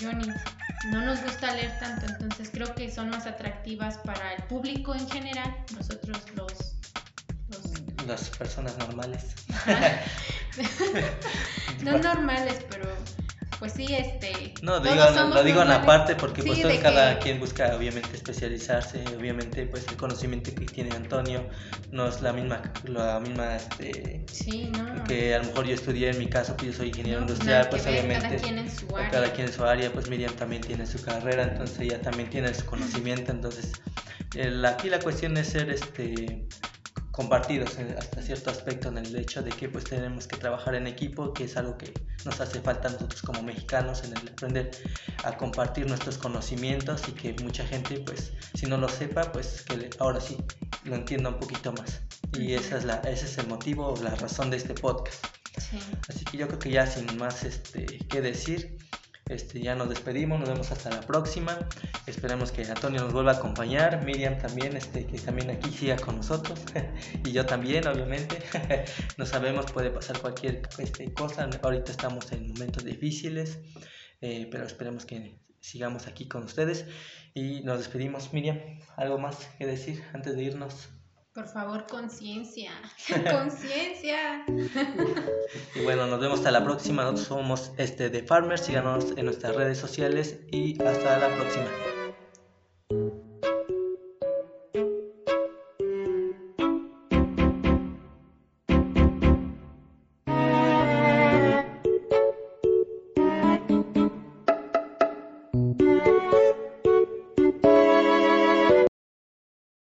Johnny, 0.00 0.28
no 0.90 1.04
nos 1.04 1.22
gusta 1.22 1.54
leer 1.54 1.78
tanto, 1.78 2.06
entonces 2.06 2.50
creo 2.50 2.74
que 2.74 2.90
son 2.90 3.10
más 3.10 3.26
atractivas 3.26 3.98
para 3.98 4.34
el 4.34 4.42
público 4.44 4.94
en 4.94 5.08
general, 5.08 5.54
nosotros 5.76 6.18
los... 6.34 6.81
Las 8.06 8.28
personas 8.30 8.76
normales. 8.78 9.34
no 11.82 11.98
normales, 11.98 12.58
pero 12.68 12.88
pues 13.62 13.74
sí, 13.74 13.86
este... 13.94 14.54
No, 14.60 14.80
lo 14.80 15.44
digo 15.44 15.62
en 15.62 15.70
aparte 15.70 16.16
porque 16.16 16.42
pues 16.42 16.58
cada 16.82 17.20
quien 17.20 17.38
busca 17.38 17.76
obviamente 17.76 18.16
especializarse, 18.16 19.04
obviamente 19.16 19.66
pues 19.66 19.86
el 19.86 19.96
conocimiento 19.96 20.52
que 20.52 20.66
tiene 20.66 20.92
Antonio 20.96 21.46
no 21.92 22.08
es 22.08 22.20
la 22.22 22.32
misma, 22.32 22.60
la 22.86 23.20
misma, 23.20 23.54
este, 23.54 24.24
sí, 24.32 24.68
no. 24.76 25.04
que 25.04 25.36
a 25.36 25.38
lo 25.38 25.44
mejor 25.44 25.66
yo 25.66 25.74
estudié 25.74 26.10
en 26.10 26.18
mi 26.18 26.26
caso, 26.26 26.56
pues 26.56 26.72
yo 26.72 26.78
soy 26.78 26.88
ingeniero 26.88 27.20
industrial, 27.20 27.68
pues 27.70 27.86
obviamente... 27.86 28.26
Cada 28.26 28.40
quien 28.40 28.58
en 28.58 28.68
su 28.68 28.96
área. 28.96 29.10
Cada 29.10 29.32
quien 29.32 29.46
en 29.46 29.52
su 29.52 29.64
área, 29.64 29.92
pues 29.92 30.10
Miriam 30.10 30.34
también 30.34 30.62
tiene 30.62 30.84
su 30.84 31.00
carrera, 31.00 31.44
entonces 31.44 31.78
ella 31.78 32.00
también 32.00 32.30
tiene 32.30 32.52
su 32.52 32.66
conocimiento, 32.66 33.30
entonces 33.30 33.70
aquí 34.66 34.90
la 34.90 34.98
cuestión 34.98 35.36
es 35.36 35.48
ser 35.48 35.70
este 35.70 36.48
compartidos 37.12 37.76
hasta 37.98 38.22
cierto 38.22 38.50
aspecto 38.50 38.88
en 38.88 38.98
el 38.98 39.14
hecho 39.14 39.42
de 39.42 39.50
que 39.50 39.68
pues 39.68 39.84
tenemos 39.84 40.26
que 40.26 40.36
trabajar 40.36 40.74
en 40.74 40.86
equipo, 40.86 41.32
que 41.32 41.44
es 41.44 41.56
algo 41.56 41.76
que 41.76 41.92
nos 42.24 42.40
hace 42.40 42.60
falta 42.60 42.88
a 42.88 42.92
nosotros 42.92 43.22
como 43.22 43.42
mexicanos 43.42 44.02
en 44.04 44.16
el 44.16 44.28
aprender 44.28 44.70
a 45.22 45.36
compartir 45.36 45.86
nuestros 45.86 46.18
conocimientos 46.18 47.02
y 47.08 47.12
que 47.12 47.34
mucha 47.42 47.64
gente 47.66 48.00
pues 48.00 48.32
si 48.54 48.66
no 48.66 48.78
lo 48.78 48.88
sepa 48.88 49.30
pues 49.30 49.62
que 49.62 49.90
ahora 49.98 50.20
sí 50.20 50.38
lo 50.84 50.96
entienda 50.96 51.30
un 51.30 51.38
poquito 51.38 51.72
más. 51.72 52.00
Y 52.38 52.54
esa 52.54 52.78
es 52.78 52.84
la, 52.84 52.96
ese 53.00 53.26
es 53.26 53.38
el 53.38 53.46
motivo 53.46 53.94
la 54.02 54.14
razón 54.14 54.50
de 54.50 54.56
este 54.56 54.74
podcast. 54.74 55.24
Así 56.08 56.24
que 56.24 56.38
yo 56.38 56.48
creo 56.48 56.58
que 56.58 56.70
ya 56.70 56.86
sin 56.86 57.16
más 57.18 57.44
este, 57.44 57.84
que 58.08 58.22
decir, 58.22 58.78
este, 59.32 59.60
ya 59.60 59.74
nos 59.74 59.88
despedimos, 59.88 60.38
nos 60.38 60.48
vemos 60.48 60.70
hasta 60.70 60.90
la 60.90 61.00
próxima. 61.00 61.58
Esperemos 62.06 62.52
que 62.52 62.64
Antonio 62.64 63.02
nos 63.02 63.12
vuelva 63.12 63.32
a 63.32 63.36
acompañar, 63.36 64.04
Miriam 64.04 64.38
también, 64.38 64.76
este, 64.76 65.06
que 65.06 65.18
también 65.18 65.50
aquí 65.50 65.70
siga 65.70 65.96
con 65.96 66.16
nosotros, 66.16 66.60
y 67.24 67.32
yo 67.32 67.46
también, 67.46 67.86
obviamente. 67.86 68.38
no 69.16 69.26
sabemos, 69.26 69.70
puede 69.72 69.90
pasar 69.90 70.18
cualquier 70.20 70.62
este, 70.78 71.12
cosa. 71.12 71.48
Ahorita 71.62 71.90
estamos 71.90 72.30
en 72.32 72.48
momentos 72.48 72.84
difíciles, 72.84 73.58
eh, 74.20 74.48
pero 74.50 74.64
esperemos 74.64 75.04
que 75.06 75.40
sigamos 75.60 76.06
aquí 76.06 76.28
con 76.28 76.44
ustedes. 76.44 76.86
Y 77.34 77.62
nos 77.62 77.78
despedimos, 77.78 78.32
Miriam. 78.32 78.58
¿Algo 78.96 79.18
más 79.18 79.36
que 79.58 79.66
decir 79.66 80.02
antes 80.12 80.36
de 80.36 80.42
irnos? 80.42 80.90
Por 81.34 81.48
favor, 81.48 81.86
conciencia. 81.86 82.72
conciencia. 83.30 84.44
y 85.74 85.82
bueno, 85.82 86.06
nos 86.06 86.20
vemos 86.20 86.40
hasta 86.40 86.50
la 86.50 86.62
próxima. 86.62 87.04
Nosotros 87.04 87.26
somos 87.26 87.72
este, 87.78 88.10
The 88.10 88.22
Farmers. 88.22 88.66
Síganos 88.66 89.12
en 89.16 89.24
nuestras 89.24 89.56
redes 89.56 89.78
sociales 89.78 90.38
y 90.50 90.82
hasta 90.82 91.18
la 91.18 91.34
próxima. 91.34 92.01